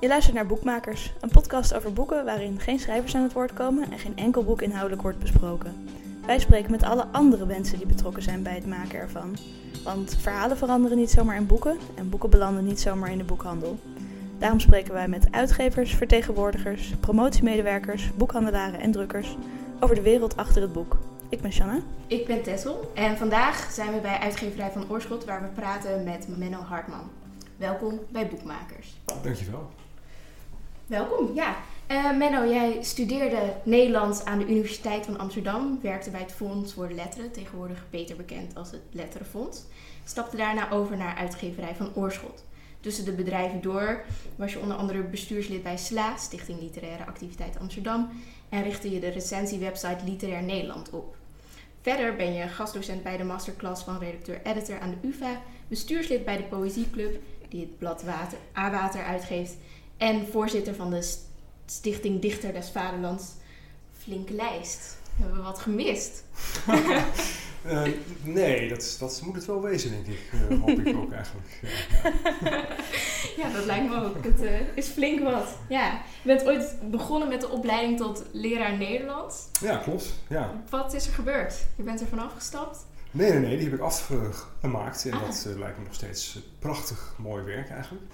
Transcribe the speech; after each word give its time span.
Je 0.00 0.08
luistert 0.08 0.34
naar 0.34 0.46
Boekmakers, 0.46 1.12
een 1.20 1.28
podcast 1.28 1.74
over 1.74 1.92
boeken 1.92 2.24
waarin 2.24 2.60
geen 2.60 2.78
schrijvers 2.78 3.14
aan 3.14 3.22
het 3.22 3.32
woord 3.32 3.52
komen 3.52 3.92
en 3.92 3.98
geen 3.98 4.16
enkel 4.16 4.44
boek 4.44 4.62
inhoudelijk 4.62 5.02
wordt 5.02 5.18
besproken. 5.18 5.86
Wij 6.26 6.38
spreken 6.38 6.70
met 6.70 6.82
alle 6.82 7.06
andere 7.12 7.46
mensen 7.46 7.78
die 7.78 7.86
betrokken 7.86 8.22
zijn 8.22 8.42
bij 8.42 8.54
het 8.54 8.66
maken 8.66 8.98
ervan. 8.98 9.36
Want 9.84 10.16
verhalen 10.20 10.56
veranderen 10.56 10.98
niet 10.98 11.10
zomaar 11.10 11.36
in 11.36 11.46
boeken 11.46 11.78
en 11.94 12.10
boeken 12.10 12.30
belanden 12.30 12.64
niet 12.64 12.80
zomaar 12.80 13.10
in 13.10 13.18
de 13.18 13.24
boekhandel. 13.24 13.78
Daarom 14.38 14.60
spreken 14.60 14.92
wij 14.92 15.08
met 15.08 15.28
uitgevers, 15.30 15.94
vertegenwoordigers, 15.94 16.94
promotiemedewerkers, 17.00 18.10
boekhandelaren 18.16 18.80
en 18.80 18.92
drukkers 18.92 19.36
over 19.80 19.94
de 19.94 20.02
wereld 20.02 20.36
achter 20.36 20.62
het 20.62 20.72
boek. 20.72 20.98
Ik 21.28 21.40
ben 21.40 21.52
Shanna. 21.52 21.80
Ik 22.06 22.26
ben 22.26 22.42
Tessel 22.42 22.90
en 22.94 23.16
vandaag 23.16 23.70
zijn 23.72 23.92
we 23.92 24.00
bij 24.00 24.18
uitgeverij 24.18 24.70
van 24.70 24.90
Oorschot 24.90 25.24
waar 25.24 25.42
we 25.42 25.48
praten 25.48 26.04
met 26.04 26.38
Menno 26.38 26.60
Hartman. 26.60 27.10
Welkom 27.56 28.00
bij 28.08 28.28
Boekmakers. 28.28 29.00
Dankjewel. 29.22 29.70
Welkom, 30.90 31.34
ja. 31.34 31.56
Uh, 31.90 32.16
Menno, 32.16 32.52
jij 32.52 32.78
studeerde 32.82 33.54
Nederlands 33.64 34.24
aan 34.24 34.38
de 34.38 34.48
Universiteit 34.48 35.04
van 35.04 35.18
Amsterdam, 35.18 35.78
werkte 35.82 36.10
bij 36.10 36.20
het 36.20 36.32
Fonds 36.32 36.72
voor 36.72 36.90
Letteren, 36.90 37.32
tegenwoordig 37.32 37.84
beter 37.90 38.16
bekend 38.16 38.56
als 38.56 38.70
het 38.70 38.80
Letterenfonds. 38.90 39.64
Stapte 40.04 40.36
daarna 40.36 40.70
over 40.70 40.96
naar 40.96 41.16
uitgeverij 41.16 41.74
van 41.74 41.90
Oorschot. 41.94 42.44
Tussen 42.80 43.04
de 43.04 43.12
bedrijven 43.12 43.62
door 43.62 44.04
was 44.36 44.52
je 44.52 44.58
onder 44.58 44.76
andere 44.76 45.02
bestuurslid 45.02 45.62
bij 45.62 45.76
SLA, 45.76 46.16
Stichting 46.16 46.60
Literaire 46.60 47.06
Activiteit 47.06 47.58
Amsterdam, 47.58 48.10
en 48.48 48.62
richtte 48.62 48.90
je 48.90 49.00
de 49.00 49.08
recensiewebsite 49.08 50.04
Literair 50.04 50.42
Nederland 50.42 50.90
op. 50.90 51.16
Verder 51.80 52.16
ben 52.16 52.32
je 52.32 52.48
gastdocent 52.48 53.02
bij 53.02 53.16
de 53.16 53.24
masterclass 53.24 53.82
van 53.82 53.98
redacteur-editor 53.98 54.80
aan 54.80 54.94
de 55.00 55.08
UvA, 55.08 55.40
bestuurslid 55.68 56.24
bij 56.24 56.36
de 56.36 56.42
Poëzieclub, 56.42 57.20
die 57.48 57.60
het 57.60 57.78
blad 57.78 58.02
Water, 58.02 58.38
A-Water 58.56 59.04
uitgeeft, 59.04 59.56
en 60.00 60.26
voorzitter 60.30 60.74
van 60.74 60.90
de 60.90 61.08
Stichting 61.66 62.20
Dichter 62.20 62.52
des 62.52 62.70
Vaderlands. 62.70 63.24
Flinke 63.98 64.32
lijst. 64.32 64.96
Hebben 65.16 65.36
we 65.36 65.42
wat 65.42 65.58
gemist? 65.58 66.24
uh, 67.66 67.82
nee, 68.22 68.68
dat, 68.68 68.96
dat 68.98 69.22
moet 69.24 69.34
het 69.34 69.46
wel 69.46 69.62
wezen, 69.62 69.90
denk 69.90 70.06
ik. 70.06 70.32
Uh, 70.50 70.60
hoop 70.60 70.78
ik 70.78 70.96
ook 70.96 71.12
eigenlijk. 71.12 71.60
Ja, 73.36 73.50
dat 73.52 73.64
lijkt 73.64 73.88
me 73.88 74.04
ook. 74.04 74.24
Het 74.24 74.42
uh, 74.42 74.50
is 74.74 74.86
flink 74.86 75.20
wat. 75.22 75.56
Ja. 75.68 76.02
Je 76.22 76.28
bent 76.28 76.44
ooit 76.44 76.74
begonnen 76.90 77.28
met 77.28 77.40
de 77.40 77.48
opleiding 77.48 77.98
tot 77.98 78.24
leraar 78.32 78.78
Nederlands. 78.78 79.48
Ja, 79.60 79.76
klopt. 79.76 80.14
Ja. 80.28 80.62
Wat 80.70 80.94
is 80.94 81.06
er 81.06 81.12
gebeurd? 81.12 81.54
Je 81.76 81.82
bent 81.82 82.00
er 82.00 82.06
vanaf 82.06 82.32
gestapt? 82.34 82.86
Nee, 83.10 83.30
nee, 83.30 83.40
nee, 83.40 83.56
die 83.56 83.64
heb 83.64 83.74
ik 83.74 83.80
afgemaakt. 83.80 85.04
En 85.04 85.12
ah. 85.12 85.20
dat 85.20 85.46
lijkt 85.58 85.78
me 85.78 85.84
nog 85.84 85.94
steeds 85.94 86.38
prachtig 86.58 87.14
mooi 87.18 87.42
werk 87.42 87.70
eigenlijk. 87.70 88.04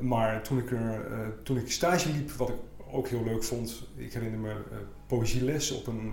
Maar 0.00 0.42
toen 0.42 0.58
ik, 0.58 0.70
er, 0.70 1.32
toen 1.42 1.56
ik 1.56 1.70
stage 1.70 2.12
liep, 2.12 2.30
wat 2.30 2.48
ik 2.48 2.54
ook 2.90 3.08
heel 3.08 3.24
leuk 3.24 3.44
vond. 3.44 3.86
Ik 3.96 4.12
herinner 4.12 4.40
me 4.40 4.48
uh, 4.48 4.78
poëzieles 5.06 5.70
op 5.70 5.86
een, 5.86 6.12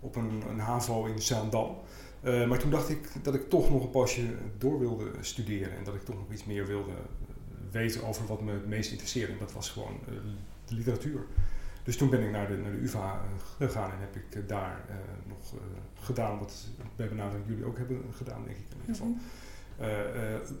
op 0.00 0.16
een, 0.16 0.42
een 0.48 0.58
HAVO 0.58 1.04
in 1.04 1.22
Zaandam. 1.22 1.76
Uh, 2.24 2.48
maar 2.48 2.58
toen 2.58 2.70
dacht 2.70 2.88
ik 2.88 3.08
dat 3.22 3.34
ik 3.34 3.48
toch 3.48 3.70
nog 3.70 3.82
een 3.82 3.90
pasje 3.90 4.22
door 4.58 4.78
wilde 4.78 5.10
studeren. 5.20 5.76
En 5.76 5.84
dat 5.84 5.94
ik 5.94 6.02
toch 6.02 6.16
nog 6.16 6.32
iets 6.32 6.44
meer 6.44 6.66
wilde 6.66 6.92
weten 7.70 8.06
over 8.06 8.26
wat 8.26 8.40
me 8.40 8.52
het 8.52 8.66
meest 8.66 8.90
interesseerde. 8.90 9.32
En 9.32 9.38
dat 9.38 9.52
was 9.52 9.70
gewoon 9.70 9.98
de 10.66 10.74
literatuur. 10.74 11.20
Dus 11.84 11.96
toen 11.96 12.10
ben 12.10 12.22
ik 12.22 12.30
naar 12.30 12.48
de, 12.48 12.56
naar 12.56 12.70
de 12.70 12.82
UvA 12.82 13.20
gegaan 13.56 13.90
en 13.90 13.98
heb 14.00 14.16
ik 14.16 14.48
daar 14.48 14.84
nog 15.28 15.54
gedaan 15.94 16.38
wat 16.38 16.68
bij 16.96 17.08
benadering 17.08 17.44
jullie 17.48 17.64
ook 17.64 17.78
hebben 17.78 18.02
gedaan, 18.12 18.44
denk 18.44 18.56
ik 18.56 18.64
in 18.70 18.80
ieder 18.80 18.94
geval. 18.94 19.06
Mm 19.06 19.20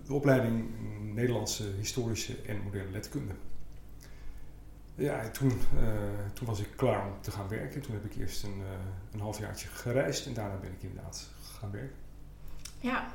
de 0.06 0.12
opleiding 0.12 0.70
Nederlandse 1.14 1.64
historische 1.78 2.36
en 2.46 2.62
moderne 2.62 2.90
letterkunde. 2.90 3.32
Ja, 4.94 5.30
toen, 5.30 5.48
uh, 5.48 5.90
toen 6.32 6.46
was 6.46 6.60
ik 6.60 6.68
klaar 6.76 7.06
om 7.06 7.12
te 7.20 7.30
gaan 7.30 7.48
werken. 7.48 7.80
Toen 7.80 7.94
heb 7.94 8.04
ik 8.04 8.16
eerst 8.16 8.42
een, 8.42 8.58
uh, 8.58 8.66
een 9.12 9.20
halfjaartje 9.20 9.68
gereisd 9.68 10.26
en 10.26 10.34
daarna 10.34 10.56
ben 10.56 10.72
ik 10.72 10.82
inderdaad 10.82 11.28
gaan 11.58 11.70
werken. 11.70 11.96
Ja. 12.78 13.06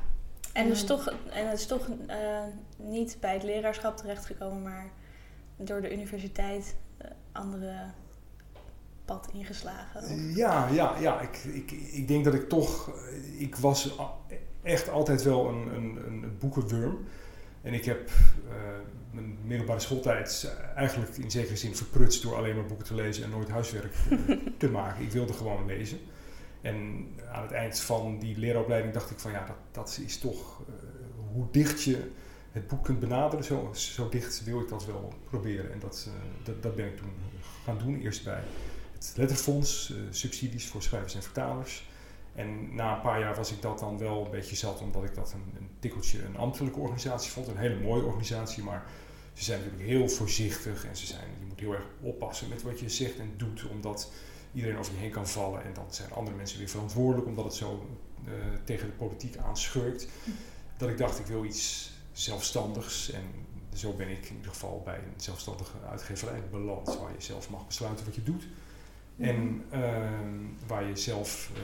En, 0.54 0.68
dus 0.68 0.86
toch, 0.86 1.08
en 1.30 1.50
het 1.50 1.60
is 1.60 1.66
toch 1.66 1.88
uh, 1.88 2.44
niet 2.78 3.18
bij 3.20 3.34
het 3.34 3.44
leraarschap 3.44 3.98
terechtgekomen, 3.98 4.62
maar 4.62 4.92
door 5.56 5.82
de 5.82 5.94
universiteit 5.94 6.76
andere 7.32 7.92
pad 9.06 9.30
ingeslagen? 9.34 10.36
Ja, 10.36 10.68
ja, 10.68 10.98
ja. 11.00 11.22
Ik, 11.22 11.38
ik, 11.38 11.72
ik 11.72 12.08
denk 12.08 12.24
dat 12.24 12.34
ik 12.34 12.50
toch... 12.50 12.92
Ik 13.38 13.56
was 13.56 14.00
echt 14.68 14.90
altijd 14.90 15.24
wel 15.24 15.48
een, 15.48 15.76
een, 15.76 16.00
een 16.08 16.38
boekenwurm. 16.40 16.98
En 17.62 17.74
ik 17.74 17.86
heb 17.86 18.10
mijn 19.12 19.38
middelbare 19.44 19.80
schooltijd 19.80 20.56
eigenlijk 20.76 21.18
in 21.18 21.32
zekere 21.32 21.58
zin 21.58 21.76
verprutst 21.76 22.22
door 22.22 22.36
alleen 22.36 22.56
maar 22.56 22.66
boeken 22.66 22.86
te 22.86 22.96
lezen 22.96 23.24
en 23.24 23.30
nooit 23.30 23.50
huiswerk 23.50 23.94
eh, 24.10 24.36
te 24.58 24.70
maken. 24.70 25.04
Ik 25.04 25.12
wilde 25.12 25.34
gewoon 25.34 25.66
lezen. 25.66 26.00
En 26.62 27.08
aan 27.32 27.42
het 27.42 27.52
eind 27.52 27.80
van 27.80 28.20
die 28.20 28.38
leeropleiding 28.38 28.94
dacht 28.94 29.12
ik 29.12 29.20
van 29.20 29.32
ja, 29.32 29.46
dat, 29.46 29.56
dat 29.72 30.00
is 30.06 30.18
toch 30.18 30.60
uh, 30.60 30.76
hoe 31.34 31.48
dicht 31.52 31.84
je 31.84 32.12
het 32.52 32.68
boek 32.68 32.84
kunt 32.84 33.00
benaderen. 33.00 33.46
Zo, 33.46 33.70
zo 33.74 34.10
dicht 34.10 34.44
wil 34.44 34.60
ik 34.60 34.70
dat 34.70 34.86
wel 34.86 35.14
proberen. 35.30 35.72
En 35.72 35.80
dat, 35.80 36.08
uh, 36.08 36.14
dat, 36.44 36.64
dat 36.64 36.76
ben 36.76 36.86
ik 36.86 36.98
toen 36.98 37.12
gaan 37.64 37.78
doen. 37.78 38.02
Eerst 38.02 38.24
bij 38.24 38.44
het 38.94 39.14
Letterfonds, 39.16 39.94
subsidies 40.10 40.68
voor 40.68 40.82
schrijvers 40.82 41.16
en 41.16 41.24
vertalers. 41.24 41.90
En 42.38 42.76
na 42.76 42.96
een 42.96 43.02
paar 43.02 43.20
jaar 43.20 43.36
was 43.36 43.52
ik 43.52 43.62
dat 43.62 43.80
dan 43.80 43.98
wel 43.98 44.26
een 44.26 44.32
beetje 44.32 44.56
zat, 44.56 44.82
omdat 44.82 45.04
ik 45.04 45.16
dat 45.16 45.34
een, 45.34 45.54
een 45.58 45.70
tikkeltje 45.80 46.24
een 46.24 46.38
ambtelijke 46.38 46.80
organisatie 46.80 47.32
vond. 47.32 47.48
Een 47.48 47.58
hele 47.58 47.80
mooie 47.80 48.04
organisatie, 48.04 48.64
maar 48.64 48.86
ze 49.34 49.44
zijn 49.44 49.60
natuurlijk 49.60 49.90
heel 49.90 50.10
voorzichtig 50.10 50.86
en 50.86 50.96
ze 50.96 51.06
zijn, 51.06 51.28
je 51.40 51.46
moet 51.46 51.60
heel 51.60 51.74
erg 51.74 51.86
oppassen 52.02 52.50
met 52.50 52.64
wat 52.64 52.80
je 52.80 52.90
zegt 52.90 53.20
en 53.20 53.34
doet, 53.38 53.68
omdat 53.68 54.12
iedereen 54.54 54.78
over 54.78 54.94
je 54.94 55.00
heen 55.00 55.12
kan 55.12 55.28
vallen. 55.28 55.64
En 55.64 55.74
dan 55.74 55.86
zijn 55.90 56.12
andere 56.12 56.38
mensen 56.38 56.58
weer 56.58 56.70
verantwoordelijk 56.70 57.28
omdat 57.28 57.46
het 57.46 57.54
zo 57.54 57.88
uh, 58.28 58.34
tegen 58.64 58.88
de 58.88 58.94
politiek 58.94 59.38
aanschurkt. 59.38 60.08
Dat 60.78 60.90
ik 60.90 60.98
dacht, 60.98 61.20
ik 61.20 61.26
wil 61.26 61.46
iets 61.46 61.92
zelfstandigs. 62.12 63.12
En 63.12 63.24
zo 63.74 63.94
ben 63.94 64.10
ik 64.10 64.26
in 64.26 64.36
ieder 64.36 64.52
geval 64.52 64.82
bij 64.86 64.98
een 64.98 65.22
zelfstandige 65.22 65.78
uitgeverij 65.90 66.44
beland, 66.52 66.86
waar 66.86 67.12
je 67.18 67.22
zelf 67.22 67.50
mag 67.50 67.68
besluiten 67.68 68.06
wat 68.06 68.16
je 68.16 68.24
doet. 68.24 68.48
En 69.18 69.64
uh, 69.74 69.80
waar 70.68 70.84
je 70.84 70.96
zelf 70.96 71.52
uh, 71.54 71.60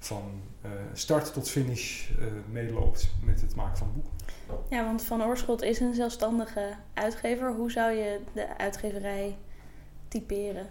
van 0.00 0.42
uh, 0.64 0.70
start 0.92 1.32
tot 1.32 1.48
finish 1.48 2.08
meeloopt 2.50 3.10
met 3.24 3.40
het 3.40 3.54
maken 3.54 3.76
van 3.76 3.92
boeken. 3.92 4.12
Ja, 4.68 4.84
want 4.84 5.02
Van 5.02 5.22
Oorschot 5.22 5.62
is 5.62 5.80
een 5.80 5.94
zelfstandige 5.94 6.74
uitgever. 6.94 7.54
Hoe 7.54 7.70
zou 7.70 7.92
je 7.92 8.20
de 8.32 8.58
uitgeverij 8.58 9.36
typeren? 10.08 10.66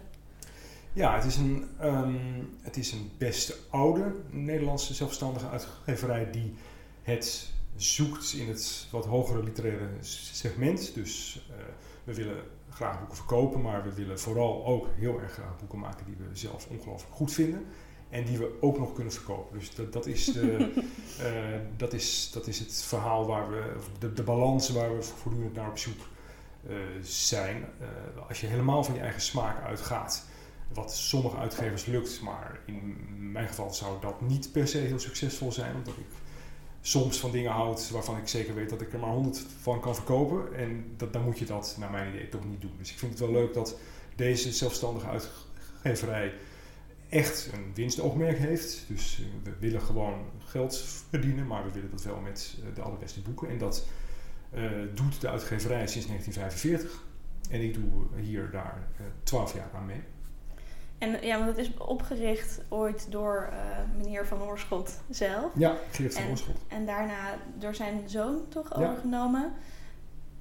Ja, 0.92 1.14
het 1.14 1.24
is 1.24 1.36
een, 1.36 1.68
um, 1.82 2.56
het 2.60 2.76
is 2.76 2.92
een 2.92 3.10
best 3.18 3.56
oude 3.70 4.14
Nederlandse 4.30 4.94
zelfstandige 4.94 5.48
uitgeverij 5.48 6.30
die 6.30 6.54
het 7.02 7.52
zoekt 7.76 8.32
in 8.32 8.48
het 8.48 8.86
wat 8.90 9.06
hogere 9.06 9.42
literaire 9.42 9.88
segment. 10.00 10.94
Dus 10.94 11.44
uh, 11.50 11.56
we 12.04 12.14
willen 12.14 12.42
graag 12.70 12.98
boeken 12.98 13.16
verkopen, 13.16 13.60
maar 13.60 13.82
we 13.82 13.94
willen 13.94 14.20
vooral 14.20 14.66
ook 14.66 14.88
heel 14.96 15.20
erg 15.20 15.32
graag 15.32 15.58
boeken 15.58 15.78
maken 15.78 16.04
die 16.04 16.16
we 16.18 16.36
zelf 16.36 16.66
ongelooflijk 16.66 17.14
goed 17.14 17.32
vinden. 17.32 17.66
En 18.10 18.24
die 18.24 18.38
we 18.38 18.58
ook 18.60 18.78
nog 18.78 18.92
kunnen 18.92 19.12
verkopen. 19.12 19.58
Dus 19.58 19.74
dat, 19.74 19.92
dat, 19.92 20.06
is, 20.06 20.24
de, 20.24 20.72
uh, 21.20 21.58
dat, 21.76 21.92
is, 21.92 22.30
dat 22.32 22.46
is 22.46 22.58
het 22.58 22.82
verhaal 22.82 23.26
waar 23.26 23.50
we, 23.50 23.72
de, 23.98 24.12
de 24.12 24.22
balans 24.22 24.68
waar 24.70 24.96
we 24.96 25.02
voortdurend 25.02 25.54
naar 25.54 25.68
op 25.68 25.78
zoek 25.78 26.00
uh, 26.68 26.76
zijn. 27.02 27.56
Uh, 27.80 28.28
als 28.28 28.40
je 28.40 28.46
helemaal 28.46 28.84
van 28.84 28.94
je 28.94 29.00
eigen 29.00 29.20
smaak 29.20 29.64
uitgaat, 29.64 30.24
wat 30.72 30.94
sommige 30.94 31.36
uitgevers 31.36 31.84
lukt, 31.84 32.20
maar 32.20 32.60
in 32.64 32.96
mijn 33.32 33.48
geval 33.48 33.72
zou 33.72 34.00
dat 34.00 34.20
niet 34.20 34.52
per 34.52 34.68
se 34.68 34.78
heel 34.78 34.98
succesvol 34.98 35.52
zijn, 35.52 35.74
omdat 35.74 35.96
ik 35.96 36.20
soms 36.80 37.18
van 37.18 37.30
dingen 37.30 37.52
houd 37.52 37.90
waarvan 37.90 38.16
ik 38.16 38.28
zeker 38.28 38.54
weet 38.54 38.70
dat 38.70 38.80
ik 38.80 38.92
er 38.92 38.98
maar 38.98 39.10
honderd 39.10 39.44
van 39.60 39.80
kan 39.80 39.94
verkopen. 39.94 40.54
En 40.54 40.94
dat, 40.96 41.12
dan 41.12 41.22
moet 41.22 41.38
je 41.38 41.44
dat, 41.44 41.76
naar 41.78 41.90
mijn 41.90 42.14
idee, 42.14 42.28
toch 42.28 42.44
niet 42.44 42.60
doen. 42.60 42.74
Dus 42.78 42.90
ik 42.90 42.98
vind 42.98 43.10
het 43.10 43.20
wel 43.20 43.30
leuk 43.30 43.54
dat 43.54 43.78
deze 44.16 44.52
zelfstandige 44.52 45.06
uitgeverij 45.82 46.32
echt 47.10 47.50
een 47.52 47.74
winstoogmerk 47.74 48.38
heeft. 48.38 48.84
Dus 48.88 49.20
eh, 49.20 49.44
we 49.44 49.52
willen 49.58 49.82
gewoon 49.82 50.24
geld 50.38 50.78
verdienen, 51.08 51.46
maar 51.46 51.64
we 51.64 51.70
willen 51.70 51.90
dat 51.90 52.02
wel 52.02 52.20
met 52.20 52.56
eh, 52.58 52.74
de 52.74 52.80
allerbeste 52.80 53.20
boeken. 53.20 53.48
En 53.48 53.58
dat 53.58 53.86
uh, 54.54 54.70
doet 54.94 55.20
de 55.20 55.28
uitgeverij 55.28 55.86
sinds 55.86 56.06
1945. 56.06 57.04
En 57.50 57.60
ik 57.60 57.74
doe 57.74 58.20
hier 58.20 58.50
daar 58.50 58.88
twaalf 59.22 59.54
jaar 59.54 59.70
aan 59.74 59.86
mee. 59.86 60.02
En 60.98 61.26
ja, 61.26 61.36
want 61.36 61.56
het 61.56 61.58
is 61.58 61.76
opgericht 61.76 62.60
ooit 62.68 63.06
door 63.10 63.48
uh, 63.52 63.58
meneer 63.96 64.26
Van 64.26 64.42
Oorschot 64.42 65.00
zelf. 65.08 65.52
Ja, 65.54 65.76
Geert 65.90 66.14
van 66.14 66.28
Oorschot. 66.30 66.56
En 66.68 66.86
daarna 66.86 67.38
door 67.58 67.74
zijn 67.74 68.08
zoon 68.08 68.48
toch 68.48 68.74
overgenomen. 68.74 69.52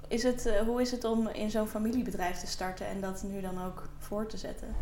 Is 0.07 0.23
het, 0.23 0.45
uh, 0.45 0.59
hoe 0.59 0.81
is 0.81 0.91
het 0.91 1.03
om 1.03 1.27
in 1.27 1.49
zo'n 1.49 1.67
familiebedrijf 1.67 2.37
te 2.37 2.47
starten 2.47 2.87
en 2.87 3.01
dat 3.01 3.23
nu 3.23 3.41
dan 3.41 3.65
ook 3.65 3.89
voor 3.97 4.27
te 4.27 4.37
zetten? 4.37 4.75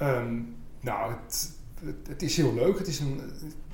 Um, 0.00 0.61
nou, 0.82 1.12
het, 1.12 1.52
het, 1.80 2.08
het 2.08 2.22
is 2.22 2.36
heel 2.36 2.54
leuk. 2.54 2.78
Het 2.78 2.86
is 2.86 3.00
een, 3.00 3.20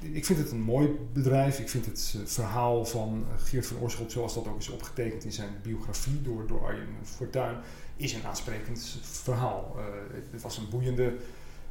ik 0.01 0.25
vind 0.25 0.39
het 0.39 0.51
een 0.51 0.61
mooi 0.61 0.89
bedrijf. 1.13 1.59
Ik 1.59 1.69
vind 1.69 1.87
het 1.87 2.15
eh, 2.17 2.27
verhaal 2.27 2.85
van 2.85 3.25
Geert 3.37 3.67
van 3.67 3.79
Oorschot, 3.79 4.13
zoals 4.13 4.35
dat 4.35 4.49
ook 4.49 4.59
is 4.59 4.69
opgetekend 4.69 5.25
in 5.25 5.33
zijn 5.33 5.51
biografie 5.63 6.23
door, 6.23 6.47
door 6.47 6.65
Arjen 6.65 6.89
Fortuyn, 7.03 7.57
is 7.97 8.13
een 8.13 8.25
aansprekend 8.25 8.99
verhaal. 9.03 9.77
Uh, 9.77 9.85
het, 10.33 10.43
was 10.43 10.59
een 10.59 10.69
boeiende, 10.71 11.15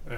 uh, 0.07 0.15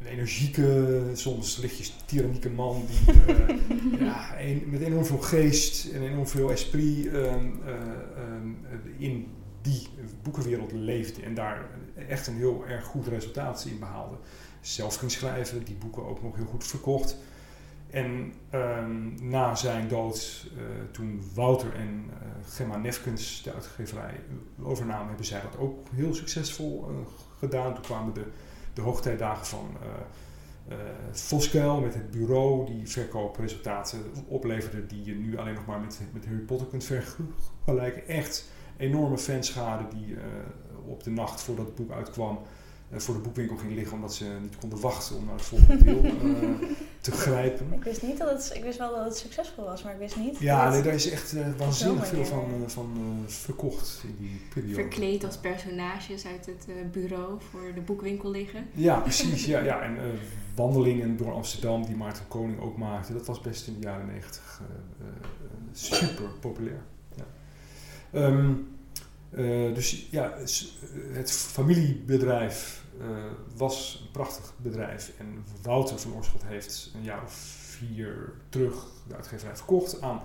een 0.00 0.06
energieke, 0.06 1.02
soms 1.12 1.56
lichtjes 1.56 1.94
tyrannieke 2.04 2.50
man 2.50 2.86
die 2.86 3.14
ja, 4.04 4.40
een, 4.40 4.64
met 4.66 4.80
enorm 4.80 5.04
veel 5.04 5.18
geest 5.18 5.92
en 5.92 6.02
enorm 6.02 6.26
veel 6.26 6.50
esprit 6.50 7.04
uh, 7.04 7.34
in 8.98 9.26
die 9.62 9.88
boekenwereld 10.22 10.72
leefde 10.72 11.22
en 11.22 11.34
daar 11.34 11.68
echt 12.08 12.26
een 12.26 12.36
heel 12.36 12.64
erg 12.66 12.84
goed 12.84 13.06
resultaat 13.06 13.64
in 13.64 13.78
behaalde. 13.78 14.16
Zelf 14.60 14.96
ging 14.96 15.10
schrijven, 15.10 15.64
die 15.64 15.74
boeken 15.74 16.06
ook 16.06 16.22
nog 16.22 16.36
heel 16.36 16.46
goed 16.46 16.66
verkocht. 16.66 17.16
En 17.90 18.32
um, 18.54 19.14
na 19.28 19.54
zijn 19.54 19.88
dood, 19.88 20.46
uh, 20.56 20.62
toen 20.92 21.22
Wouter 21.34 21.74
en 21.74 22.04
uh, 22.08 22.28
Gemma 22.48 22.76
Nefkens 22.76 23.42
de 23.42 23.52
uitgeverij 23.52 24.20
overnamen, 24.62 25.06
hebben 25.06 25.26
zij 25.26 25.40
dat 25.40 25.58
ook 25.58 25.88
heel 25.94 26.14
succesvol 26.14 26.90
uh, 26.90 26.96
gedaan. 27.38 27.74
Toen 27.74 27.82
kwamen 27.82 28.14
de, 28.14 28.24
de 28.74 28.80
hoogtijdagen 28.80 29.46
van 29.46 29.76
Voskuil 31.12 31.80
met 31.80 31.94
het 31.94 32.10
bureau, 32.10 32.66
die 32.66 32.88
verkoopresultaten 32.88 34.00
opleverde 34.26 34.86
die 34.86 35.04
je 35.04 35.14
nu 35.14 35.38
alleen 35.38 35.54
nog 35.54 35.66
maar 35.66 35.80
met, 35.80 36.00
met 36.12 36.24
Harry 36.24 36.40
Potter 36.40 36.66
kunt 36.66 36.84
vergelijken. 36.84 38.08
Echt 38.08 38.48
enorme 38.82 39.18
fanschade 39.18 39.84
die 39.94 40.16
op 40.86 41.02
de 41.02 41.10
nacht 41.10 41.40
voordat 41.40 41.66
het 41.66 41.74
boek 41.74 41.90
uitkwam 41.90 42.38
eh, 42.92 42.98
voor 42.98 43.14
de 43.14 43.20
boekwinkel 43.20 43.56
ging 43.56 43.74
liggen 43.74 43.94
omdat 43.94 44.14
ze 44.14 44.24
niet 44.40 44.56
konden 44.56 44.80
wachten 44.80 45.16
om 45.16 45.24
naar 45.24 45.34
het 45.34 45.44
volgende 45.44 45.84
deel 45.84 46.04
uh, 46.04 46.12
te 47.00 47.12
grijpen. 47.12 47.72
Ik 47.72 47.84
wist 47.84 48.02
niet 48.02 48.18
dat 48.18 48.30
het, 48.30 48.56
ik 48.56 48.62
wist 48.62 48.78
wel 48.78 48.94
dat 48.94 49.04
het 49.04 49.16
succesvol 49.16 49.64
was, 49.64 49.82
maar 49.82 49.92
ik 49.92 49.98
wist 49.98 50.16
niet. 50.16 50.38
Ja, 50.38 50.70
nee, 50.70 50.82
daar 50.82 50.94
is 50.94 51.10
echt 51.10 51.34
uh, 51.34 51.46
waanzinnig 51.58 52.06
veel 52.06 52.24
van, 52.24 52.44
uh, 52.60 52.68
van 52.68 53.24
verkocht 53.26 54.02
in 54.04 54.16
die 54.18 54.40
periode. 54.54 54.74
Verkleed 54.74 55.24
als 55.24 55.36
personages 55.36 56.26
uit 56.26 56.46
het 56.46 56.92
bureau 56.92 57.40
voor 57.50 57.72
de 57.74 57.80
boekwinkel 57.80 58.30
liggen. 58.30 58.66
Ja, 58.72 59.00
precies. 59.08 59.44
ja, 59.44 59.60
ja. 59.60 59.82
En 59.82 59.98
wandelingen 60.54 61.16
door 61.16 61.32
Amsterdam 61.32 61.86
die 61.86 61.96
Maarten 61.96 62.28
Koning 62.28 62.60
ook 62.60 62.76
maakte, 62.76 63.12
dat 63.12 63.26
was 63.26 63.40
best 63.40 63.66
in 63.66 63.74
de 63.74 63.80
jaren 63.80 64.06
negentig 64.06 64.62
super 65.72 66.28
populair. 66.40 66.82
Ja. 68.12 68.26
Um, 68.26 68.70
dus 69.74 70.06
ja, 70.10 70.38
het 71.12 71.30
familiebedrijf 71.32 72.84
uh, 73.00 73.06
was 73.56 74.00
een 74.02 74.10
prachtig 74.10 74.52
bedrijf. 74.56 75.12
En 75.18 75.44
Wouter 75.62 75.98
van 75.98 76.14
Oorschot 76.14 76.42
heeft 76.44 76.90
een 76.94 77.02
jaar 77.02 77.22
of 77.22 77.32
vier 77.78 78.32
terug 78.48 78.86
de 79.08 79.14
uitgeverij 79.14 79.56
verkocht 79.56 80.02
aan 80.02 80.20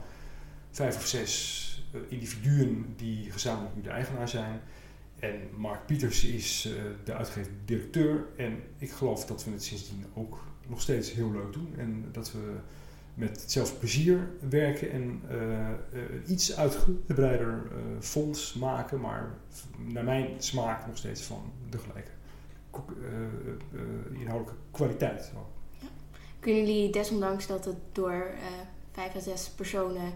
vijf 0.72 0.96
of 0.96 1.08
zes 1.08 1.66
individuen 2.08 2.94
die 2.96 3.32
gezamenlijk 3.32 3.76
nu 3.76 3.82
de 3.82 3.90
eigenaar 3.90 4.30
zijn. 4.30 4.62
En 5.20 5.36
Mark 5.56 5.86
Pieters 5.86 6.24
is 6.24 6.70
de 7.04 7.14
uitgever-directeur. 7.14 8.26
En 8.36 8.64
ik 8.78 8.92
geloof 8.92 9.26
dat 9.26 9.44
we 9.44 9.52
het 9.52 9.64
sindsdien 9.64 10.06
ook 10.14 10.40
nog 10.68 10.82
steeds 10.82 11.14
heel 11.14 11.32
leuk 11.32 11.54
doen. 11.54 11.74
En 11.78 12.06
dat 12.12 12.32
we 12.32 12.56
met 13.18 13.42
hetzelfde 13.42 13.76
plezier 13.76 14.30
werken 14.50 14.92
en 14.92 15.22
een 15.92 16.32
iets 16.32 16.56
uitgebreider 16.56 17.62
fonds 18.00 18.54
maken, 18.54 19.00
maar 19.00 19.38
naar 19.78 20.04
mijn 20.04 20.30
smaak 20.38 20.88
nog 20.88 20.98
steeds 20.98 21.22
van 21.22 21.52
de 21.70 21.78
gelijke 21.78 22.10
eh, 22.72 23.80
eh, 23.80 24.20
inhoudelijke 24.22 24.60
kwaliteit. 24.72 25.32
Ja. 25.34 25.88
Kunnen 26.40 26.66
jullie 26.66 26.90
desondanks 26.90 27.48
dat 27.48 27.66
het 27.66 27.78
door 27.92 28.12
eh, 28.14 28.46
vijf 28.92 29.16
à 29.16 29.20
zes 29.20 29.50
personen 29.50 30.14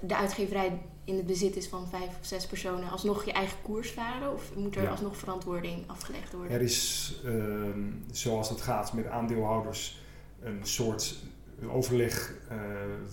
de 0.00 0.16
uitgeverij 0.16 0.80
in 1.04 1.16
het 1.16 1.26
bezit 1.26 1.56
is 1.56 1.68
van 1.68 1.88
vijf 1.88 2.08
of 2.20 2.26
zes 2.26 2.46
personen, 2.46 2.90
alsnog 2.90 3.24
je 3.24 3.32
eigen 3.32 3.56
koers 3.62 3.90
varen? 3.90 4.32
Of 4.32 4.56
moet 4.56 4.76
er 4.76 4.88
alsnog 4.88 5.16
verantwoording 5.16 5.84
afgelegd 5.86 6.32
worden? 6.32 6.52
Er 6.52 6.62
is, 6.62 7.14
ehm, 7.24 7.80
zoals 8.10 8.48
dat 8.48 8.60
gaat 8.60 8.92
met 8.92 9.06
aandeelhouders, 9.06 10.02
een 10.40 10.60
soort 10.62 11.16
overleg 11.68 12.34
uh, 12.52 12.58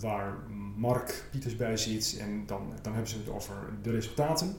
waar 0.01 0.33
Mark 0.75 1.23
Pieters 1.31 1.55
bij 1.55 1.77
zit 1.77 2.17
en 2.19 2.43
dan, 2.45 2.73
dan 2.81 2.93
hebben 2.93 3.11
ze 3.11 3.17
het 3.17 3.29
over 3.29 3.55
de 3.81 3.91
resultaten. 3.91 4.55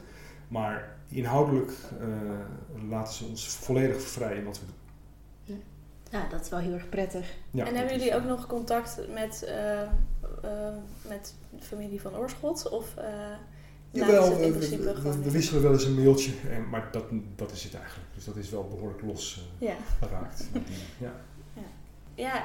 Maar 0.49 0.96
inhoudelijk 1.08 1.70
uh, 2.00 2.88
laten 2.88 3.14
ze 3.14 3.25
ons 3.25 3.49
volledig 3.49 4.02
vrij 4.02 4.37
in 4.37 4.44
wat 4.44 4.61
we 4.61 4.67
doen. 4.67 5.62
Ja, 6.11 6.29
dat 6.29 6.40
is 6.40 6.49
wel 6.49 6.58
heel 6.58 6.73
erg 6.73 6.88
prettig. 6.88 7.37
Ja, 7.50 7.67
en 7.67 7.75
hebben 7.75 7.99
jullie 7.99 8.14
ook 8.14 8.25
nog 8.25 8.46
contact 8.46 9.00
met, 9.12 9.44
uh, 9.49 9.82
uh, 10.44 10.76
met 11.08 11.35
de 11.50 11.64
familie 11.64 12.00
van 12.00 12.17
Oorschot? 12.17 12.69
Of 12.69 12.94
Jawel, 13.90 14.38
we, 14.38 14.58
we, 14.58 15.23
we, 15.23 15.31
wisselen 15.31 15.62
wel 15.62 15.73
eens 15.73 15.85
een 15.85 15.94
mailtje, 15.94 16.32
en, 16.50 16.69
maar 16.69 16.88
dat, 16.93 17.05
dat 17.37 17.52
is 17.52 17.64
het 17.64 17.75
eigenlijk. 17.75 18.08
Dus 18.14 18.25
dat 18.25 18.37
is 18.37 18.50
wel 18.50 18.69
behoorlijk 18.69 19.02
los 19.02 19.49
ja. 19.58 19.75
geraakt. 19.99 20.49
ja. 20.99 21.12
ja. 21.52 21.62
ja. 22.14 22.44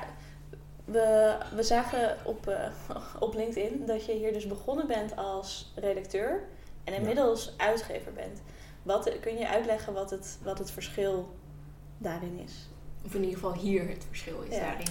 We, 0.85 1.37
we 1.55 1.63
zagen 1.63 2.17
op, 2.25 2.57
op 3.19 3.33
LinkedIn 3.33 3.85
dat 3.85 4.05
je 4.05 4.13
hier 4.13 4.33
dus 4.33 4.47
begonnen 4.47 4.87
bent 4.87 5.15
als 5.15 5.73
redacteur 5.75 6.43
en 6.83 6.93
inmiddels 6.93 7.53
uitgever 7.57 8.13
bent. 8.13 8.41
Wat, 8.83 9.19
kun 9.21 9.37
je 9.37 9.47
uitleggen 9.47 9.93
wat 9.93 10.09
het, 10.09 10.37
wat 10.43 10.59
het 10.59 10.71
verschil 10.71 11.35
daarin 11.97 12.39
is? 12.45 12.69
Of 13.05 13.13
in 13.13 13.23
ieder 13.23 13.35
geval 13.35 13.53
hier 13.53 13.89
het 13.89 14.05
verschil 14.07 14.41
is 14.49 14.57
daarin. 14.57 14.87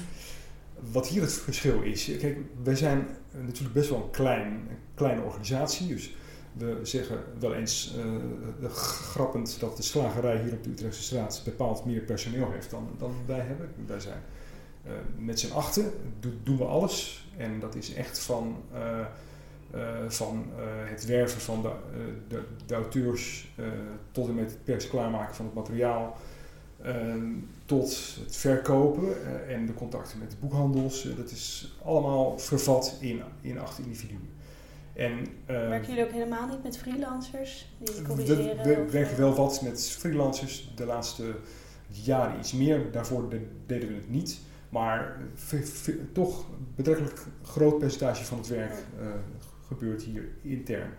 Wat 0.93 1.09
hier 1.09 1.23
het 1.23 1.33
verschil 1.33 1.83
is. 1.83 2.17
Kijk, 2.19 2.39
wij 2.63 2.77
zijn 2.77 3.17
natuurlijk 3.31 3.75
best 3.75 3.91
wel 3.91 4.03
een, 4.03 4.11
klein, 4.11 4.47
een 4.53 4.79
kleine 4.95 5.23
organisatie. 5.23 5.89
Dus 5.89 6.15
we 6.53 6.79
zeggen 6.83 7.25
wel 7.39 7.55
eens 7.55 7.95
uh, 8.61 8.71
grappend 8.71 9.61
dat 9.61 9.77
de 9.77 9.83
slagerij 9.83 10.43
hier 10.43 10.53
op 10.53 10.65
de 10.65 10.71
Utrechtse 10.71 11.03
straat 11.03 11.43
bepaald 11.45 11.85
meer 11.85 12.01
personeel 12.01 12.51
heeft 12.51 12.71
dan, 12.71 12.89
dan 12.99 13.15
wij 13.27 13.41
hebben. 13.41 13.73
Wij 13.87 14.01
zijn 14.01 14.23
uh, 14.87 14.93
met 15.17 15.41
z'n 15.41 15.53
achten, 15.53 15.93
doen 16.43 16.57
we 16.57 16.65
alles. 16.65 17.27
En 17.37 17.61
dat 17.61 17.75
is 17.75 17.95
echt 17.95 18.19
van. 18.19 18.57
Uh, 18.75 18.99
uh, 19.75 19.81
van 20.09 20.45
het 20.85 21.05
werven 21.05 21.41
van 21.41 21.63
de, 21.63 21.71
de, 22.29 22.43
de 22.67 22.75
auteurs 22.75 23.55
tot 24.11 24.29
en 24.29 24.35
met 24.35 24.51
het 24.51 24.65
pers 24.65 24.89
klaarmaken 24.89 25.35
van 25.35 25.45
het 25.45 25.55
materiaal, 25.55 26.17
ehm, 26.83 27.31
tot 27.65 28.17
het 28.25 28.37
verkopen 28.37 29.27
en 29.49 29.67
de 29.67 29.75
contacten 29.75 30.19
met 30.19 30.31
de 30.31 30.37
boekhandels. 30.41 31.09
dat 31.17 31.31
is 31.31 31.77
allemaal 31.85 32.39
vervat 32.39 32.97
in, 33.01 33.23
in 33.41 33.59
acht 33.59 33.79
individuen. 33.79 34.29
En, 34.93 35.27
Werken 35.47 35.89
jullie 35.89 36.05
ook 36.05 36.13
helemaal 36.13 36.47
niet 36.49 36.63
met 36.63 36.79
freelancers 36.79 37.75
die 37.79 38.03
corrigeren? 38.03 38.57
We, 38.57 38.85
we 38.85 38.91
werken 38.91 39.17
wel 39.17 39.35
wat 39.35 39.63
met 39.63 39.91
freelancers, 39.91 40.73
de 40.77 40.85
laatste 40.85 41.35
jaren 41.89 42.39
iets 42.39 42.53
meer. 42.53 42.93
Daarvoor 42.93 43.29
de, 43.29 43.47
deden 43.67 43.89
we 43.89 43.95
het 43.95 44.11
niet. 44.11 44.41
Maar 44.73 45.19
toch 46.13 46.47
betrekkelijk 46.75 47.21
groot 47.43 47.79
percentage 47.79 48.25
van 48.25 48.39
het 48.39 48.49
werk 48.49 48.73
uh, 48.73 49.07
gebeurt 49.67 50.03
hier 50.03 50.29
intern. 50.43 50.91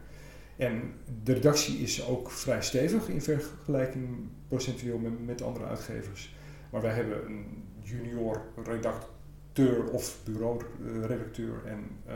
En 0.55 0.93
de 1.23 1.33
redactie 1.33 1.77
is 1.77 2.07
ook 2.07 2.31
vrij 2.31 2.61
stevig 2.61 3.09
in 3.09 3.21
vergelijking 3.21 4.07
procentueel 4.47 4.97
met, 4.97 5.25
met 5.25 5.41
andere 5.41 5.65
uitgevers. 5.65 6.35
Maar 6.69 6.81
wij 6.81 6.93
hebben 6.93 7.25
een 7.25 7.63
junior 7.81 8.41
redacteur 8.63 9.89
of 9.89 10.17
bureau-redacteur 10.23 11.65
en 11.65 11.79
uh, 12.07 12.13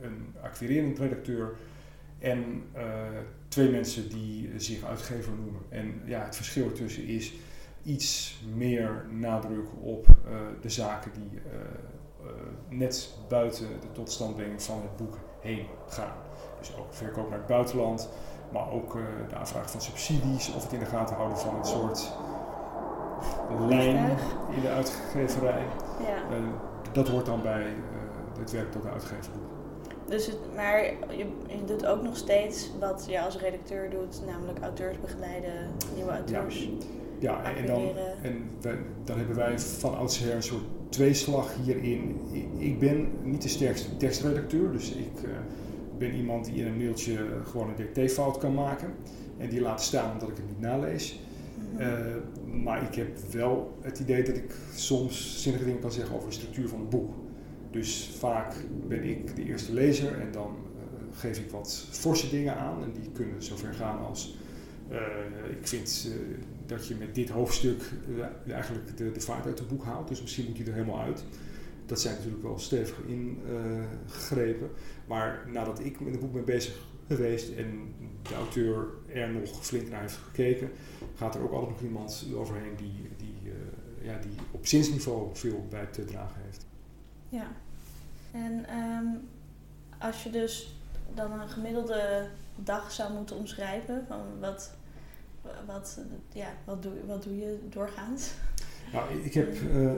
een 0.00 0.34
acquirerend 0.42 0.98
redacteur. 0.98 1.56
En 2.18 2.62
uh, 2.76 2.82
twee 3.48 3.70
mensen 3.70 4.08
die 4.08 4.50
zich 4.56 4.84
uitgever 4.84 5.32
noemen. 5.32 5.60
En 5.68 6.00
ja, 6.04 6.24
het 6.24 6.36
verschil 6.36 6.64
ertussen 6.64 7.04
is 7.04 7.32
iets 7.88 8.40
meer 8.54 9.06
nadruk 9.10 9.66
op 9.82 10.06
uh, 10.06 10.36
de 10.60 10.68
zaken 10.68 11.12
die 11.12 11.40
net 12.68 13.14
buiten 13.28 13.66
de 13.80 13.92
totstandbrenging 13.92 14.62
van 14.62 14.80
het 14.82 14.96
boek 14.96 15.18
heen 15.40 15.66
gaan. 15.88 16.12
Dus 16.58 16.76
ook 16.78 16.94
verkoop 16.94 17.28
naar 17.28 17.38
het 17.38 17.46
buitenland, 17.46 18.08
maar 18.52 18.70
ook 18.70 18.92
de 19.28 19.34
aanvraag 19.34 19.70
van 19.70 19.80
subsidies 19.80 20.54
of 20.54 20.62
het 20.62 20.72
in 20.72 20.78
de 20.78 20.84
gaten 20.84 21.16
houden 21.16 21.38
van 21.38 21.56
een 21.56 21.64
soort 21.64 22.12
lijn 23.68 24.16
in 24.54 24.60
de 24.60 24.68
uitgeverij. 24.68 25.62
Ja. 26.06 26.38
Dat 26.92 27.08
hoort 27.08 27.26
dan 27.26 27.42
bij 27.42 27.74
het 28.38 28.50
werk 28.50 28.72
dat 28.72 28.82
de 28.82 28.88
uitgever 28.88 29.32
doet. 29.32 29.48
Dus 30.08 30.26
het, 30.26 30.38
maar 30.54 30.84
je, 30.84 31.26
je, 31.46 31.64
doet 31.66 31.86
ook 31.86 32.02
nog 32.02 32.16
steeds 32.16 32.70
wat 32.80 33.06
je 33.08 33.20
als 33.20 33.38
redacteur 33.38 33.90
doet, 33.90 34.22
namelijk 34.26 34.58
auteurs 34.58 35.00
begeleiden, 35.00 35.70
nieuwe 35.94 36.10
auteurs. 36.10 36.62
Ja, 36.62 36.70
ja 37.18 37.54
en, 37.54 37.66
dan, 37.66 37.82
en 38.22 38.42
dan 39.04 39.18
hebben 39.18 39.36
wij 39.36 39.58
van 39.58 39.96
oudsher 39.96 40.34
een 40.34 40.42
soort 40.42 40.64
tweeslag 40.88 41.54
hierin. 41.64 42.20
Ik 42.56 42.78
ben 42.78 43.08
niet 43.22 43.42
de 43.42 43.48
sterkste 43.48 43.96
tekstredacteur, 43.96 44.72
dus 44.72 44.90
ik 44.90 45.22
uh, 45.24 45.30
ben 45.98 46.14
iemand 46.14 46.44
die 46.44 46.54
in 46.54 46.66
een 46.66 46.76
mailtje 46.76 47.18
gewoon 47.44 47.68
een 47.68 47.76
dictéfout 47.76 48.38
kan 48.38 48.54
maken. 48.54 48.94
En 49.36 49.48
die 49.48 49.60
laat 49.60 49.82
staan 49.82 50.12
omdat 50.12 50.28
ik 50.28 50.36
het 50.36 50.46
niet 50.46 50.60
nalees. 50.60 51.20
Mhm. 51.72 52.62
maar 52.62 52.82
ik 52.82 52.94
heb 52.94 53.18
wel 53.32 53.76
het 53.80 53.98
idee 53.98 54.22
dat 54.22 54.36
ik 54.36 54.54
soms 54.74 55.42
zinnige 55.42 55.64
dingen 55.64 55.80
kan 55.80 55.92
zeggen 55.92 56.16
over 56.16 56.28
de 56.28 56.34
structuur 56.34 56.68
van 56.68 56.80
het 56.80 56.90
boek. 56.90 57.14
Dus 57.70 58.10
vaak 58.18 58.54
ben 58.86 59.04
ik 59.04 59.36
de 59.36 59.44
eerste 59.44 59.72
lezer 59.72 60.20
en 60.20 60.32
dan 60.32 60.56
geef 61.12 61.38
ik 61.38 61.50
wat 61.50 61.86
forse 61.90 62.30
dingen 62.30 62.56
aan. 62.56 62.82
En 62.82 62.92
die 62.92 63.10
kunnen 63.12 63.42
zover 63.42 63.74
gaan 63.74 63.98
als 64.06 64.38
ik 65.50 65.68
vind 65.68 66.08
dat 66.68 66.86
je 66.86 66.94
met 66.94 67.14
dit 67.14 67.28
hoofdstuk 67.28 67.82
eigenlijk 68.48 68.96
de, 68.96 69.12
de 69.12 69.20
vaart 69.20 69.46
uit 69.46 69.58
het 69.58 69.68
boek 69.68 69.84
haalt. 69.84 70.08
Dus 70.08 70.20
misschien 70.20 70.46
moet 70.46 70.56
je 70.56 70.64
er 70.64 70.72
helemaal 70.72 71.00
uit. 71.00 71.24
Dat 71.86 72.00
zijn 72.00 72.14
natuurlijk 72.14 72.42
wel 72.42 72.58
stevig 72.58 72.96
ingegrepen. 73.06 74.70
maar 75.06 75.44
nadat 75.52 75.80
ik 75.80 76.00
met 76.00 76.12
het 76.12 76.20
boek 76.20 76.32
ben 76.32 76.44
bezig 76.44 76.86
geweest 77.06 77.54
en 77.56 77.94
de 78.22 78.34
auteur 78.34 78.86
er 79.12 79.30
nog 79.30 79.66
flink 79.66 79.88
naar 79.88 80.00
heeft 80.00 80.16
gekeken, 80.16 80.70
gaat 81.14 81.34
er 81.34 81.42
ook 81.42 81.52
altijd 81.52 81.70
nog 81.70 81.80
iemand 81.80 82.26
overheen 82.34 82.76
die, 82.76 83.10
die, 83.16 83.36
uh, 83.44 84.06
ja, 84.06 84.18
die 84.18 84.32
op 84.50 84.66
zinsniveau 84.66 85.28
veel 85.32 85.66
bij 85.70 85.86
te 85.86 86.04
dragen 86.04 86.40
heeft. 86.44 86.66
Ja, 87.28 87.46
en 88.30 88.78
um, 88.78 89.28
als 89.98 90.22
je 90.22 90.30
dus 90.30 90.76
dan 91.14 91.40
een 91.40 91.48
gemiddelde 91.48 92.28
dag 92.56 92.92
zou 92.92 93.12
moeten 93.12 93.36
omschrijven, 93.36 94.04
van 94.08 94.20
wat, 94.40 94.76
wat, 95.66 95.98
ja, 96.32 96.48
wat, 96.64 96.82
doe, 96.82 96.92
wat 97.06 97.22
doe 97.22 97.36
je 97.36 97.58
doorgaans? 97.70 98.30
Nou, 98.92 99.24
ik 99.24 99.34
heb, 99.34 99.54
uh, 99.54 99.90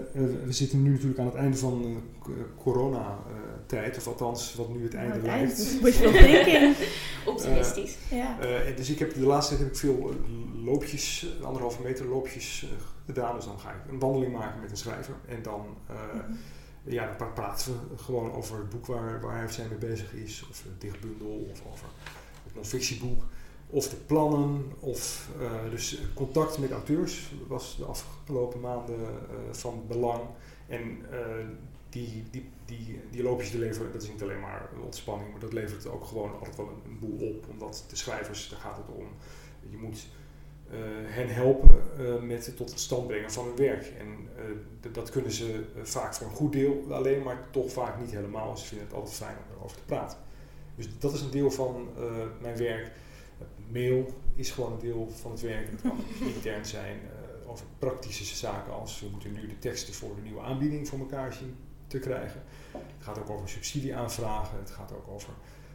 we 0.45 0.53
zitten 0.53 0.83
nu 0.83 0.91
natuurlijk 0.91 1.19
aan 1.19 1.27
het 1.27 1.35
einde 1.35 1.57
van 1.57 1.85
uh, 1.85 2.35
coronatijd, 2.57 3.97
of 3.97 4.07
althans 4.07 4.55
wat 4.55 4.69
nu 4.75 4.83
het 4.83 4.95
einde 4.95 5.17
nou, 5.17 5.27
lijkt. 5.27 5.57
Thinking. 5.81 6.77
Optimistisch. 7.27 7.97
ja. 8.11 8.37
dus 8.77 8.91
ik 8.91 8.99
heb 8.99 9.15
de 9.15 9.21
laatste 9.21 9.57
tijd 9.57 9.67
heb 9.67 9.75
ik 9.75 9.81
veel 9.81 10.15
loopjes, 10.65 11.37
anderhalve 11.43 11.83
meter 11.83 12.07
loopjes 12.07 12.67
gedaan. 13.07 13.35
Dus 13.35 13.45
dan 13.45 13.59
ga 13.59 13.71
ik 13.71 13.91
een 13.91 13.99
wandeling 13.99 14.33
maken 14.33 14.61
met 14.61 14.71
een 14.71 14.77
schrijver. 14.77 15.15
En 15.29 15.43
dan, 15.43 15.67
mm 16.27 16.37
ja, 16.85 17.15
dan 17.19 17.33
praten 17.33 17.73
we 17.73 17.99
gewoon 17.99 18.33
over 18.33 18.59
het 18.59 18.69
boek 18.69 18.87
waar, 18.87 19.21
waar 19.21 19.55
hij 19.57 19.69
mee 19.69 19.79
bezig 19.79 20.13
is. 20.15 20.47
Of 20.51 20.65
een 20.65 20.77
dichtbundel, 20.79 21.49
of 21.51 21.63
over 21.73 21.87
het 22.45 22.55
non-fictieboek 22.55 23.23
of 23.71 23.89
de 23.89 23.97
plannen, 23.97 24.73
of 24.81 25.29
uh, 25.41 25.71
dus 25.71 26.01
contact 26.15 26.59
met 26.59 26.71
auteurs 26.71 27.33
was 27.47 27.77
de 27.77 27.85
afgelopen 27.85 28.61
maanden 28.61 28.99
uh, 28.99 29.07
van 29.51 29.85
belang. 29.89 30.21
En 30.69 30.81
uh, 30.81 31.19
die, 31.89 32.25
die, 32.31 32.49
die, 32.65 33.01
die 33.11 33.23
loopjes 33.23 33.53
leveren, 33.53 33.93
dat 33.93 34.03
is 34.03 34.09
niet 34.09 34.23
alleen 34.23 34.41
maar 34.41 34.69
ontspanning, 34.85 35.31
maar 35.31 35.41
dat 35.41 35.53
levert 35.53 35.87
ook 35.87 36.05
gewoon 36.05 36.33
altijd 36.33 36.57
wel 36.57 36.69
een, 36.85 36.99
boel 36.99 37.29
op. 37.29 37.45
Omdat 37.51 37.85
de 37.89 37.97
schrijvers, 37.97 38.49
daar 38.49 38.61
gaat 38.61 38.77
het 38.77 38.97
om, 38.97 39.07
je 39.71 39.77
moet 39.77 40.07
hen 41.05 41.29
helpen 41.29 41.83
met 42.27 42.47
het 42.47 42.57
tot 42.57 42.73
stand 42.81 43.07
brengen 43.07 43.31
van 43.31 43.45
hun 43.45 43.57
werk. 43.57 43.93
En 43.99 44.29
dat 44.93 45.11
kunnen 45.11 45.33
ze 45.33 45.65
vaak 45.83 46.15
voor 46.15 46.27
een 46.27 46.35
goed 46.35 46.53
deel 46.53 46.85
alleen, 46.91 47.23
maar 47.23 47.47
toch 47.51 47.73
vaak 47.73 48.01
niet 48.01 48.11
helemaal. 48.11 48.57
Ze 48.57 48.67
vinden 48.67 48.87
het 48.87 48.97
altijd 48.97 49.15
fijn 49.15 49.37
om 49.37 49.57
erover 49.57 49.77
te 49.77 49.83
praten. 49.87 50.19
Dus 50.75 50.89
dat 50.99 51.13
is 51.13 51.21
een 51.21 51.31
deel 51.31 51.51
van 51.51 51.89
mijn 52.41 52.57
werk 52.57 52.91
mail 53.73 54.07
is 54.35 54.51
gewoon 54.51 54.73
een 54.73 54.79
deel 54.79 55.09
van 55.11 55.31
het 55.31 55.41
werk. 55.41 55.71
Het 55.71 55.81
kan 55.81 55.99
intern 56.35 56.65
zijn 56.65 56.97
uh, 56.97 57.51
over 57.51 57.67
praktische 57.79 58.37
zaken 58.37 58.73
als 58.73 59.01
we 59.01 59.09
moeten 59.09 59.33
nu 59.33 59.47
de 59.47 59.59
teksten 59.59 59.95
voor 59.95 60.15
de 60.15 60.23
nieuwe 60.23 60.41
aanbieding 60.41 60.89
voor 60.89 60.99
elkaar 60.99 61.33
zien 61.33 61.57
te 61.87 61.99
krijgen. 61.99 62.43
Het 62.73 63.05
gaat 63.05 63.19
ook 63.19 63.31
over 63.31 63.49
subsidieaanvragen. 63.49 64.59
Het 64.59 64.71
gaat 64.71 64.93
ook 64.93 65.09
over 65.09 65.33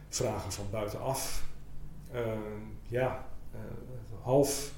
vragen 0.08 0.52
van 0.52 0.64
buitenaf. 0.70 1.44
Uh, 2.14 2.20
ja, 2.88 3.28
uh, 3.54 3.60
half 4.22 4.72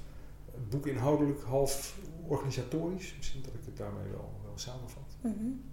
boekinhoudelijk, 0.69 1.43
half 1.43 1.99
organisatorisch. 2.27 3.15
Misschien 3.17 3.43
dat 3.43 3.55
ik 3.55 3.65
het 3.65 3.77
daarmee 3.77 4.09
wel, 4.11 4.31
wel 4.45 4.59
samenvat. 4.59 5.17
Mm 5.21 5.35
-hmm. 5.39 5.65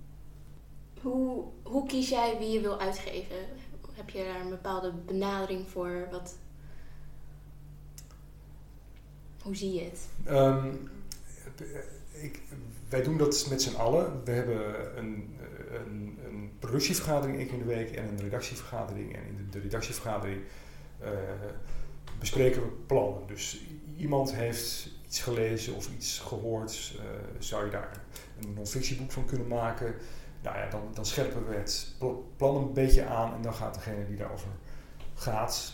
hoe, 1.02 1.44
hoe 1.64 1.86
kies 1.86 2.10
jij 2.10 2.38
wie 2.38 2.50
je 2.50 2.62
wil 2.62 2.80
uitgeven? 2.80 3.36
Heb 3.94 4.10
je 4.10 4.24
daar 4.24 4.42
een 4.42 4.50
bepaalde 4.50 4.92
benadering 4.92 5.68
voor? 5.68 6.08
Wat 6.12 6.36
hoe 9.46 9.56
zie 9.56 9.74
je 9.74 9.82
het? 9.82 10.00
Um, 10.30 10.90
ik, 12.12 12.42
wij 12.90 13.04
doen 13.04 13.18
dat 13.18 13.48
met 13.50 13.62
z'n 13.62 13.76
allen. 13.76 14.22
We 14.24 14.32
hebben 14.32 14.98
een, 14.98 15.36
een, 15.72 16.20
een 16.26 16.52
productievergadering 16.60 17.38
één 17.38 17.46
keer 17.48 17.58
in 17.58 17.68
de 17.68 17.74
week 17.74 17.92
en 17.92 18.08
een 18.08 18.20
redactievergadering. 18.20 19.16
En 19.16 19.22
in 19.28 19.36
de, 19.36 19.50
de 19.50 19.60
redactievergadering 19.60 20.42
uh, 21.02 21.10
bespreken 22.20 22.62
we 22.62 22.68
plannen. 22.86 23.28
Dus 23.28 23.66
iemand 23.98 24.34
heeft 24.34 24.90
iets 25.06 25.22
gelezen 25.22 25.76
of 25.76 25.90
iets 25.94 26.20
gehoord. 26.20 27.00
Zou 27.40 27.66
je 27.66 27.72
daar 27.72 28.02
een 28.42 28.54
non-fictieboek 28.54 29.12
van 29.12 29.26
kunnen 29.26 29.48
maken? 29.48 29.96
Nou 30.44 30.58
ja, 30.58 30.70
dan, 30.70 30.82
dan 30.94 31.06
scherpen 31.06 31.48
we 31.48 31.56
het 31.56 31.96
plan 32.38 32.56
een 32.56 32.74
beetje 32.74 33.06
aan 33.06 33.34
en 33.34 33.42
dan 33.42 33.54
gaat 33.54 33.74
degene 33.74 34.08
die 34.08 34.18
daarover 34.18 34.48
gaat 35.14 35.74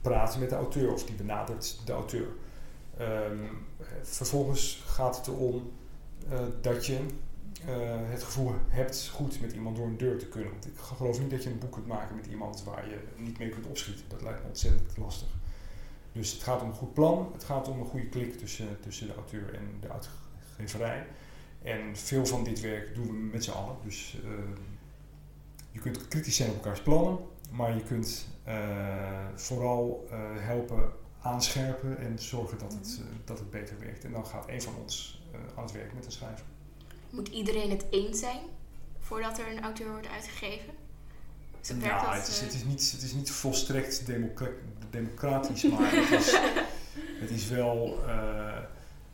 praten 0.00 0.40
met 0.40 0.50
de 0.50 0.56
auteur 0.56 0.92
of 0.92 1.04
die 1.04 1.14
benadert 1.14 1.76
de 1.84 1.92
auteur. 1.92 2.26
Um, 3.00 3.66
vervolgens 4.02 4.82
gaat 4.86 5.16
het 5.16 5.26
erom 5.26 5.72
uh, 6.32 6.40
dat 6.60 6.86
je 6.86 6.92
uh, 6.92 7.76
het 8.10 8.22
gevoel 8.22 8.54
hebt 8.68 9.08
goed 9.08 9.40
met 9.40 9.52
iemand 9.52 9.76
door 9.76 9.86
een 9.86 9.96
deur 9.96 10.18
te 10.18 10.26
kunnen. 10.28 10.50
Want 10.50 10.66
ik 10.66 10.76
geloof 10.76 11.20
niet 11.20 11.30
dat 11.30 11.42
je 11.42 11.50
een 11.50 11.58
boek 11.58 11.72
kunt 11.72 11.86
maken 11.86 12.16
met 12.16 12.26
iemand 12.26 12.64
waar 12.64 12.88
je 12.88 12.98
niet 13.16 13.38
mee 13.38 13.48
kunt 13.48 13.66
opschieten. 13.66 14.04
Dat 14.08 14.22
lijkt 14.22 14.42
me 14.42 14.48
ontzettend 14.48 14.96
lastig. 14.96 15.28
Dus 16.12 16.32
het 16.32 16.42
gaat 16.42 16.62
om 16.62 16.68
een 16.68 16.74
goed 16.74 16.94
plan, 16.94 17.30
het 17.32 17.44
gaat 17.44 17.68
om 17.68 17.80
een 17.80 17.86
goede 17.86 18.08
klik 18.08 18.38
tussen, 18.38 18.80
tussen 18.80 19.06
de 19.06 19.14
auteur 19.14 19.54
en 19.54 19.68
de 19.80 19.88
uitgeverij. 19.90 21.06
En 21.62 21.96
veel 21.96 22.26
van 22.26 22.44
dit 22.44 22.60
werk 22.60 22.94
doen 22.94 23.06
we 23.06 23.12
met 23.12 23.44
z'n 23.44 23.50
allen. 23.50 23.76
Dus 23.84 24.18
uh, 24.24 24.30
je 25.70 25.80
kunt 25.80 26.08
kritisch 26.08 26.36
zijn 26.36 26.50
op 26.50 26.56
elkaars 26.56 26.82
plannen, 26.82 27.18
maar 27.50 27.74
je 27.74 27.82
kunt 27.82 28.26
vooral 29.34 30.08
helpen 30.38 30.92
aanscherpen 31.24 31.98
en 31.98 32.18
zorgen 32.18 32.58
dat 32.58 32.72
het, 32.72 32.98
uh, 33.00 33.06
dat 33.24 33.38
het 33.38 33.50
beter 33.50 33.78
werkt. 33.78 34.04
En 34.04 34.12
dan 34.12 34.26
gaat 34.26 34.48
een 34.48 34.62
van 34.62 34.74
ons 34.82 35.22
uh, 35.32 35.40
aan 35.56 35.62
het 35.62 35.72
werk 35.72 35.94
met 35.94 36.04
de 36.04 36.10
schrijver. 36.10 36.44
Moet 37.10 37.28
iedereen 37.28 37.70
het 37.70 37.84
eens 37.90 38.18
zijn 38.18 38.40
voordat 38.98 39.38
er 39.38 39.50
een 39.50 39.62
auteur 39.62 39.90
wordt 39.90 40.08
uitgegeven? 40.08 40.72
Nou, 41.78 42.14
het, 42.14 42.28
is, 42.28 42.40
het, 42.40 42.54
is 42.54 42.64
niet, 42.64 42.90
het 42.92 43.02
is 43.02 43.12
niet 43.12 43.30
volstrekt 43.30 44.06
democra 44.06 44.48
democratisch, 44.90 45.62
maar 45.62 45.90
het 45.90 46.10
is, 46.10 46.38
het 47.22 47.30
is, 47.30 47.48
wel, 47.48 48.04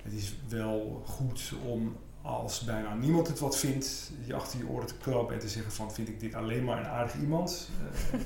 het 0.02 0.12
is 0.12 0.34
wel 0.48 1.02
goed 1.06 1.52
om 1.64 1.96
als 2.22 2.60
bijna 2.60 2.94
niemand 2.94 3.28
het 3.28 3.38
wat 3.38 3.58
vindt, 3.58 4.10
je 4.24 4.34
achter 4.34 4.58
je 4.58 4.66
oren 4.66 4.86
te 4.86 4.94
krabben 4.94 5.34
en 5.34 5.40
te 5.40 5.48
zeggen 5.48 5.72
van 5.72 5.92
vind 5.92 6.08
ik 6.08 6.20
dit 6.20 6.34
alleen 6.34 6.64
maar 6.64 6.78
een 6.78 6.86
aardig 6.86 7.14
iemand. 7.20 7.70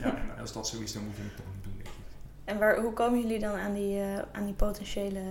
ja, 0.01 0.17
en 0.17 0.41
als 0.41 0.53
dat 0.53 0.69
zo 0.69 0.81
is, 0.81 0.93
dan 0.93 1.05
moet 1.05 1.17
je 1.17 1.23
het 1.23 1.37
toch 1.37 1.47
en 2.45 2.59
waar, 2.59 2.81
hoe 2.81 2.93
komen 2.93 3.21
jullie 3.21 3.39
dan 3.39 3.55
aan 3.55 3.73
die, 3.73 3.97
uh, 3.97 4.19
aan 4.33 4.45
die 4.45 4.55
potentiële 4.55 5.23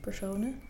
personen? 0.00 0.60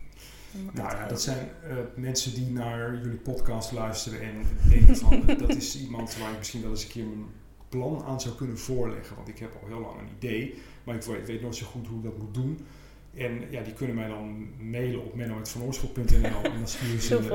Nou 0.71 0.89
ja, 0.89 1.07
dat 1.07 1.21
zijn 1.21 1.47
uh, 1.67 1.77
mensen 1.95 2.33
die 2.33 2.51
naar 2.51 2.95
jullie 2.95 3.17
podcast 3.17 3.71
luisteren 3.71 4.21
en 4.21 4.33
denken 4.69 4.95
van 4.95 5.23
dat 5.47 5.55
is 5.55 5.81
iemand 5.81 6.17
waar 6.17 6.31
ik 6.31 6.37
misschien 6.37 6.61
wel 6.61 6.69
eens 6.69 6.83
een 6.83 6.89
keer 6.89 7.05
mijn 7.05 7.25
plan 7.69 8.03
aan 8.03 8.21
zou 8.21 8.35
kunnen 8.35 8.57
voorleggen. 8.57 9.15
Want 9.15 9.27
ik 9.27 9.39
heb 9.39 9.57
al 9.61 9.67
heel 9.67 9.79
lang 9.79 9.99
een 9.99 10.15
idee, 10.17 10.61
maar 10.83 10.95
ik 10.95 11.01
weet, 11.01 11.27
weet 11.27 11.41
nooit 11.41 11.55
zo 11.55 11.65
goed 11.65 11.87
hoe 11.87 11.97
ik 11.97 12.03
dat 12.03 12.17
moet 12.17 12.33
doen. 12.33 12.65
En 13.13 13.41
ja, 13.49 13.61
die 13.61 13.73
kunnen 13.73 13.95
mij 13.95 14.07
dan 14.07 14.47
mailen 14.59 15.05
op 15.05 15.15
menno.vanoorschop.nl 15.15 16.43
en 16.43 16.57
dan 16.57 16.67
sturen 16.67 17.01
ze, 17.01 17.19
uh, 17.19 17.29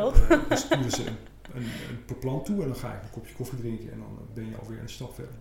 dan 0.49 0.58
sturen 0.58 0.90
ze 0.90 1.06
een, 1.06 1.16
een, 1.54 1.66
een, 2.08 2.18
plan 2.18 2.44
toe 2.44 2.62
en 2.62 2.68
dan 2.68 2.76
ga 2.76 2.94
ik 2.94 3.02
een 3.02 3.11
kopje 3.11 3.35
koffie 3.35 3.58
drinken 3.58 3.92
en 3.92 3.99
dan 3.99 4.18
ben 4.35 4.47
je 4.47 4.56
alweer 4.56 4.80
een 4.80 4.88
stap 4.88 5.14
verder. 5.14 5.35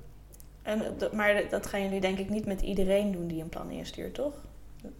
En, 0.68 0.82
maar 1.14 1.50
dat 1.50 1.68
gaan 1.68 1.84
jullie 1.84 2.02
denk 2.02 2.18
ik 2.18 2.30
niet 2.30 2.46
met 2.46 2.62
iedereen 2.62 3.12
doen 3.12 3.28
die 3.28 3.42
een 3.42 3.50
plan 3.50 3.72
instuurt, 3.72 4.14
toch? 4.14 4.34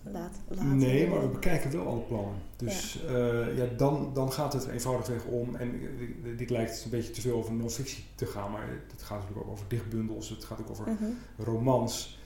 Laat, 0.04 0.40
nee, 0.64 1.08
maar 1.08 1.22
we 1.22 1.28
bekijken 1.28 1.72
wel 1.72 1.88
alle 1.88 2.02
plannen. 2.02 2.34
Dus 2.56 3.00
ja. 3.08 3.12
Uh, 3.12 3.58
ja, 3.58 3.66
dan, 3.78 4.12
dan 4.14 4.32
gaat 4.32 4.54
het 4.54 4.68
eenvoudigweg 4.68 5.26
om. 5.26 5.56
En 5.56 5.82
uh, 5.82 6.38
dit 6.38 6.50
lijkt 6.50 6.84
een 6.84 6.90
beetje 6.90 7.12
te 7.12 7.22
veel 7.22 7.38
over 7.38 7.54
non-fictie 7.54 8.04
te 8.16 8.26
gaan, 8.26 8.52
maar 8.52 8.68
het 8.92 9.04
gaat 9.04 9.20
natuurlijk 9.20 9.46
ook 9.46 9.52
over 9.52 9.66
dichtbundels, 9.68 10.30
het 10.30 10.44
gaat 10.46 10.60
ook 10.60 10.70
over 10.70 10.88
mm 10.88 10.98
-hmm. 10.98 11.18
romans. 11.38 12.20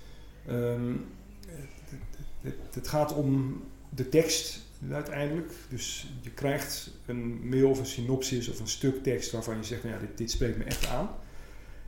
Um, 0.50 1.06
het, 1.48 2.00
het, 2.42 2.76
het, 2.76 2.88
gaat 2.88 3.14
om 3.14 3.62
de 3.90 4.10
tekst 4.10 4.62
uiteindelijk. 4.92 5.52
Dus 5.70 6.14
je 6.22 6.32
krijgt 6.32 6.92
een 7.06 7.50
mail 7.50 7.70
of 7.70 7.80
een 7.80 7.86
synopsis 7.86 8.50
of 8.50 8.60
een 8.60 8.68
stuk 8.68 9.04
tekst 9.04 9.32
waarvan 9.32 9.58
je 9.58 9.64
zegt, 9.64 9.84
nou 9.84 9.96
ja, 9.96 10.02
dit, 10.02 10.18
dit 10.18 10.32
spreekt 10.32 10.58
me 10.58 10.64
echt 10.64 10.88
aan. 10.88 11.10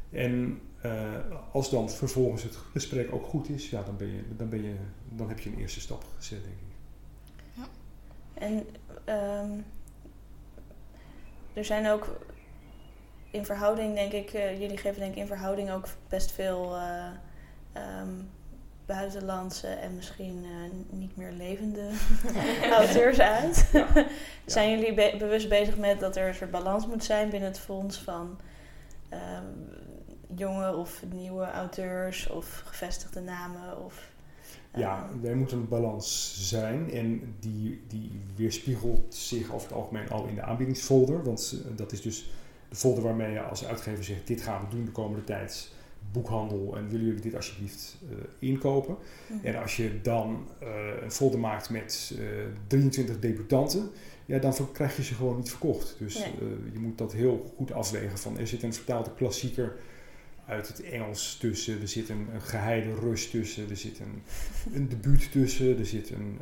En 0.10 0.60
als 1.52 1.70
dan 1.70 1.90
vervolgens 1.90 2.44
het 2.44 2.56
gesprek 2.56 3.14
ook 3.14 3.26
goed 3.26 3.50
is, 3.50 3.70
ja, 3.70 3.84
dan, 3.84 3.98
ben 3.98 4.08
je, 4.08 4.24
dan, 4.38 4.50
ben 4.50 4.64
je, 4.64 4.76
dan 5.10 5.30
heb 5.30 5.40
je 5.40 5.50
een 5.50 5.60
eerste 5.60 5.80
stap 5.80 6.06
gezet, 6.18 6.44
denk 6.44 6.56
ik. 6.56 6.76
Ja. 7.54 7.68
En 8.34 8.54
um, 9.44 9.66
er 11.54 11.66
zijn 11.66 11.88
ook 11.90 12.18
in 13.32 13.46
verhouding, 13.46 13.96
denk 13.96 14.12
ik, 14.12 14.34
uh, 14.34 14.60
jullie 14.60 14.78
geven 14.78 15.00
denk 15.00 15.12
ik 15.12 15.20
in 15.20 15.28
verhouding 15.28 15.72
ook 15.72 15.88
best 16.10 16.32
veel 16.32 16.76
uh, 16.76 17.08
um, 18.02 18.30
buitenlandse 18.86 19.68
en 19.68 19.96
misschien 19.96 20.46
eh, 20.46 20.98
niet 20.98 21.18
meer 21.18 21.32
levende 21.32 21.90
auteurs 22.80 23.20
uit. 23.20 23.72
Zijn 24.46 24.70
jullie 24.70 25.18
bewust 25.18 25.50
bezig 25.50 25.78
met 25.78 26.00
dat 26.00 26.16
er 26.16 26.28
een 26.28 26.36
soort 26.36 26.52
balans 26.52 26.88
moet 26.88 27.04
zijn 27.04 27.30
binnen 27.30 27.50
het 27.50 27.60
fonds 27.60 27.98
van 27.98 28.40
ehm, 29.10 29.44
jonge 30.36 30.76
of 30.76 31.04
nieuwe 31.14 31.52
auteurs 31.52 32.30
of 32.30 32.64
gevestigde 32.66 33.22
namen? 33.22 33.86
Of, 33.86 34.12
ja, 34.76 35.10
ehm, 35.10 35.26
er 35.26 35.38
moet 35.38 35.52
een 35.52 35.68
balans 35.68 36.36
zijn 36.50 36.92
en 36.92 37.36
die, 37.40 37.82
die 37.88 38.12
weerspiegelt 38.36 39.16
zich 39.16 39.54
over 39.54 39.68
het 39.68 39.78
algemeen 39.78 40.10
al 40.10 40.26
in 40.26 40.36
de 40.36 40.42
aanbiedingsfolder. 40.42 41.24
Want 41.24 41.62
eh, 41.66 41.78
dat 41.78 41.92
is 41.92 42.02
dus 42.02 42.32
de 42.70 42.76
folder 42.76 43.04
waarmee 43.04 43.32
je 43.32 43.42
als 43.42 43.66
uitgever 43.66 44.04
zegt: 44.04 44.28
dit 44.28 44.42
gaan 44.42 44.62
we 44.62 44.76
doen 44.76 44.86
de 44.86 44.92
komende 44.92 45.24
tijd 45.24 45.72
boekhandel 46.12 46.78
en 46.78 46.90
willen 46.90 47.06
jullie 47.06 47.22
dit 47.22 47.36
alsjeblieft 47.36 47.98
uh, 48.10 48.18
inkopen? 48.40 48.96
Mhm. 49.28 49.46
En 49.46 49.62
als 49.62 49.78
je 49.78 50.02
dan 50.02 50.48
uh, 50.64 50.70
een 51.02 51.12
folder 51.12 51.40
maakt 51.40 51.70
met 51.70 52.16
uh, 52.20 52.26
23 52.68 53.20
debutanten, 53.20 53.90
ja, 54.26 54.40
dan 54.40 54.54
krijg 54.72 54.96
je 54.96 55.04
ze 55.04 55.14
gewoon 55.14 55.36
niet 55.36 55.50
verkocht. 55.50 55.96
Dus 56.00 56.16
je 56.74 56.80
moet 56.80 56.98
dat 56.98 57.14
heel 57.14 57.54
goed 57.56 57.72
afwegen 57.72 58.18
van 58.18 58.38
er 58.38 58.48
zit 58.48 58.64
een 58.64 58.74
vertaalde 58.74 59.14
klassieker 59.16 59.76
uit 60.46 60.68
het 60.68 60.82
Engels 60.82 61.38
tussen, 61.38 61.82
er 61.82 61.88
zit 61.88 62.10
een, 62.10 62.28
geheide 62.40 62.94
rust 62.94 63.32
tussen, 63.32 63.70
er 63.70 63.78
zit 63.78 64.00
een, 64.00 64.22
een 64.74 64.90
debuut 64.90 65.32
tussen, 65.32 65.78
er 65.78 65.86
zit 65.86 66.10
een 66.10 66.40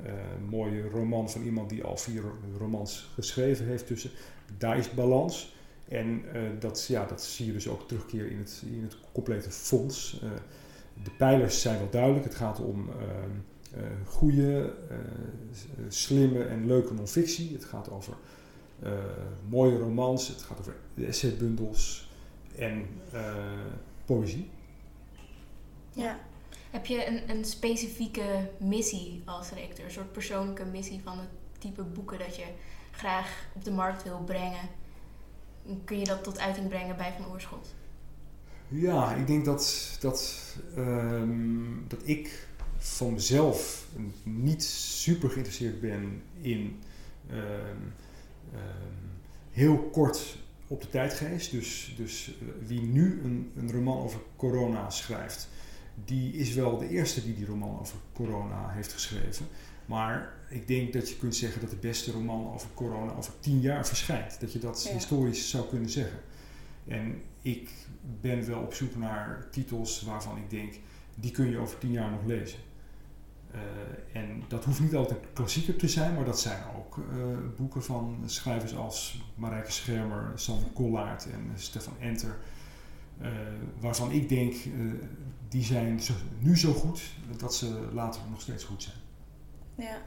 mooie 0.49 0.89
roman 0.89 1.29
van 1.29 1.43
iemand 1.43 1.69
die 1.69 1.83
al 1.83 1.97
vier 1.97 2.23
romans 2.57 3.09
geschreven 3.13 3.65
heeft 3.65 3.87
tussen. 3.87 4.09
Daar 4.57 4.77
is 4.77 4.93
balans. 4.93 5.53
En 5.91 6.23
uh, 6.35 6.41
dat, 6.59 6.85
ja, 6.87 7.05
dat 7.05 7.23
zie 7.23 7.45
je 7.45 7.51
dus 7.51 7.67
ook 7.67 7.87
terugkeren 7.87 8.31
in 8.31 8.37
het, 8.37 8.63
in 8.65 8.83
het 8.83 8.97
complete 9.11 9.51
fonds. 9.51 10.21
Uh, 10.23 10.29
de 11.03 11.11
pijlers 11.17 11.61
zijn 11.61 11.77
wel 11.77 11.89
duidelijk. 11.89 12.23
Het 12.23 12.35
gaat 12.35 12.59
om 12.59 12.89
goede, 14.05 14.73
slimme 15.87 16.43
en 16.43 16.65
leuke 16.67 16.93
non-fictie. 16.93 17.53
Het 17.53 17.65
gaat 17.65 17.91
over 17.91 18.13
mooie 19.49 19.77
romans. 19.77 20.27
Het 20.27 20.41
gaat 20.41 20.59
over 20.59 20.75
essaybundels 20.95 22.09
en 22.55 22.85
poëzie. 24.05 24.49
Ja. 25.93 26.19
Heb 26.71 26.85
je 26.85 27.07
een, 27.07 27.29
een 27.29 27.45
specifieke 27.45 28.49
missie 28.59 29.21
als 29.25 29.49
rector? 29.49 29.85
Een 29.85 29.91
soort 29.91 30.11
persoonlijke 30.11 30.65
missie 30.65 31.01
van 31.03 31.17
het 31.17 31.29
type 31.59 31.83
boeken 31.83 32.19
dat 32.19 32.35
je 32.35 32.45
graag 32.91 33.45
op 33.55 33.63
de 33.63 33.71
markt 33.71 34.03
wil 34.03 34.23
brengen? 34.25 34.69
kun 35.83 35.99
je 35.99 36.05
dat 36.05 36.23
tot 36.23 36.39
uiting 36.39 36.67
brengen 36.67 36.97
bij 36.97 37.13
Van 37.17 37.31
Oorschot? 37.31 37.73
Ja, 38.67 39.13
ik 39.15 39.27
denk 39.27 39.45
dat, 39.45 39.97
dat, 39.99 40.39
ehm, 40.75 41.87
dat 41.87 41.99
ik 42.03 42.47
van 42.77 43.13
mezelf 43.13 43.87
niet 44.23 44.63
super 44.63 45.29
geïnteresseerd 45.29 45.81
ben 45.81 46.23
in 46.41 46.79
ehm, 47.29 47.77
ehm, 48.53 49.01
heel 49.51 49.77
kort 49.77 50.37
op 50.71 50.81
de 50.81 50.89
tijdgeest. 50.89 51.51
Dus, 51.51 51.93
dus 51.97 52.27
eh, 52.27 52.67
wie 52.67 52.81
nu 52.81 53.21
een, 53.23 53.51
een 53.55 53.71
roman 53.71 53.97
over 53.97 54.19
corona 54.35 54.89
schrijft, 54.89 55.49
die 56.05 56.33
is 56.33 56.53
wel 56.53 56.77
de 56.77 56.89
eerste 56.89 57.23
die 57.23 57.35
die 57.35 57.45
roman 57.45 57.79
over 57.79 57.97
corona 58.13 58.69
heeft 58.69 58.93
geschreven. 58.93 59.45
Maar 59.85 60.33
ik 60.49 60.67
denk 60.67 60.93
dat 60.93 61.09
je 61.09 61.17
kunt 61.17 61.35
zeggen 61.35 61.61
dat 61.61 61.69
de 61.69 61.75
beste 61.75 62.11
roman 62.11 62.53
over 62.53 62.67
corona 62.73 63.13
over 63.13 63.33
tien 63.39 63.59
jaar 63.59 63.87
verschijnt. 63.87 64.39
Dat 64.39 64.53
je 64.53 64.59
dat 64.59 64.89
historisch 64.93 65.49
zou 65.49 65.67
kunnen 65.67 65.89
zeggen. 65.89 66.19
En 66.87 67.21
ik 67.41 67.69
ben 68.21 68.47
wel 68.47 68.61
op 68.61 68.73
zoek 68.73 68.95
naar 68.95 69.47
titels 69.51 70.01
waarvan 70.01 70.37
ik 70.37 70.49
denk, 70.49 70.73
die 71.15 71.31
kun 71.31 71.49
je 71.49 71.57
over 71.57 71.77
tien 71.77 71.91
jaar 71.91 72.11
nog 72.11 72.25
lezen. 72.25 72.59
Uh, 73.55 74.21
en 74.21 74.43
dat 74.47 74.65
hoeft 74.65 74.79
niet 74.79 74.95
altijd 74.95 75.23
een 75.23 75.33
klassieker 75.33 75.75
te 75.75 75.87
zijn, 75.87 76.15
maar 76.15 76.25
dat 76.25 76.39
zijn 76.39 76.63
ook 76.77 76.97
uh, 76.97 77.03
boeken 77.57 77.83
van 77.83 78.17
schrijvers 78.25 78.75
als 78.75 79.23
Marijke 79.35 79.71
Schermer, 79.71 80.31
Sander 80.35 80.69
Kollaert 80.69 81.31
en 81.31 81.51
Stefan 81.55 81.93
Enter. 81.99 82.37
Uh, 83.21 83.27
waarvan 83.79 84.11
ik 84.11 84.29
denk, 84.29 84.55
die 85.47 85.63
zijn 85.63 85.99
nu 86.39 86.57
zo 86.57 86.73
goed 86.73 87.01
dat 87.37 87.55
ze 87.55 87.89
later 87.93 88.21
nog 88.29 88.41
steeds 88.41 88.63
goed 88.63 88.83
zijn. 88.83 88.95
Ja. 89.75 89.97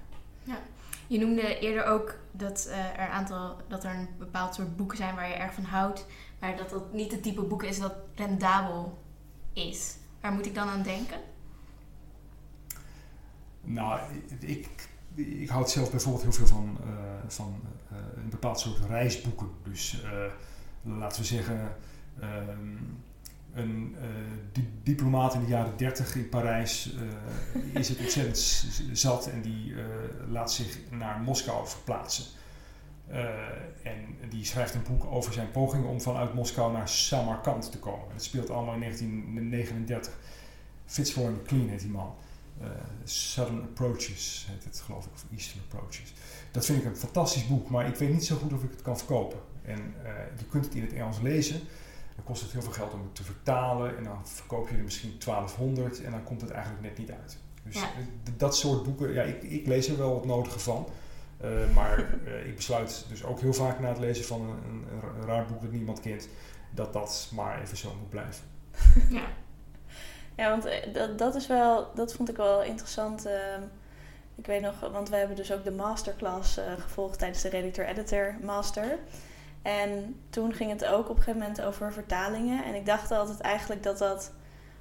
ja. 0.42 0.59
Je 1.07 1.18
noemde 1.18 1.59
eerder 1.59 1.85
ook 1.85 2.18
dat, 2.33 2.66
uh, 2.68 2.98
er 3.00 3.09
aantal, 3.09 3.57
dat 3.68 3.85
er 3.85 3.94
een 3.94 4.09
bepaald 4.18 4.54
soort 4.54 4.76
boeken 4.76 4.96
zijn 4.96 5.14
waar 5.14 5.28
je 5.28 5.35
erg 5.35 5.54
van 5.54 5.64
houdt, 5.64 6.07
maar 6.40 6.57
dat 6.57 6.70
dat 6.70 6.92
niet 6.92 7.12
het 7.12 7.22
type 7.22 7.42
boek 7.42 7.62
is 7.62 7.78
dat 7.78 7.94
rendabel 8.14 8.98
is. 9.52 9.96
Waar 10.20 10.33
moet 10.33 10.46
ik 10.46 10.54
dan 10.54 10.68
aan 10.68 10.83
denken? 10.83 11.18
Nou, 13.64 14.00
ik, 14.40 14.68
ik 15.14 15.48
houd 15.48 15.70
zelf 15.70 15.90
bijvoorbeeld 15.90 16.22
heel 16.22 16.33
veel 16.33 16.46
van, 16.46 16.79
uh, 16.87 16.92
van 17.27 17.61
uh, 17.92 17.98
een 18.16 18.29
bepaald 18.29 18.61
soort 18.61 18.79
reisboeken. 18.88 19.48
Dus 19.62 20.03
laten 20.83 21.20
we 21.20 21.27
zeggen, 21.27 21.77
ehm, 22.20 22.77
een 23.53 23.96
diplomaat 24.83 25.35
in 25.35 25.40
de 25.40 25.46
jaren 25.46 25.77
30 25.77 26.16
in 26.16 26.29
Parijs 26.29 26.94
is 27.72 27.88
het 27.88 27.98
ontzettend 27.98 28.38
zat 28.92 29.27
en 29.27 29.42
die 29.42 29.74
laat 30.29 30.53
zich 30.53 30.79
naar 30.90 31.20
Moskou 31.20 31.68
verplaatsen. 31.68 32.24
en 33.83 34.16
die 34.29 34.44
schrijft 34.44 34.74
een 34.74 34.83
boek 34.88 35.05
over 35.05 35.33
zijn 35.33 35.50
pogingen 35.50 35.88
om 35.88 36.00
vanuit 36.00 36.35
Moskou 36.35 36.72
naar 36.72 36.88
Samarkand 36.88 37.70
te 37.70 37.79
komen. 37.79 38.09
Het 38.12 38.24
speelt 38.24 38.50
allemaal 38.50 38.74
in 38.74 38.81
1939. 38.81 40.12
Fitzroy 40.87 41.31
McLean 41.31 41.68
heet 41.68 41.81
die 41.81 41.90
man. 41.90 42.14
Southern 43.04 43.62
Approaches 43.62 44.46
heet 44.50 44.64
het 44.64 44.80
geloof 44.80 45.06
ik, 45.06 45.12
of 45.14 45.24
Eastern 45.32 45.60
Approaches. 45.70 46.14
Dat 46.50 46.64
vind 46.64 46.78
ik 46.78 46.84
een 46.84 46.96
fantastisch 46.96 47.46
boek, 47.46 47.70
maar 47.70 47.86
ik 47.88 47.96
weet 47.96 48.12
niet 48.12 48.24
zo 48.24 48.36
goed 48.36 48.52
of 48.52 48.62
ik 48.62 48.70
het 48.70 48.82
kan 48.82 48.98
verkopen. 48.98 49.38
En 49.62 49.94
je 50.38 50.44
kunt 50.44 50.64
het 50.64 50.74
in 50.74 50.82
het 50.82 50.92
Engels 50.92 51.20
lezen. 51.20 51.60
Dan 52.14 52.24
kost 52.24 52.42
het 52.42 52.52
heel 52.52 52.62
veel 52.62 52.72
geld 52.72 52.92
om 52.92 53.00
het 53.02 53.14
te 53.14 53.24
vertalen 53.24 53.96
en 53.96 54.04
dan 54.04 54.28
verkoop 54.28 54.68
je 54.68 54.76
er 54.76 54.82
misschien 54.82 55.14
1200 55.18 56.02
en 56.02 56.10
dan 56.10 56.24
komt 56.24 56.40
het 56.40 56.50
eigenlijk 56.50 56.82
net 56.82 56.98
niet 56.98 57.10
uit. 57.10 57.38
Dus 57.64 57.76
eh, 57.76 57.88
dat 58.36 58.56
soort 58.56 58.82
boeken, 58.82 59.12
ja, 59.12 59.22
ik, 59.22 59.42
ik, 59.42 59.66
lees 59.66 59.88
er 59.88 59.98
wel 59.98 60.14
het 60.14 60.24
nodige 60.24 60.58
van. 60.58 60.88
Uh, 61.44 61.74
maar 61.74 62.14
uh, 62.24 62.46
ik 62.48 62.56
besluit 62.56 63.06
dus 63.08 63.24
ook 63.24 63.40
heel 63.40 63.52
vaak 63.52 63.80
na 63.80 63.88
het 63.88 63.98
lezen 63.98 64.24
van 64.24 64.40
een, 64.40 64.48
een, 64.48 64.84
een, 65.20 65.26
raar 65.26 65.46
boek 65.46 65.62
dat 65.62 65.72
niemand 65.72 66.00
kent, 66.00 66.28
dat 66.70 66.92
dat 66.92 67.30
maar 67.34 67.62
even 67.62 67.76
zo 67.76 67.94
moet 68.00 68.10
blijven. 68.10 68.44
Ja, 69.10 69.26
ja 70.36 70.50
want 70.50 70.68
dat, 70.92 71.18
dat 71.18 71.34
is 71.34 71.46
wel, 71.46 71.90
dat 71.94 72.14
vond 72.14 72.28
ik 72.28 72.36
wel 72.36 72.62
interessant. 72.62 73.26
Uh, 73.26 73.32
ik 74.34 74.46
weet 74.46 74.60
nog, 74.60 74.80
want 74.80 75.08
we 75.08 75.16
hebben 75.16 75.36
dus 75.36 75.52
ook 75.52 75.64
de 75.64 75.70
masterclass 75.70 76.60
gevolgd 76.78 77.18
tijdens 77.18 77.42
de 77.42 77.48
redacteur-editor 77.48 78.34
master. 78.42 78.98
En 79.64 80.20
toen 80.30 80.52
ging 80.52 80.70
het 80.70 80.84
ook 80.84 81.08
op 81.08 81.16
een 81.16 81.22
gegeven 81.22 81.40
moment 81.40 81.62
over 81.62 81.92
vertalingen. 81.92 82.64
En 82.64 82.74
ik 82.74 82.86
dacht 82.86 83.10
altijd 83.10 83.40
eigenlijk 83.40 83.82
dat 83.82 83.98
dat 83.98 84.32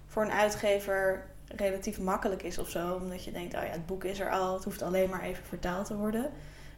voor 0.08 0.24
een 0.24 0.32
uitgever 0.32 1.26
relatief 1.48 2.00
makkelijk 2.00 2.44
is 2.44 2.58
of 2.58 2.70
zo. 2.70 2.94
Omdat 2.94 3.24
je 3.24 3.32
denkt, 3.32 3.56
oh 3.56 3.64
ja, 3.64 3.70
het 3.70 3.86
boek 3.86 4.04
is 4.04 4.20
er 4.20 4.32
al, 4.32 4.54
het 4.54 4.64
hoeft 4.64 4.82
alleen 4.82 5.10
maar 5.10 5.22
even 5.22 5.44
vertaald 5.44 5.86
te 5.86 5.96
worden. 5.96 6.32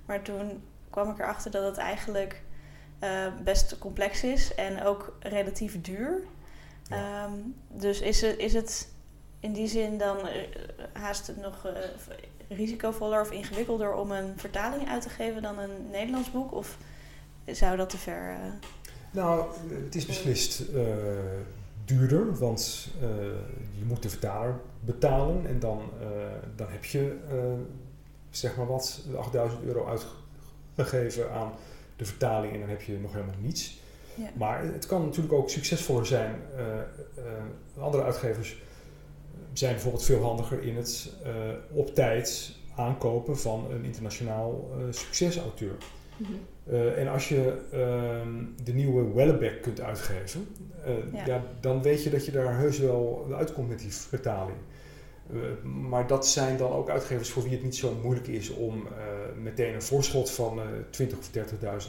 Maar 0.05 0.21
toen 0.21 0.63
kwam 0.89 1.09
ik 1.09 1.19
erachter 1.19 1.51
dat 1.51 1.63
het 1.63 1.77
eigenlijk 1.77 2.41
uh, 3.03 3.27
best 3.43 3.77
complex 3.77 4.23
is 4.23 4.55
en 4.55 4.83
ook 4.83 5.17
relatief 5.19 5.81
duur. 5.81 6.23
Ja. 6.89 7.26
Um, 7.26 7.56
dus 7.67 8.00
is 8.00 8.21
het, 8.21 8.38
is 8.38 8.54
het 8.54 8.88
in 9.39 9.54
die 9.54 9.67
zin 9.67 9.98
dan 9.98 10.17
uh, 10.17 10.26
haast 10.93 11.32
nog 11.41 11.65
uh, 11.65 11.71
risicovoller 12.50 13.21
of 13.21 13.32
ingewikkelder 13.32 13.93
om 13.93 14.12
een 14.12 14.34
vertaling 14.36 14.89
uit 14.89 15.02
te 15.02 15.10
geven 15.10 15.41
dan 15.41 15.60
een 15.60 15.89
Nederlands 15.91 16.32
boek? 16.32 16.54
Of 16.54 16.78
zou 17.45 17.78
dat 17.78 17.89
te 17.89 17.98
ver? 17.98 18.32
Uh... 18.32 18.38
Nou, 19.12 19.45
het 19.84 19.95
is 19.95 20.06
beslist 20.06 20.63
duurder, 21.86 22.38
want 22.38 22.88
je 23.78 23.86
moet 23.86 24.04
de 24.04 24.10
vertaler 24.10 24.60
betalen 24.80 25.45
en 25.48 25.60
dan, 25.60 25.82
dan 26.56 26.67
heb 26.69 26.86
je 26.86 27.17
zeg 28.30 28.56
maar 28.56 28.67
wat 28.67 29.02
8000 29.17 29.63
euro 29.63 29.88
uitgegeven 29.88 31.32
aan 31.32 31.52
de 31.95 32.06
vertaling 32.06 32.54
en 32.54 32.60
dan 32.60 32.69
heb 32.69 32.82
je 32.82 33.00
nog 33.00 33.13
helemaal 33.13 33.36
niets. 33.41 33.80
Ja. 34.15 34.30
Maar 34.34 34.63
het 34.63 34.86
kan 34.86 35.06
natuurlijk 35.06 35.34
ook 35.34 35.49
succesvoller 35.49 36.06
zijn. 36.06 36.36
andere 37.80 38.04
uitgevers 38.04 38.62
zijn 39.54 39.73
bijvoorbeeld 39.73 40.04
veel 40.04 40.21
handiger 40.21 40.63
in 40.63 40.75
het 40.75 41.13
op 41.71 41.95
tijd 41.95 42.56
aankopen 42.75 43.38
van 43.38 43.71
een 43.71 43.84
internationaal 43.84 44.71
succesauteur. 44.89 45.75
Mm 46.17 46.25
-hmm. 46.25 46.39
Uh, 46.71 46.97
en 46.97 47.08
als 47.08 47.30
je 47.30 47.58
uh, 47.73 48.62
de 48.63 48.73
nieuwe 48.73 49.13
Wellebeck 49.13 49.62
kunt 49.62 49.82
uitgeven, 49.82 50.47
uh, 50.88 51.13
ja. 51.13 51.25
ja. 51.25 51.43
dan 51.60 51.82
weet 51.82 52.04
je 52.04 52.10
dat 52.10 52.25
je 52.25 52.32
daar 52.32 52.58
heus 52.58 52.80
wel 52.80 53.28
uitkomt 53.38 53.69
met 53.69 53.80
die 53.80 53.93
vertaling. 53.93 54.58
Maar 55.89 56.08
dat 56.08 56.28
zijn 56.28 56.58
dan 56.58 56.71
ook 56.71 56.89
uitgevers 56.89 57.30
voor 57.30 57.43
wie 57.43 57.51
het 57.51 57.63
niet 57.63 57.75
zo 57.75 57.97
moeilijk 58.04 58.28
is 58.28 58.49
om 58.49 58.88
meteen 59.41 59.73
een 59.73 59.82
voorschot 59.82 60.32
van 60.32 60.60
20.000 61.01 61.17
of 61.17 61.30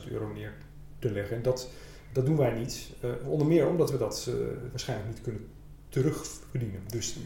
30.000 0.07 0.11
euro 0.11 0.33
neer 0.33 0.53
te 0.99 1.11
leggen. 1.11 1.37
En 1.37 1.43
dat, 1.43 1.69
dat 2.17 2.27
doen 2.27 2.37
wij 2.37 2.51
niet. 2.51 2.91
onder 3.25 3.47
meer 3.47 3.69
omdat 3.69 3.91
we 3.91 3.99
dat 3.99 4.31
waarschijnlijk 4.71 5.09
niet 5.09 5.21
kunnen 5.21 5.49
terugverdienen. 5.89 6.81
Dus 6.87 7.17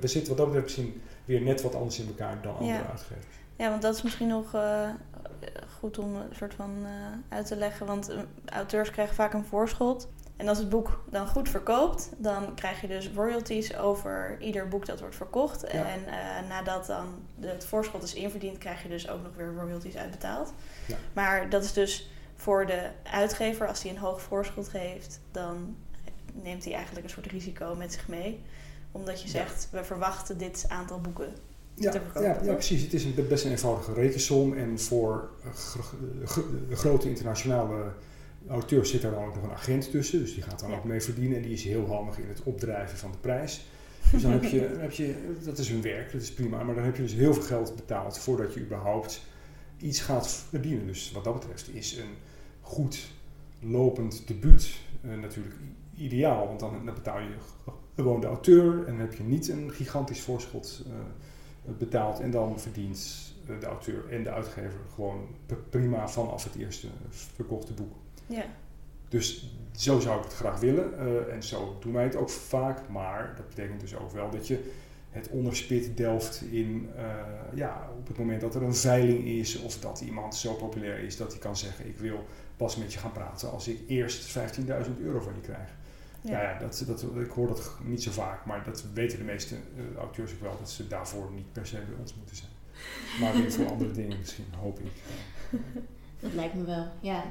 we, 0.00 0.06
zitten 0.06 0.28
wat 0.28 0.36
dat 0.36 0.46
betreft 0.46 0.64
misschien 0.66 1.02
weer 1.24 1.40
net 1.40 1.62
wat 1.62 1.74
anders 1.74 1.98
in 1.98 2.06
elkaar 2.06 2.42
dan 2.42 2.56
andere 2.56 2.86
uitgevers. 2.90 3.36
Ja, 3.56 3.70
want 3.70 3.82
dat 3.82 3.94
is 3.94 4.02
misschien 4.02 4.28
nog 4.28 4.56
goed 5.78 5.98
om 5.98 6.14
een 6.14 6.34
soort 6.36 6.54
van 6.54 6.86
uit 7.28 7.46
te 7.46 7.56
leggen. 7.56 7.86
Want 7.86 8.10
auteurs 8.44 8.90
krijgen 8.90 9.14
vaak 9.14 9.32
een 9.32 9.44
voorschot. 9.44 10.08
En 10.38 10.48
als 10.48 10.58
het 10.58 10.68
boek 10.68 11.04
dan 11.10 11.26
goed 11.26 11.48
verkoopt, 11.48 12.10
dan 12.16 12.54
krijg 12.54 12.80
je 12.80 12.86
dus 12.86 13.10
royalties 13.14 13.76
over 13.76 14.36
ieder 14.40 14.68
boek 14.68 14.86
dat 14.86 15.00
wordt 15.00 15.16
verkocht. 15.16 15.64
En 15.64 16.00
uh, 16.06 16.48
nadat 16.48 16.86
dan 16.86 17.06
het 17.40 17.64
voorschot 17.64 18.02
is 18.02 18.14
inverdiend, 18.14 18.58
krijg 18.58 18.82
je 18.82 18.88
dus 18.88 19.08
ook 19.08 19.22
nog 19.22 19.32
weer 19.36 19.54
royalties 19.54 19.96
uitbetaald. 19.96 20.52
Ja. 20.86 20.96
Maar 21.12 21.50
dat 21.50 21.64
is 21.64 21.72
dus 21.72 22.10
voor 22.38 22.66
de 22.66 22.90
uitgever, 23.02 23.68
als 23.68 23.82
hij 23.82 23.90
een 23.90 23.98
hoog 23.98 24.20
voorschot 24.20 24.68
geeft, 24.68 25.20
dan 25.30 25.76
neemt 26.42 26.64
hij 26.64 26.74
eigenlijk 26.74 27.04
een 27.04 27.12
soort 27.12 27.26
risico 27.26 27.74
met 27.74 27.92
zich 27.92 28.08
mee. 28.08 28.40
Omdat 28.92 29.22
je 29.22 29.28
zegt, 29.28 29.68
we 29.70 29.84
verwachten 29.84 30.38
dit 30.38 30.64
aantal 30.68 31.00
boeken 31.00 31.32
ja, 31.74 31.90
te 31.90 32.00
verkopen. 32.00 32.28
Ja, 32.28 32.42
ja, 32.42 32.52
precies. 32.52 32.82
Het 32.82 32.92
is 32.92 33.04
een, 33.04 33.14
best 33.28 33.44
een 33.44 33.50
eenvoudige 33.50 33.92
rekensom. 33.92 34.56
En 34.56 34.80
voor 34.80 35.30
grote 36.70 37.08
internationale 37.08 37.92
auteur 38.48 38.86
zit 38.86 39.02
daar 39.02 39.12
dan 39.12 39.24
ook 39.24 39.34
nog 39.34 39.44
een 39.44 39.50
agent 39.50 39.90
tussen, 39.90 40.18
dus 40.18 40.34
die 40.34 40.42
gaat 40.42 40.60
dan 40.60 40.74
ook 40.74 40.84
mee 40.84 41.00
verdienen 41.00 41.36
en 41.36 41.42
die 41.42 41.52
is 41.52 41.64
heel 41.64 41.86
handig 41.86 42.18
in 42.18 42.28
het 42.28 42.42
opdrijven 42.42 42.98
van 42.98 43.10
de 43.12 43.18
prijs. 43.18 43.66
Dus 44.12 44.22
dan 44.22 44.32
heb 44.32 44.44
je, 44.44 44.76
heb 44.78 44.92
je, 44.92 45.36
dat 45.44 45.58
is 45.58 45.68
hun 45.68 45.82
werk, 45.82 46.12
dat 46.12 46.20
is 46.20 46.32
prima, 46.32 46.62
maar 46.62 46.74
dan 46.74 46.84
heb 46.84 46.96
je 46.96 47.02
dus 47.02 47.12
heel 47.12 47.34
veel 47.34 47.42
geld 47.42 47.76
betaald 47.76 48.18
voordat 48.18 48.54
je 48.54 48.60
überhaupt 48.60 49.22
iets 49.78 50.00
gaat 50.00 50.28
verdienen. 50.28 50.86
Dus 50.86 51.12
wat 51.12 51.24
dat 51.24 51.34
betreft 51.34 51.74
is 51.74 51.96
een 51.96 52.16
goed 52.68 53.10
lopend 53.60 54.22
debuut 54.26 54.80
uh, 55.04 55.20
natuurlijk 55.20 55.54
ideaal, 55.96 56.46
want 56.46 56.60
dan, 56.60 56.84
dan, 56.84 56.94
betaal 56.94 57.18
je 57.18 57.34
gewoon 57.94 58.20
de 58.20 58.26
auteur 58.26 58.86
en 58.86 58.98
heb 58.98 59.14
je 59.14 59.22
niet 59.22 59.48
een 59.48 59.70
gigantisch 59.72 60.20
voorschot 60.20 60.84
uh, 60.86 60.94
betaald 61.78 62.20
en 62.20 62.30
dan 62.30 62.60
verdient 62.60 63.32
de 63.60 63.66
auteur 63.66 64.08
en 64.10 64.22
de 64.22 64.30
uitgever 64.30 64.80
gewoon 64.94 65.26
prima 65.70 66.08
vanaf 66.08 66.44
het 66.44 66.54
eerste 66.54 66.86
verkochte 67.10 67.72
boek. 67.72 67.94
Ja. 68.26 68.44
Dus 69.08 69.52
zo 69.72 70.00
zou 70.00 70.18
ik 70.18 70.24
het 70.24 70.34
graag 70.34 70.60
willen 70.60 70.92
uh, 70.98 71.34
en 71.34 71.42
zo 71.42 71.76
doen 71.80 71.92
wij 71.92 72.04
het 72.04 72.16
ook 72.16 72.30
vaak, 72.30 72.88
maar 72.88 73.34
dat 73.36 73.48
betekent 73.48 73.80
dus 73.80 73.96
ook 73.96 74.10
wel 74.10 74.30
dat 74.30 74.46
je 74.46 74.70
het 75.10 75.28
onderspit 75.28 75.96
delft 75.96 76.42
in, 76.50 76.88
uh, 76.96 77.02
ja, 77.54 77.90
op 77.98 78.08
het 78.08 78.18
moment 78.18 78.40
dat 78.40 78.54
er 78.54 78.62
een 78.62 78.74
veiling 78.74 79.24
is 79.24 79.60
of 79.60 79.78
dat 79.78 80.00
iemand 80.00 80.34
zo 80.34 80.54
populair 80.54 80.98
is 80.98 81.16
dat 81.16 81.32
hij 81.32 81.40
kan 81.40 81.56
zeggen 81.56 81.86
ik 81.86 81.98
wil 81.98 82.24
pas 82.58 82.76
met 82.76 82.92
je 82.92 82.98
gaan 82.98 83.12
praten 83.12 83.50
als 83.50 83.68
ik 83.68 83.80
eerst 83.86 84.38
15.000 84.38 84.64
euro 85.00 85.20
van 85.20 85.34
je 85.34 85.40
krijg. 85.40 85.68
Ja, 86.20 86.30
nou 86.30 86.42
ja 86.42 86.58
dat, 86.58 86.84
dat, 86.86 87.02
ik 87.02 87.30
hoor 87.30 87.48
dat 87.48 87.72
niet 87.82 88.02
zo 88.02 88.10
vaak, 88.10 88.44
maar 88.44 88.64
dat 88.64 88.84
weten 88.94 89.18
de 89.18 89.24
meeste 89.24 89.54
uh, 89.54 89.96
auteurs 89.96 90.32
ook 90.32 90.40
wel, 90.40 90.56
dat 90.58 90.70
ze 90.70 90.88
daarvoor 90.88 91.30
niet 91.34 91.52
per 91.52 91.66
se 91.66 91.76
bij 91.76 91.98
ons 92.00 92.14
moeten 92.14 92.36
zijn. 92.36 92.50
Maar 93.20 93.42
weer 93.42 93.52
voor 93.52 93.70
andere 93.70 93.92
dingen 93.92 94.18
misschien, 94.18 94.44
hoop 94.60 94.78
ik. 94.78 94.92
Dat 96.20 96.32
lijkt 96.32 96.54
me 96.54 96.64
wel, 96.64 96.86
ja. 97.00 97.24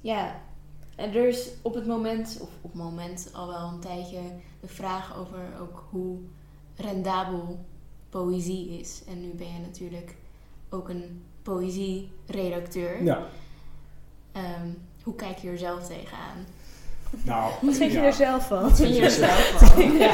Ja, 0.00 0.40
en 0.96 1.14
er 1.14 1.28
is 1.28 1.50
op 1.62 1.74
het 1.74 1.86
moment, 1.86 2.38
of 2.40 2.48
op 2.60 2.72
het 2.72 2.82
moment 2.82 3.30
al 3.32 3.46
wel 3.48 3.68
een 3.68 3.80
tijdje, 3.80 4.20
de 4.60 4.68
vraag 4.68 5.16
over 5.16 5.38
ook 5.60 5.84
hoe 5.90 6.18
rendabel 6.76 7.64
poëzie 8.08 8.78
is. 8.78 9.02
En 9.08 9.20
nu 9.20 9.28
ben 9.28 9.52
je 9.52 9.60
natuurlijk 9.60 10.14
ook 10.68 10.88
een 10.88 11.22
poëzieredacteur. 11.42 13.02
Ja. 13.02 13.26
Um, 14.36 14.76
hoe 15.02 15.14
kijk 15.14 15.38
je 15.38 15.48
er 15.48 15.58
zelf 15.58 15.86
tegenaan? 15.86 16.46
Nou, 17.22 17.52
Wat 17.62 17.76
vind 17.76 17.92
je 17.92 17.98
er 17.98 18.12
zelf 18.12 18.46
van? 18.46 18.62
Wat 18.62 18.76
vind 18.76 18.96
je 18.96 19.02
er 19.02 19.10
zelf 19.10 19.52
van? 19.56 19.92
ja. 19.92 20.12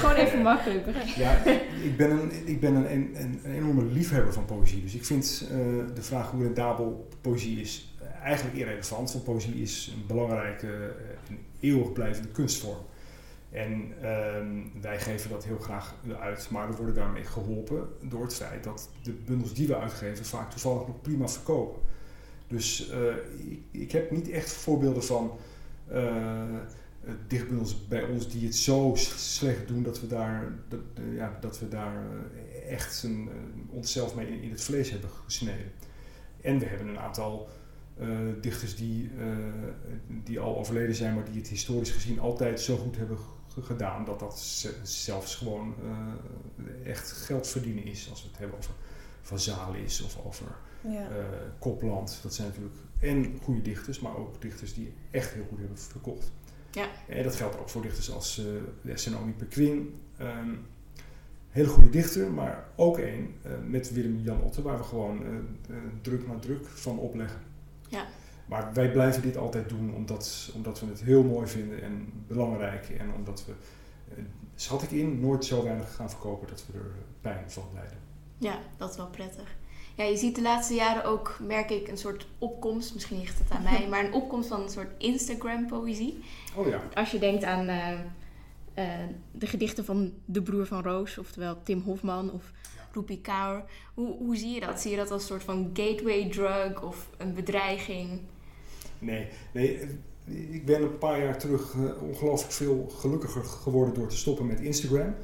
Gewoon 0.00 0.14
even 0.14 0.42
makkelijk. 0.42 0.86
Ja, 1.16 1.44
ik 1.82 1.96
ben, 1.96 2.10
een, 2.10 2.32
ik 2.44 2.60
ben 2.60 2.74
een, 2.74 2.92
een, 2.92 3.40
een 3.44 3.54
enorme 3.54 3.84
liefhebber 3.84 4.32
van 4.32 4.44
poëzie. 4.44 4.82
Dus 4.82 4.94
ik 4.94 5.04
vind 5.04 5.42
uh, 5.44 5.48
de 5.94 6.02
vraag 6.02 6.30
hoe 6.30 6.42
rendabel 6.42 7.08
poëzie 7.20 7.60
is 7.60 7.94
eigenlijk 8.22 8.56
irrelevant, 8.56 9.12
want 9.12 9.24
poëzie 9.24 9.62
is 9.62 9.92
een 9.96 10.06
belangrijke 10.06 10.66
eh, 10.66 11.30
en 11.30 11.38
eeuwig 11.60 11.92
blijvende 11.92 12.28
kunstvorm. 12.28 12.78
En 13.50 13.92
ehm, 14.02 14.80
wij 14.80 15.00
geven 15.00 15.30
dat 15.30 15.44
heel 15.44 15.58
graag 15.58 15.94
uit, 16.20 16.48
maar 16.50 16.70
we 16.70 16.76
worden 16.76 16.94
daarmee 16.94 17.24
geholpen 17.24 17.88
door 18.00 18.22
het 18.22 18.34
feit 18.34 18.64
dat 18.64 18.88
de 19.02 19.12
bundels 19.12 19.54
die 19.54 19.66
we 19.66 19.76
uitgeven 19.76 20.24
vaak 20.24 20.50
toevallig 20.50 20.86
nog 20.86 21.00
prima 21.00 21.28
verkopen. 21.28 21.80
Dus 22.52 22.90
uh, 22.90 23.14
ik, 23.50 23.60
ik, 23.70 23.92
heb 23.92 24.10
niet 24.10 24.30
echt 24.30 24.52
voorbeelden 24.52 25.04
van 25.04 25.32
uh, 25.92 26.42
dichtbundels 27.28 27.86
bij 27.88 28.02
ons 28.02 28.30
die 28.30 28.46
het 28.46 28.56
zo 28.56 28.92
slecht 29.16 29.68
doen 29.68 29.82
dat 29.82 30.00
we 30.00 30.06
daar, 30.06 30.52
dat, 30.68 30.80
ja, 31.14 31.38
dat 31.40 31.58
we 31.58 31.68
daar 31.68 32.04
echt 32.68 33.02
een, 33.02 33.28
onszelf 33.70 34.14
mee 34.14 34.26
in, 34.26 34.42
in 34.42 34.50
het 34.50 34.60
vlees 34.60 34.90
hebben 34.90 35.10
gesneden. 35.24 35.72
En 36.40 36.58
we 36.58 36.64
hebben 36.64 36.88
een 36.88 36.98
aantal 36.98 37.48
uh, 38.00 38.08
dichters 38.40 38.76
die, 38.76 39.10
die 40.24 40.40
al 40.40 40.58
overleden 40.58 40.94
zijn, 40.94 41.14
maar 41.14 41.24
die 41.24 41.40
het 41.40 41.48
historisch 41.48 41.90
gezien 41.90 42.20
altijd 42.20 42.60
zo 42.60 42.76
goed 42.76 42.96
hebben 42.96 43.18
gedaan, 43.60 44.04
dat 44.04 44.18
dat 44.18 44.38
zelfs 44.82 45.34
gewoon 45.34 45.74
echt 46.84 47.12
geld 47.12 47.48
verdienen 47.48 47.84
is. 47.84 48.10
Als 48.10 48.22
we 48.22 48.28
het 48.28 48.38
hebben 48.38 48.58
over 48.58 48.74
Van 49.22 49.38
Zalis 49.38 50.02
of 50.02 50.18
over 50.24 50.46
ja. 50.88 51.08
Kopland. 51.58 52.18
Dat 52.22 52.34
zijn 52.34 52.48
natuurlijk 52.48 52.76
en 53.00 53.38
goede 53.42 53.62
dichters, 53.62 54.00
maar 54.00 54.16
ook 54.16 54.42
dichters 54.42 54.74
die 54.74 54.92
echt 55.10 55.32
heel 55.32 55.44
goed 55.48 55.58
hebben 55.58 55.78
verkocht. 55.78 56.30
Ja. 56.70 56.86
En 57.08 57.22
dat 57.22 57.34
geldt 57.34 57.58
ook 57.58 57.68
voor 57.68 57.82
dichters 57.82 58.12
als 58.12 58.46
uh, 58.84 58.96
Senomi 58.96 59.32
Pequin. 59.32 60.00
Um, 60.20 60.66
hele 61.50 61.68
goede 61.68 61.90
dichter, 61.90 62.30
maar 62.30 62.64
ook 62.76 62.98
een 62.98 63.34
met 63.66 63.92
Willem-Jan 63.92 64.42
Otte, 64.42 64.62
waar 64.62 64.78
we 64.78 64.84
gewoon 64.84 65.22
druk 66.02 66.26
na 66.26 66.38
druk 66.38 66.66
van 66.66 66.98
opleggen. 66.98 67.40
Ja. 67.88 68.06
Maar 68.52 68.72
wij 68.72 68.90
blijven 68.90 69.22
dit 69.22 69.36
altijd 69.36 69.68
doen 69.68 69.94
omdat, 69.94 70.52
omdat 70.54 70.80
we 70.80 70.86
het 70.86 71.02
heel 71.02 71.22
mooi 71.22 71.46
vinden 71.46 71.82
en 71.82 72.12
belangrijk. 72.26 72.88
En 72.88 73.12
omdat 73.12 73.44
we, 73.46 73.52
eh, 74.08 74.24
schat 74.54 74.82
ik 74.82 74.90
in, 74.90 75.20
nooit 75.20 75.44
zo 75.44 75.64
weinig 75.64 75.94
gaan 75.94 76.10
verkopen 76.10 76.48
dat 76.48 76.64
we 76.66 76.78
er 76.78 76.92
pijn 77.20 77.50
van 77.50 77.64
lijden. 77.74 77.98
Ja, 78.38 78.58
dat 78.76 78.90
is 78.90 78.96
wel 78.96 79.06
prettig. 79.08 79.56
Ja, 79.94 80.04
je 80.04 80.16
ziet 80.16 80.34
de 80.34 80.42
laatste 80.42 80.74
jaren 80.74 81.04
ook, 81.04 81.36
merk 81.40 81.70
ik, 81.70 81.88
een 81.88 81.98
soort 81.98 82.26
opkomst. 82.38 82.94
Misschien 82.94 83.18
ligt 83.18 83.38
het 83.38 83.50
aan 83.50 83.62
mij, 83.62 83.86
maar 83.90 84.04
een 84.04 84.12
opkomst 84.12 84.48
van 84.48 84.62
een 84.62 84.68
soort 84.68 84.92
Instagram-poëzie. 84.98 86.24
Oh 86.56 86.66
ja. 86.66 86.82
Als 86.94 87.10
je 87.10 87.18
denkt 87.18 87.44
aan 87.44 87.68
uh, 87.68 87.90
uh, 88.78 88.84
de 89.32 89.46
gedichten 89.46 89.84
van 89.84 90.12
de 90.24 90.42
broer 90.42 90.66
van 90.66 90.82
Roos, 90.82 91.18
oftewel 91.18 91.62
Tim 91.62 91.80
Hofman 91.80 92.32
of 92.32 92.52
Rupi 92.92 93.20
Kaur. 93.20 93.64
Hoe, 93.94 94.16
hoe 94.16 94.36
zie 94.36 94.54
je 94.54 94.60
dat? 94.60 94.80
Zie 94.80 94.90
je 94.90 94.96
dat 94.96 95.10
als 95.10 95.22
een 95.22 95.28
soort 95.28 95.42
van 95.42 95.70
gateway 95.72 96.28
drug 96.30 96.82
of 96.82 97.10
een 97.16 97.34
bedreiging? 97.34 98.20
Nee, 98.98 99.26
nee 99.52 99.80
ik 100.24 100.66
ben 100.66 100.82
een 100.82 100.98
paar 100.98 101.22
jaar 101.22 101.38
terug 101.38 101.74
uh, 101.74 102.02
ongelooflijk 102.02 102.52
veel 102.52 102.92
gelukkiger 102.98 103.44
geworden 103.44 103.94
door 103.94 104.08
te 104.08 104.16
stoppen 104.16 104.46
met 104.46 104.60
Instagram. 104.60 105.14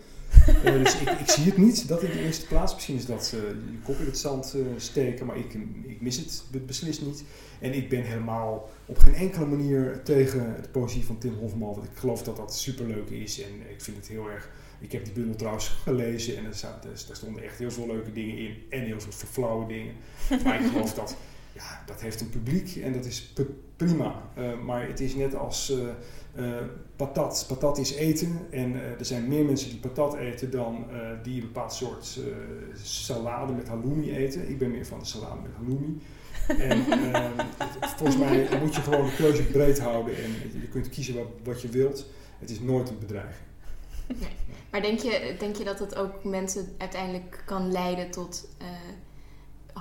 Uh, 0.65 0.73
dus 0.85 1.01
ik, 1.01 1.11
ik, 1.11 1.31
zie 1.31 1.45
het 1.45 1.57
niet, 1.57 1.89
dat 1.89 2.03
in 2.03 2.11
de 2.11 2.23
eerste 2.23 2.47
plaats. 2.47 2.75
Misschien 2.75 2.97
is 2.97 3.07
dat 3.07 3.33
uh, 3.35 3.41
je 3.41 3.79
kop 3.85 3.99
in 3.99 4.07
het 4.07 4.19
zand 4.19 4.57
steken, 4.77 5.27
maar 5.27 5.37
ik, 5.37 5.55
ik 5.87 6.01
mis 6.01 6.17
het 6.17 6.67
beslist 6.67 7.03
niet. 7.03 7.25
En 7.61 7.75
ik 7.75 7.89
ben 7.89 8.03
helemaal 8.03 8.71
op 8.87 8.99
geen 8.99 9.15
enkele 9.15 9.47
manier 9.47 10.01
tegen 10.05 10.57
de 10.63 10.69
poëzie 10.69 11.05
van 11.05 11.19
Tim 11.19 11.35
Hofman, 11.35 11.75
want 11.75 11.85
ik 11.85 11.97
geloof 11.99 12.23
dat 12.23 12.37
dat 12.37 12.57
superleuk 12.57 13.11
is 13.11 13.41
en 13.41 13.71
ik 13.71 13.81
vind 13.81 13.97
het 13.97 14.09
heel 14.09 14.31
erg 14.31 14.51
ik 14.81 14.93
heb 14.93 15.05
die 15.05 15.13
bundel 15.13 15.37
trouwens 15.37 15.69
gelezen 15.69 16.37
en 16.37 16.45
er, 16.45 16.79
er 17.11 17.17
stonden 17.17 17.43
echt 17.43 17.59
heel 17.59 17.71
veel 17.71 17.87
leuke 17.87 18.13
dingen 18.13 18.39
in 18.39 18.57
en 18.71 18.83
heel 18.83 19.01
veel 19.01 19.13
verflauwe 19.13 19.67
dingen. 19.67 19.95
Maar 20.45 20.61
ik 20.61 20.71
geloof 20.71 20.95
dat, 20.95 21.17
ja, 21.53 21.83
dat 21.87 22.01
heeft 22.01 22.21
een 22.21 22.31
publiek 22.31 22.77
en 22.77 22.93
dat 22.93 23.05
is 23.05 23.33
prima. 23.77 24.23
Maar 24.65 24.87
het 24.87 25.01
is 25.01 25.15
net 25.15 25.35
als 25.35 25.73
patat. 26.97 27.45
Patat 27.49 27.79
is 27.79 27.95
eten 27.95 28.47
en 28.51 28.75
er 28.99 29.05
zijn 29.05 29.29
meer 29.29 29.45
mensen 29.45 29.71
die 29.71 29.79
patat 29.79 30.15
eten 30.15 30.51
dan 30.51 30.87
die 31.23 31.35
een 31.35 31.47
bepaald 31.47 31.73
soort 31.73 32.21
salade 32.83 33.53
met 33.53 33.69
halloumi 33.69 34.17
eten. 34.17 34.49
Ik 34.49 34.59
ben 34.59 34.71
meer 34.71 34.87
van 34.87 34.99
de 34.99 35.05
salade 35.05 35.41
met 35.43 35.53
halloumi. 35.57 36.01
En 36.49 36.85
volgens 37.97 38.19
mij 38.19 38.49
moet 38.61 38.75
je 38.75 38.81
gewoon 38.81 39.05
de 39.05 39.15
keuze 39.17 39.43
breed 39.43 39.81
houden 39.81 40.17
en 40.17 40.31
je 40.61 40.69
kunt 40.69 40.89
kiezen 40.89 41.15
wat, 41.15 41.27
wat 41.45 41.63
je 41.63 41.69
wilt. 41.69 42.07
Het 42.39 42.51
is 42.51 42.61
nooit 42.61 42.89
een 42.89 42.99
bedreiging. 42.99 43.47
Nee. 44.07 44.37
Maar 44.71 44.83
denk 44.83 44.99
je, 44.99 45.35
denk 45.39 45.57
je 45.57 45.65
dat 45.65 45.79
het 45.79 45.97
ook 45.97 46.25
mensen 46.25 46.75
uiteindelijk 46.79 47.43
kan 47.45 47.73
leiden 47.73 48.11
tot 48.11 48.49
uh, 48.63 48.69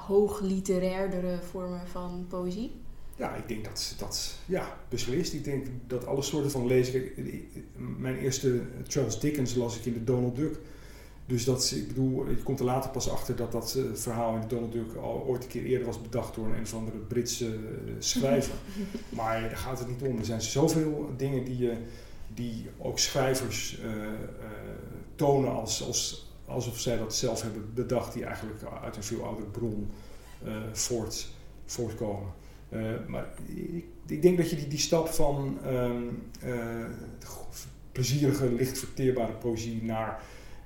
hoog 0.02 0.39
literairdere 0.39 1.39
vormen 1.41 1.88
van 1.88 2.26
poëzie? 2.30 2.72
Ja, 3.17 3.36
ik 3.36 3.47
denk 3.47 3.65
dat, 3.65 3.95
dat, 3.97 4.36
ja, 4.45 4.77
beslist. 4.89 5.34
Ik 5.34 5.43
denk 5.43 5.67
dat 5.88 6.06
alle 6.06 6.21
soorten 6.21 6.51
van 6.51 6.67
lezen. 6.67 7.03
Mijn 7.97 8.17
eerste 8.17 8.62
Charles 8.88 9.19
Dickens 9.19 9.56
las 9.56 9.77
ik 9.77 9.86
in 9.86 9.93
de 9.93 10.03
Donald 10.03 10.36
Duck. 10.36 10.60
Dus 11.25 11.45
dat, 11.45 11.73
ik 11.75 11.88
bedoel, 11.88 12.30
je 12.30 12.36
komt 12.36 12.60
er 12.60 12.65
later 12.65 12.89
pas 12.89 13.10
achter 13.10 13.36
dat 13.36 13.51
dat 13.51 13.75
uh, 13.77 13.84
verhaal 13.93 14.36
in 14.36 14.41
de 14.41 14.47
Donald 14.47 14.71
Duck 14.71 14.95
al 14.95 15.23
ooit 15.27 15.43
een 15.43 15.49
keer 15.49 15.63
eerder 15.63 15.86
was 15.86 16.01
bedacht 16.01 16.36
door 16.36 16.45
een 16.45 16.62
of 16.62 16.73
andere 16.73 16.97
Britse 16.97 17.45
uh, 17.45 17.93
schrijver. 17.99 18.53
maar 19.10 19.41
daar 19.41 19.58
gaat 19.58 19.80
het 19.80 19.88
niet 19.88 20.01
om. 20.01 20.17
Er 20.17 20.25
zijn 20.25 20.41
zoveel 20.41 21.13
dingen 21.17 21.43
die 21.43 21.58
je 21.58 21.77
die 22.38 22.69
ook 22.77 22.99
schrijvers 22.99 23.80
eh, 23.80 24.03
eh, 24.03 24.12
tonen 25.15 25.51
als, 25.51 25.84
als, 25.84 26.32
alsof 26.45 26.80
zij 26.80 26.97
dat 26.97 27.15
zelf 27.15 27.41
hebben 27.41 27.73
bedacht, 27.73 28.13
die 28.13 28.25
eigenlijk 28.25 28.63
uit 28.84 28.95
een 28.95 29.03
veel 29.03 29.25
oudere 29.25 29.47
bron 29.47 29.91
eh, 30.43 30.56
voort, 30.71 31.27
voortkomen. 31.65 32.32
Eh, 32.69 32.80
maar 33.08 33.27
ik, 33.56 33.86
ik 34.08 34.21
denk 34.21 34.38
dat 34.38 34.49
je 34.49 34.56
die, 34.56 34.67
die 34.67 34.80
stap 34.80 35.08
van 35.08 35.58
ehm, 35.63 36.03
eh, 36.41 36.86
plezierige, 37.91 38.51
licht 38.51 38.80
verteerbare 38.80 39.34
poëzie 39.34 39.84
naar 39.84 40.21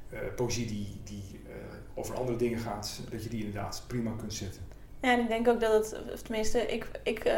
eh, 0.10 0.20
poëzie 0.36 0.66
die, 0.66 0.88
die 1.04 1.40
over 1.94 2.16
andere 2.16 2.38
dingen 2.38 2.60
gaat, 2.60 3.02
dat 3.12 3.24
je 3.24 3.30
die 3.30 3.46
inderdaad 3.46 3.84
prima 3.88 4.12
kunt 4.18 4.34
zetten. 4.34 4.62
Ja, 5.02 5.14
en 5.14 5.20
ik 5.20 5.28
denk 5.28 5.48
ook 5.48 5.60
dat 5.60 5.92
het, 5.92 6.24
tenminste, 6.24 6.60
ik, 6.60 6.88
ik 7.04 7.34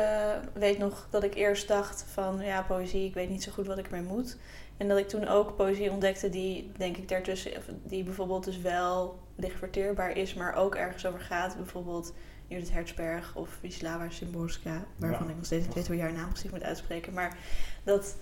weet 0.53 0.77
nog 0.77 1.07
dat 1.09 1.23
ik 1.23 1.35
eerst 1.35 1.67
dacht 1.67 2.05
van 2.11 2.39
ja, 2.41 2.61
poëzie, 2.61 3.05
ik 3.05 3.13
weet 3.13 3.29
niet 3.29 3.43
zo 3.43 3.51
goed 3.51 3.67
wat 3.67 3.77
ik 3.77 3.85
ermee 3.85 4.01
moet. 4.01 4.37
En 4.77 4.87
dat 4.87 4.97
ik 4.97 5.07
toen 5.07 5.27
ook 5.27 5.55
poëzie 5.55 5.91
ontdekte 5.91 6.29
die, 6.29 6.71
denk 6.77 6.97
ik, 6.97 7.09
daartussen, 7.09 7.51
die 7.83 8.03
bijvoorbeeld 8.03 8.43
dus 8.43 8.61
wel 8.61 9.19
licht 9.35 9.57
verteerbaar 9.57 10.17
is, 10.17 10.33
maar 10.33 10.55
ook 10.55 10.75
ergens 10.75 11.05
over 11.05 11.19
gaat. 11.19 11.55
Bijvoorbeeld 11.57 12.13
Judith 12.53 12.71
Hertzberg 12.73 13.35
of 13.35 13.57
Wisława 13.61 14.09
Szymborska, 14.09 14.85
waarvan 14.95 15.23
Ja. 15.25 15.29
ik 15.31 15.35
nog 15.35 15.45
steeds 15.45 15.65
niet 15.65 15.75
weet 15.75 15.87
hoe 15.87 15.95
je 15.95 16.01
haar 16.01 16.13
naam 16.13 16.29
precies 16.29 16.51
moet 16.51 16.63
uitspreken. 16.63 17.13
Maar 17.13 17.37
dat 17.83 18.15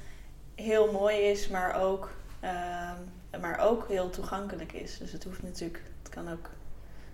heel 0.55 0.91
mooi 0.91 1.15
is, 1.17 1.47
maar 1.47 1.81
ook, 1.81 2.09
ehm, 2.39 2.95
maar 3.41 3.59
ook 3.59 3.87
heel 3.87 4.09
toegankelijk 4.09 4.71
is. 4.73 4.97
Dus 4.97 5.11
het 5.11 5.23
hoeft 5.23 5.43
natuurlijk, 5.43 5.81
het 6.03 6.09
kan 6.11 6.29
ook 6.31 6.49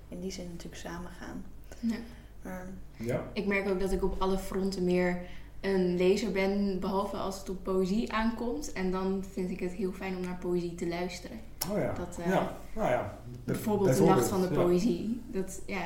in 0.09 0.19
die 0.21 0.31
zin 0.31 0.47
natuurlijk 0.51 0.81
samengaan. 0.81 1.43
Ja. 1.79 1.95
Maar 2.41 2.65
Ja, 2.97 3.23
Ik 3.33 3.45
merk 3.45 3.69
ook 3.69 3.79
dat 3.79 3.91
ik 3.91 4.03
op 4.03 4.21
alle 4.21 4.37
fronten 4.37 4.83
meer 4.83 5.19
een 5.61 5.97
lezer 5.97 6.31
ben, 6.31 6.79
behalve 6.79 7.15
als 7.15 7.39
het 7.39 7.49
op 7.49 7.63
poëzie 7.63 8.13
aankomt. 8.13 8.73
En 8.73 8.91
dan 8.91 9.23
vind 9.31 9.49
ik 9.51 9.59
het 9.59 9.71
heel 9.71 9.91
fijn 9.91 10.15
om 10.15 10.21
naar 10.21 10.37
poëzie 10.37 10.75
te 10.75 10.87
luisteren. 10.87 11.39
oh 11.71 11.77
ja. 11.77 11.93
Dat, 11.93 12.17
eh, 12.19 12.27
ja. 12.27 12.57
Nou 12.75 12.89
ja. 12.89 13.17
Bijvoorbeeld 13.43 13.97
de 13.97 14.03
Nacht 14.03 14.27
van 14.27 14.41
de 14.41 14.47
Poëzie. 14.47 15.21
Dat, 15.31 15.61
ja, 15.65 15.79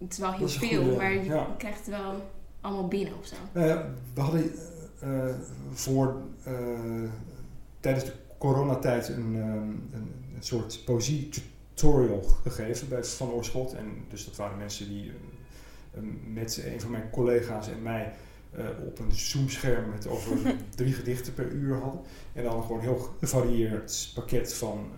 het 0.00 0.12
is 0.12 0.18
wel 0.18 0.32
heel 0.32 0.46
is 0.46 0.56
veel, 0.56 0.82
goede- 0.82 0.96
maar 0.96 1.12
je 1.12 1.24
ja. 1.24 1.54
krijgt 1.58 1.78
het 1.78 1.88
wel 1.88 2.22
allemaal 2.60 2.88
binnen 2.88 3.18
of 3.18 3.26
zo. 3.26 3.34
Nou 3.52 3.66
ja, 3.66 3.90
we 4.14 4.20
hadden 4.20 4.52
eh, 5.00 5.28
eh, 5.28 5.34
voor 5.72 6.22
eh, 6.44 6.54
tijdens 7.80 8.04
de 8.04 8.12
coronatijd 8.38 9.08
een, 9.08 9.34
een, 9.34 9.90
een 9.92 10.42
soort 10.42 10.84
poëzie-tutorial 10.84 12.22
gegeven 12.42 12.88
bij 12.88 13.04
Van 13.04 13.30
Oorschot. 13.30 13.72
En 13.72 14.04
dus 14.08 14.24
dat 14.24 14.36
waren 14.36 14.58
mensen 14.58 14.88
die 14.88 15.12
met 16.32 16.62
een 16.64 16.80
van 16.80 16.90
mijn 16.90 17.10
collega's 17.10 17.68
en 17.68 17.82
mij 17.82 18.12
op 18.86 18.98
een 18.98 19.12
zoomscherm 19.12 19.90
met 19.90 20.06
over 20.06 20.56
drie 20.74 20.92
gedichten 20.92 21.34
per 21.34 21.50
uur 21.50 21.76
hadden. 21.76 22.00
En 22.32 22.44
dan 22.44 22.62
gewoon 22.62 22.78
een 22.78 22.84
heel 22.84 23.14
gevarieerd 23.18 24.10
pakket 24.14 24.54
van 24.54 24.90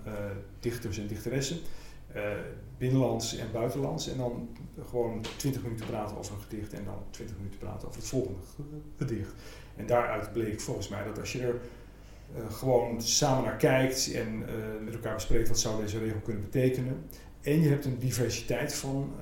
dichters 0.61 0.99
en 0.99 1.07
dichteressen. 1.07 1.59
Eh, 2.14 2.22
binnenlands 2.79 3.37
en 3.37 3.46
buitenlands. 3.53 4.09
En 4.09 4.16
dan 4.16 4.48
gewoon 4.88 5.25
20 5.37 5.62
minuten 5.62 5.87
praten 5.87 6.16
over 6.16 6.35
een 6.35 6.40
gedicht 6.42 6.72
en 6.72 6.85
dan 6.85 7.03
20 7.11 7.37
minuten 7.37 7.59
praten 7.59 7.88
over 7.88 8.01
het 8.01 8.09
volgende 8.11 8.38
ge- 8.55 8.62
gedicht. 8.96 9.35
En 9.77 9.87
daaruit 9.87 10.33
bleek 10.33 10.61
volgens 10.61 10.88
mij 10.88 11.05
dat 11.05 11.18
als 11.18 11.33
je 11.33 11.40
er 11.42 11.61
eh, 12.37 12.53
gewoon 12.53 13.03
samen 13.03 13.44
naar 13.44 13.57
kijkt 13.57 14.12
en 14.14 14.48
eh, 14.48 14.55
met 14.85 14.94
elkaar 14.94 15.14
bespreekt 15.14 15.48
wat 15.48 15.59
zou 15.59 15.81
deze 15.83 15.98
regel 15.98 16.20
kunnen 16.20 16.42
betekenen. 16.42 17.05
En 17.40 17.61
je 17.61 17.68
hebt 17.68 17.85
een 17.85 17.98
diversiteit 17.98 18.75
van 18.75 19.12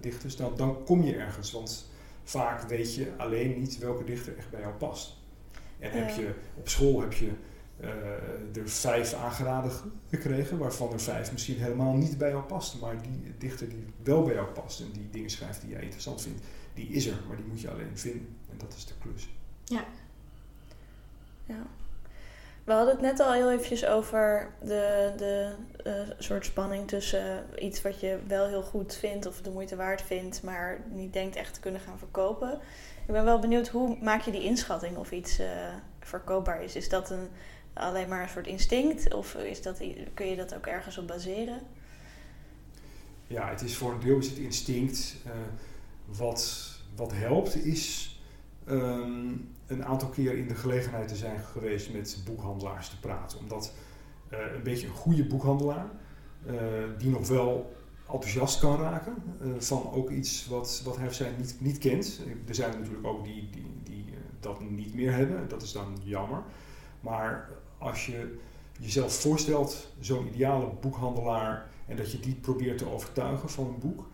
dichters, 0.00 0.36
dan, 0.36 0.52
dan 0.56 0.84
kom 0.84 1.02
je 1.02 1.16
ergens. 1.16 1.52
Want 1.52 1.90
vaak 2.24 2.68
weet 2.68 2.94
je 2.94 3.06
alleen 3.16 3.58
niet 3.58 3.78
welke 3.78 4.04
dichter 4.04 4.36
echt 4.36 4.50
bij 4.50 4.60
jou 4.60 4.72
past. 4.74 5.16
En 5.78 5.90
heb 5.90 6.08
je, 6.16 6.30
op 6.56 6.68
school 6.68 7.00
heb 7.00 7.12
je 7.12 7.30
er 8.54 8.68
vijf 8.68 9.14
aangeraden 9.14 9.70
ge- 9.70 9.88
gekregen, 10.10 10.58
waarvan 10.58 10.92
er 10.92 11.00
vijf 11.00 11.32
misschien 11.32 11.58
helemaal 11.60 11.92
niet 11.92 12.18
bij 12.18 12.30
jou 12.30 12.42
pasten. 12.42 12.78
Maar 12.80 13.02
die 13.02 13.34
dichter 13.38 13.68
die 13.68 13.86
wel 14.02 14.22
bij 14.22 14.34
jou 14.34 14.46
past 14.48 14.80
en 14.80 14.90
die 14.92 15.08
dingen 15.10 15.30
schrijft 15.30 15.60
die 15.60 15.70
jij 15.70 15.82
interessant 15.82 16.22
vindt, 16.22 16.42
die 16.74 16.88
is 16.88 17.06
er, 17.06 17.16
maar 17.28 17.36
die 17.36 17.46
moet 17.46 17.60
je 17.60 17.70
alleen 17.70 17.98
vinden. 17.98 18.36
En 18.50 18.58
dat 18.58 18.74
is 18.76 18.86
de 18.86 18.94
klus. 19.02 19.28
Ja. 19.64 19.84
We 22.64 22.72
hadden 22.72 22.94
het 22.94 23.02
net 23.02 23.20
al 23.20 23.32
heel 23.32 23.50
eventjes 23.52 23.86
over 23.86 24.50
de, 24.60 25.12
de 25.16 25.52
eh, 25.84 25.92
soort 26.18 26.44
spanning 26.44 26.88
tussen 26.88 27.44
iets 27.58 27.82
wat 27.82 28.00
je 28.00 28.18
wel 28.26 28.46
heel 28.46 28.62
goed 28.62 28.94
vindt 28.94 29.26
of 29.26 29.40
de 29.42 29.50
moeite 29.50 29.76
waard 29.76 30.02
vindt, 30.02 30.42
maar 30.42 30.80
niet 30.90 31.12
denkt 31.12 31.36
echt 31.36 31.54
te 31.54 31.60
kunnen 31.60 31.80
gaan 31.80 31.98
verkopen. 31.98 32.52
Ik 33.06 33.12
ben 33.12 33.24
wel 33.24 33.38
benieuwd, 33.38 33.68
hoe 33.68 33.96
maak 34.00 34.20
je 34.20 34.30
die 34.30 34.44
inschatting 34.44 34.96
of 34.96 35.10
iets 35.10 35.38
eh, 35.38 35.46
verkoopbaar 36.00 36.62
is? 36.62 36.76
Is 36.76 36.88
dat 36.88 37.10
een, 37.10 37.28
alleen 37.72 38.08
maar 38.08 38.22
een 38.22 38.28
soort 38.28 38.46
instinct 38.46 39.14
of 39.14 39.34
is 39.34 39.62
dat, 39.62 39.82
kun 40.14 40.26
je 40.26 40.36
dat 40.36 40.54
ook 40.54 40.66
ergens 40.66 40.98
op 40.98 41.06
baseren? 41.06 41.60
Ja, 43.30 43.48
het 43.48 43.62
is 43.62 43.76
voor 43.76 43.92
een 43.92 44.00
deel 44.00 44.18
is 44.18 44.28
het 44.28 44.38
instinct. 44.38 45.16
Eh, 45.24 45.32
wat, 46.04 46.70
wat 46.96 47.12
helpt 47.12 47.64
is 47.64 48.14
ehm, 48.66 49.32
een 49.66 49.84
aantal 49.84 50.08
keer 50.08 50.38
in 50.38 50.48
de 50.48 50.54
gelegenheid 50.54 51.08
te 51.08 51.16
zijn 51.16 51.40
geweest 51.40 51.92
met 51.92 52.22
boekhandelaars 52.24 52.88
te 52.88 52.98
praten. 53.00 53.38
Omdat 53.38 53.72
eh, 54.28 54.38
een 54.54 54.62
beetje 54.62 54.86
een 54.86 54.92
goede 54.92 55.24
boekhandelaar, 55.24 55.90
eh, 56.46 56.54
die 56.98 57.10
nog 57.10 57.28
wel 57.28 57.74
enthousiast 58.12 58.60
kan 58.60 58.80
raken 58.80 59.14
van 59.58 59.90
ook 59.92 60.10
iets 60.10 60.46
wat, 60.46 60.82
wat 60.84 60.96
hij 60.96 61.06
of 61.06 61.14
zij 61.14 61.32
niet, 61.38 61.56
niet 61.58 61.78
kent. 61.78 62.20
Er 62.48 62.54
zijn 62.54 62.72
er 62.72 62.78
natuurlijk 62.78 63.06
ook 63.06 63.24
die, 63.24 63.48
die, 63.50 63.80
die 63.82 64.04
dat 64.40 64.60
niet 64.60 64.94
meer 64.94 65.12
hebben. 65.12 65.48
Dat 65.48 65.62
is 65.62 65.72
dan 65.72 65.98
jammer. 66.02 66.42
Maar 67.00 67.48
als 67.78 68.06
je 68.06 68.38
jezelf 68.78 69.12
voorstelt, 69.12 69.88
zo'n 70.00 70.26
ideale 70.26 70.68
boekhandelaar, 70.80 71.68
en 71.86 71.96
dat 71.96 72.12
je 72.12 72.20
die 72.20 72.34
probeert 72.34 72.78
te 72.78 72.88
overtuigen 72.88 73.50
van 73.50 73.66
een 73.66 73.78
boek. 73.78 74.08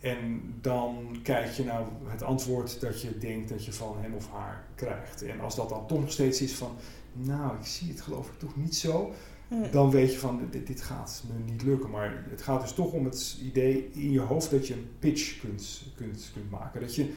En 0.00 0.54
dan 0.60 1.16
kijk 1.22 1.50
je 1.50 1.64
naar 1.64 1.84
het 2.04 2.22
antwoord 2.22 2.80
dat 2.80 3.02
je 3.02 3.18
denkt 3.18 3.48
dat 3.48 3.64
je 3.64 3.72
van 3.72 3.96
hem 4.00 4.14
of 4.14 4.30
haar 4.30 4.64
krijgt. 4.74 5.22
En 5.22 5.40
als 5.40 5.56
dat 5.56 5.68
dan 5.68 5.86
toch 5.86 6.00
nog 6.00 6.12
steeds 6.12 6.40
is 6.40 6.52
van, 6.54 6.76
nou, 7.12 7.56
ik 7.56 7.66
zie 7.66 7.88
het 7.88 8.00
geloof 8.00 8.26
ik 8.26 8.38
toch 8.38 8.56
niet 8.56 8.76
zo. 8.76 9.12
Hm. 9.48 9.70
Dan 9.70 9.90
weet 9.90 10.12
je 10.12 10.18
van, 10.18 10.48
dit, 10.50 10.66
dit 10.66 10.80
gaat 10.80 11.24
me 11.28 11.52
niet 11.52 11.62
lukken. 11.62 11.90
Maar 11.90 12.24
het 12.30 12.42
gaat 12.42 12.60
dus 12.60 12.72
toch 12.72 12.92
om 12.92 13.04
het 13.04 13.38
idee 13.42 13.90
in 13.92 14.10
je 14.10 14.20
hoofd 14.20 14.50
dat 14.50 14.66
je 14.66 14.74
een 14.74 14.90
pitch 14.98 15.40
kunt, 15.40 15.82
kunt, 15.96 16.30
kunt 16.32 16.50
maken. 16.50 16.80
Dat 16.80 16.94
je 16.94 17.12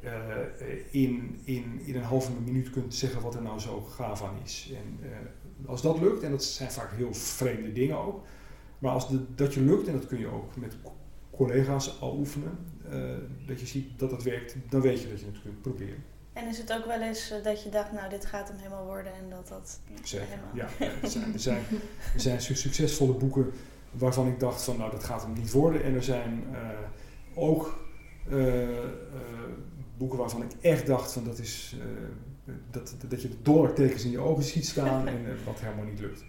eh, 0.00 0.10
in, 0.90 1.40
in, 1.44 1.80
in 1.84 1.96
een 1.96 2.02
halve 2.02 2.32
minuut 2.44 2.70
kunt 2.70 2.94
zeggen 2.94 3.22
wat 3.22 3.34
er 3.34 3.42
nou 3.42 3.58
zo 3.60 3.80
gaaf 3.80 4.22
aan 4.22 4.38
is. 4.44 4.72
En 4.74 5.10
eh, 5.10 5.68
als 5.68 5.82
dat 5.82 6.00
lukt, 6.00 6.22
en 6.22 6.30
dat 6.30 6.44
zijn 6.44 6.70
vaak 6.72 6.92
heel 6.92 7.14
vreemde 7.14 7.72
dingen 7.72 7.98
ook. 7.98 8.24
Maar 8.78 8.92
als 8.92 9.08
de, 9.08 9.20
dat 9.34 9.54
je 9.54 9.60
lukt, 9.60 9.86
en 9.86 9.92
dat 9.92 10.06
kun 10.06 10.18
je 10.18 10.26
ook 10.26 10.56
met 10.56 10.76
co- 10.82 10.96
collega's 11.30 12.00
al 12.00 12.16
oefenen, 12.18 12.58
eh, 12.90 13.00
dat 13.46 13.60
je 13.60 13.66
ziet 13.66 13.98
dat 13.98 14.10
het 14.10 14.22
werkt, 14.22 14.56
dan 14.68 14.80
weet 14.80 15.02
je 15.02 15.08
dat 15.08 15.20
je 15.20 15.26
het 15.26 15.42
kunt 15.42 15.62
proberen. 15.62 16.04
En 16.32 16.48
is 16.48 16.58
het 16.58 16.72
ook 16.72 16.86
wel 16.86 17.00
eens 17.00 17.32
dat 17.42 17.62
je 17.62 17.68
dacht, 17.70 17.92
nou 17.92 18.08
dit 18.10 18.26
gaat 18.26 18.48
hem 18.48 18.56
helemaal 18.56 18.84
worden 18.84 19.12
en 19.14 19.30
dat 19.30 19.48
dat 19.48 19.80
Zeker. 20.02 20.26
helemaal... 20.26 20.50
Ja, 20.54 20.68
er 21.02 21.08
zijn, 21.10 21.32
er, 21.32 21.38
zijn, 21.40 21.62
er 22.14 22.20
zijn 22.20 22.40
su- 22.40 22.54
succesvolle 22.54 23.12
boeken 23.12 23.50
waarvan 23.90 24.26
ik 24.28 24.40
dacht 24.40 24.62
van 24.62 24.76
nou 24.76 24.90
dat 24.90 25.04
gaat 25.04 25.22
hem 25.22 25.32
niet 25.32 25.52
worden. 25.52 25.82
En 25.82 25.94
er 25.94 26.02
zijn 26.02 26.44
ook 27.34 27.78
boeken 29.96 30.18
waarvan 30.18 30.42
ik 30.42 30.50
echt 30.60 30.86
dacht 30.86 31.12
van 31.12 31.24
dat 31.24 31.38
is 31.38 31.76
eh, 31.80 32.54
dat, 32.70 32.94
dat 33.08 33.22
je 33.22 33.28
de 33.28 33.42
dollartekens 33.42 34.04
in 34.04 34.10
je 34.10 34.18
ogen 34.18 34.44
ziet 34.44 34.66
staan 34.66 35.08
en 35.08 35.26
eh, 35.26 35.32
wat 35.44 35.60
helemaal 35.60 35.84
niet 35.84 36.00
lukt. 36.00 36.24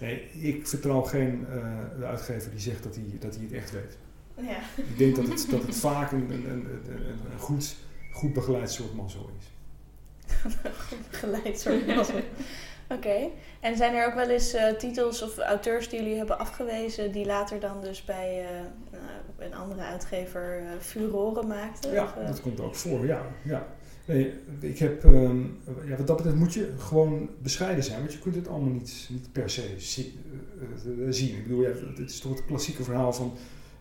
Nee, 0.00 0.30
ik 0.30 0.66
vertrouw 0.66 1.02
geen 1.02 1.46
eh, 1.46 2.08
uitgever 2.08 2.50
die 2.50 2.60
zegt 2.60 2.82
dat 2.82 2.94
hij, 2.94 3.04
dat 3.18 3.34
hij 3.34 3.44
het 3.44 3.52
echt 3.52 3.70
weet. 3.70 3.98
Ja. 4.34 4.60
Ik 4.76 4.98
denk 4.98 5.16
dat 5.16 5.28
het, 5.28 5.46
dat 5.50 5.62
het 5.62 5.76
vaak 5.76 6.12
een, 6.12 6.30
een, 6.30 6.50
een, 6.50 6.66
een, 6.88 7.32
een 7.32 7.38
goed, 7.38 7.76
goed 8.12 8.32
begeleid 8.32 8.70
soort 8.70 8.94
mazzel 8.94 9.30
is. 9.38 9.50
Geleid 11.20 11.60
soort 11.60 11.86
mazzel. 11.86 12.20
Oké. 12.96 13.28
En 13.60 13.76
zijn 13.76 13.94
er 13.94 14.06
ook 14.06 14.14
wel 14.14 14.28
eens 14.28 14.52
eh, 14.52 14.72
titels 14.74 15.22
of 15.22 15.38
auteurs 15.38 15.88
die 15.88 15.98
jullie 16.02 16.16
hebben 16.16 16.38
afgewezen, 16.38 17.12
die 17.12 17.26
later 17.26 17.60
dan 17.60 17.80
dus 17.80 18.04
bij 18.04 18.40
eh, 18.40 18.46
nou, 18.90 19.04
een 19.50 19.54
andere 19.54 19.80
uitgever 19.80 20.58
eh 20.58 20.64
furoren 20.80 21.46
maakten? 21.46 21.92
Ja, 21.92 22.04
Of, 22.04 22.16
eh, 22.16 22.26
dat 22.26 22.40
komt 22.40 22.60
ook 22.60 22.74
voor, 22.74 23.06
ja. 23.06 23.22
ja. 23.44 23.66
Nee, 24.04 24.32
ik 24.60 24.78
heb, 24.78 25.04
ehm, 25.04 25.40
ja, 25.86 25.96
wat 25.96 26.06
dat 26.06 26.16
betreft 26.16 26.36
moet 26.38 26.54
je 26.54 26.72
gewoon 26.78 27.28
bescheiden 27.42 27.84
zijn, 27.84 27.98
want 27.98 28.12
je 28.12 28.18
kunt 28.18 28.34
het 28.34 28.48
allemaal 28.48 28.72
niet, 28.72 29.08
niet 29.10 29.32
per 29.32 29.50
se 29.50 29.74
zi- 29.78 30.18
eh, 30.60 31.06
eh, 31.06 31.12
zien. 31.12 31.36
Ik 31.36 31.42
bedoel, 31.42 31.62
ja, 31.62 31.68
het 31.96 32.10
is 32.10 32.20
toch 32.20 32.32
het 32.36 32.44
klassieke 32.44 32.82
verhaal 32.84 33.12
van 33.12 33.32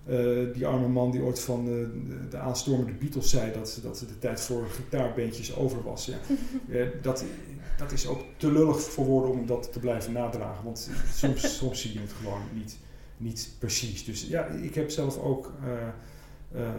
eh, 0.05 0.17
die 0.53 0.67
arme 0.67 0.87
man 0.87 1.11
die 1.11 1.21
ooit 1.21 1.39
van 1.39 1.65
de, 1.65 1.89
de, 2.07 2.27
de 2.27 2.37
aanstormende 2.37 2.91
Beatles 2.93 3.29
zei 3.29 3.51
dat, 3.53 3.79
dat 3.83 3.97
de 3.99 4.19
tijd 4.19 4.41
voor 4.41 4.65
gitaarbeentjes 4.69 5.55
over 5.55 5.83
was. 5.83 6.05
Ja. 6.05 6.15
Eh, 6.71 6.85
dat, 7.01 7.23
dat 7.81 7.91
is 7.91 8.07
ook 8.07 8.21
te 8.37 8.51
lullig 8.51 8.81
voor 8.81 9.05
woorden 9.05 9.31
om 9.31 9.45
dat 9.45 9.71
te 9.71 9.79
blijven 9.79 10.13
nadragen, 10.13 10.63
want 10.63 10.89
soms, 11.13 11.55
soms 11.57 11.81
zie 11.81 11.93
je 11.93 11.99
het 11.99 12.11
gewoon 12.11 12.41
niet, 12.53 12.77
niet 13.17 13.49
precies. 13.59 14.05
Dus 14.05 14.27
ja, 14.27 14.45
ik 14.45 14.75
heb 14.75 14.89
zelf 14.89 15.19
ook 15.19 15.53
eh, 15.63 15.87
eh, 16.61 16.69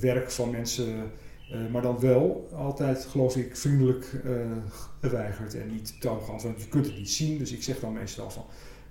werk 0.00 0.30
van 0.30 0.50
mensen 0.50 1.10
Uh, 1.52 1.70
maar 1.70 1.82
dan 1.82 2.00
wel 2.00 2.48
altijd, 2.54 3.04
geloof 3.04 3.36
ik, 3.36 3.56
vriendelijk 3.56 4.22
geweigerd 5.00 5.54
en 5.54 5.70
niet 5.72 6.00
toongeantwoord. 6.00 6.42
Want 6.42 6.62
je 6.62 6.68
kunt 6.68 6.86
het 6.86 6.96
niet 6.96 7.10
zien, 7.10 7.38
dus 7.38 7.52
ik 7.52 7.62
zeg 7.62 7.80
dan 7.80 7.92
meestal 7.92 8.30
van 8.30 8.44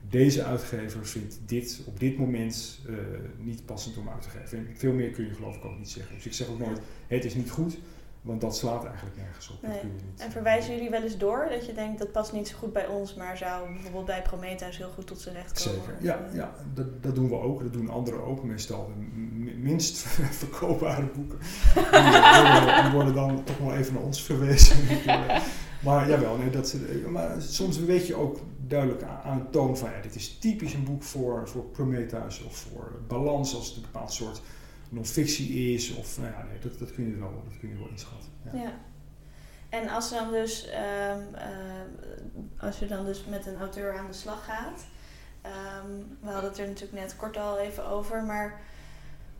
deze 0.09 0.43
uitgever 0.43 1.05
vindt 1.05 1.39
dit 1.45 1.81
op 1.85 1.99
dit 1.99 2.17
moment 2.17 2.79
niet 3.37 3.65
passend 3.65 3.97
om 3.97 4.09
uit 4.09 4.21
te 4.21 4.29
geven. 4.29 4.57
En 4.57 4.67
veel 4.75 4.93
meer 4.93 5.09
kun 5.09 5.25
je 5.25 5.33
geloof 5.33 5.55
ik 5.55 5.65
ook 5.65 5.77
niet 5.77 5.89
zeggen. 5.89 6.15
Dus 6.15 6.25
ik 6.25 6.33
zeg 6.33 6.47
ook 6.47 6.59
nooit, 6.59 6.79
het 7.07 7.25
is 7.25 7.35
niet 7.35 7.49
goed, 7.49 7.77
want 8.23 8.41
dat 8.41 8.57
slaat 8.57 8.85
eigenlijk 8.85 9.15
nergens 9.15 9.49
op. 9.49 9.61
Nee. 9.61 9.71
Dat 9.71 9.81
kun 9.81 9.89
je 9.89 10.03
niet. 10.09 10.21
En 10.21 10.31
verwijzen 10.31 10.73
jullie 10.73 10.89
wel 10.89 11.01
eens 11.01 11.17
door 11.17 11.47
dat 11.49 11.65
je 11.65 11.73
denkt 11.73 11.99
dat 11.99 12.11
past 12.11 12.33
niet 12.33 12.47
zo 12.47 12.57
goed 12.57 12.73
bij 12.73 12.87
ons, 12.87 13.15
maar 13.15 13.37
zou 13.37 13.73
bijvoorbeeld 13.73 14.05
bij 14.05 14.21
Prometheus 14.21 14.77
heel 14.77 14.89
goed 14.89 15.07
tot 15.07 15.19
zijn 15.19 15.35
recht 15.35 15.63
komen? 15.63 15.81
Zeker, 15.81 15.95
ja, 15.99 16.19
ja 16.33 16.53
dat, 16.73 17.03
dat 17.03 17.15
doen 17.15 17.29
we 17.29 17.35
ook. 17.35 17.61
Dat 17.61 17.73
doen 17.73 17.89
anderen 17.89 18.23
ook 18.23 18.43
meestal. 18.43 18.91
De 19.45 19.55
minst 19.57 19.97
verkoopbare 20.43 21.05
boeken. 21.05 21.37
Die, 21.73 21.81
worden, 21.81 22.83
die 22.83 22.91
worden 22.91 23.13
dan 23.13 23.43
toch 23.43 23.57
wel 23.57 23.73
even 23.73 23.93
naar 23.93 24.03
ons 24.03 24.23
verwezen. 24.23 24.77
maar 25.85 26.09
jawel, 26.09 26.37
nee, 26.37 26.49
dat, 26.49 26.75
maar 27.09 27.41
soms 27.41 27.79
weet 27.79 28.07
je 28.07 28.15
ook 28.15 28.39
duidelijk 28.67 29.03
aan 29.23 29.37
de 29.37 29.49
toon 29.49 29.77
van 29.77 29.89
ja, 29.89 30.01
dit 30.01 30.15
is 30.15 30.37
typisch 30.37 30.73
een 30.73 30.83
boek 30.83 31.03
voor, 31.03 31.47
voor 31.47 31.63
Prometheus 31.63 32.43
of 32.43 32.55
voor 32.55 32.91
balans 33.07 33.55
als 33.55 33.67
het 33.67 33.75
een 33.75 33.81
bepaald 33.81 34.13
soort 34.13 34.41
non-fictie 34.93 35.73
is. 35.73 35.95
Of 35.95 36.17
nou 36.17 36.31
ja, 36.31 36.45
dat, 36.61 36.79
dat, 36.79 36.93
kun 36.93 37.07
je 37.09 37.15
wel, 37.15 37.43
dat 37.49 37.59
kun 37.59 37.69
je 37.69 37.77
wel 37.77 37.89
inschatten. 37.89 38.29
Ja. 38.53 38.73
En 39.69 39.89
als, 39.89 40.09
dan 40.09 40.31
dus, 40.31 40.67
um, 40.67 41.27
uh, 41.35 42.63
als 42.67 42.79
je 42.79 42.85
dan 42.85 43.05
dus 43.05 43.25
met 43.25 43.45
een 43.45 43.57
auteur 43.57 43.97
aan 43.97 44.07
de 44.07 44.13
slag 44.13 44.45
gaat, 44.45 44.85
um, 45.45 46.17
we 46.21 46.29
hadden 46.29 46.49
het 46.49 46.59
er 46.59 46.67
natuurlijk 46.67 47.01
net 47.01 47.15
kort 47.15 47.37
al 47.37 47.59
even 47.59 47.85
over, 47.85 48.23
maar 48.23 48.61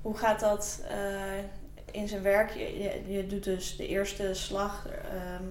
hoe 0.01 0.17
gaat 0.17 0.39
dat 0.39 0.83
uh, 0.91 1.37
in 1.91 2.07
zijn 2.07 2.21
werk? 2.21 2.51
Je, 2.51 3.03
je, 3.07 3.27
doet 3.27 3.43
dus 3.43 3.77
de 3.77 3.87
eerste 3.87 4.33
slag 4.33 4.87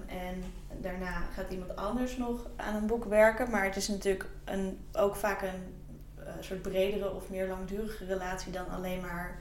en 0.07 0.43
daarna 0.81 1.21
gaat 1.33 1.51
iemand 1.51 1.75
anders 1.75 2.17
nog 2.17 2.47
aan 2.55 2.75
een 2.75 2.87
boek 2.87 3.05
werken, 3.05 3.49
maar 3.49 3.63
het 3.63 3.75
is 3.75 3.87
natuurlijk 3.87 4.25
een, 4.45 4.79
ook 4.93 5.15
vaak 5.15 5.41
een 5.41 5.73
uh, 6.19 6.29
soort 6.39 6.61
bredere 6.61 7.13
of 7.13 7.29
meer 7.29 7.47
langdurige 7.47 8.05
relatie 8.05 8.51
dan 8.51 8.69
alleen 8.69 9.01
maar 9.01 9.39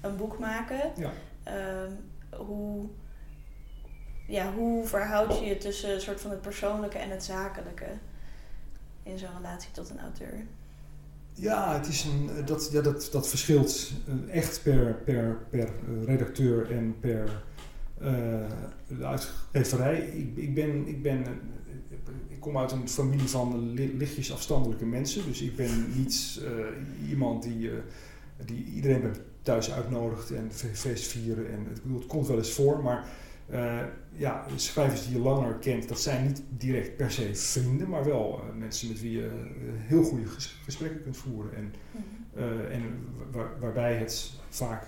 een 0.00 0.16
boek 0.16 0.38
maken. 0.38 0.92
Ja. 0.96 1.12
Um, 1.84 1.96
hoe, 2.46 2.88
ja, 4.26 4.52
hoe 4.52 4.86
verhoud 4.86 5.38
je 5.38 5.44
je 5.44 5.56
tussen 5.56 5.94
een 5.94 6.00
soort 6.00 6.20
van 6.20 6.30
het 6.30 6.40
persoonlijke 6.40 6.98
en 6.98 7.10
het 7.10 7.24
zakelijke 7.24 7.88
in 9.02 9.18
zo'n 9.18 9.36
relatie 9.36 9.70
tot 9.70 9.90
een 9.90 10.00
auteur? 10.00 10.46
Ja, 11.34 11.74
het 11.74 11.86
is 11.86 12.04
een, 12.04 12.44
dat, 12.44 12.68
ja, 12.72 12.80
dat, 12.80 13.08
dat 13.12 13.28
verschilt 13.28 13.92
echt 14.30 14.62
per, 14.62 14.94
per, 14.94 15.38
per 15.50 15.68
redacteur 16.04 16.70
en 16.70 16.96
per 17.00 17.42
uh, 18.02 19.06
uitgeverij. 19.06 19.98
Ik, 19.98 20.36
ik, 20.36 20.54
ben, 20.54 20.86
ik, 20.86 21.02
ben, 21.02 21.24
ik 22.28 22.40
kom 22.40 22.58
uit 22.58 22.72
een 22.72 22.88
familie 22.88 23.28
van 23.28 23.72
lichtjes 23.72 24.32
afstandelijke 24.32 24.86
mensen. 24.86 25.24
Dus 25.24 25.42
ik 25.42 25.56
ben 25.56 25.92
niet 25.96 26.40
uh, 26.42 27.10
iemand 27.10 27.42
die, 27.42 27.58
uh, 27.58 27.72
die 28.44 28.64
iedereen 28.64 29.14
thuis 29.42 29.72
uitnodigt 29.72 30.30
en 30.30 30.50
feest 30.72 31.06
vieren. 31.06 31.50
En, 31.52 31.60
ik 31.60 31.82
bedoel, 31.82 31.98
het 31.98 32.06
komt 32.06 32.26
wel 32.26 32.36
eens 32.36 32.52
voor, 32.52 32.82
maar 32.82 33.06
uh, 33.52 33.78
ja, 34.12 34.46
schrijvers 34.56 35.04
die 35.04 35.16
je 35.16 35.22
langer 35.22 35.54
kent, 35.54 35.88
dat 35.88 36.00
zijn 36.00 36.26
niet 36.26 36.42
direct 36.48 36.96
per 36.96 37.10
se 37.10 37.34
vrienden, 37.34 37.88
maar 37.88 38.04
wel 38.04 38.42
uh, 38.44 38.58
mensen 38.58 38.88
met 38.88 39.00
wie 39.00 39.12
je 39.12 39.24
uh, 39.24 39.72
heel 39.74 40.02
goede 40.02 40.26
ges 40.26 40.60
gesprekken 40.64 41.02
kunt 41.02 41.16
voeren. 41.16 41.54
En, 41.54 41.74
mm-hmm. 41.90 42.64
en 42.64 42.82
waar, 43.30 43.60
waarbij 43.60 43.94
het 43.94 44.32
vaak, 44.48 44.86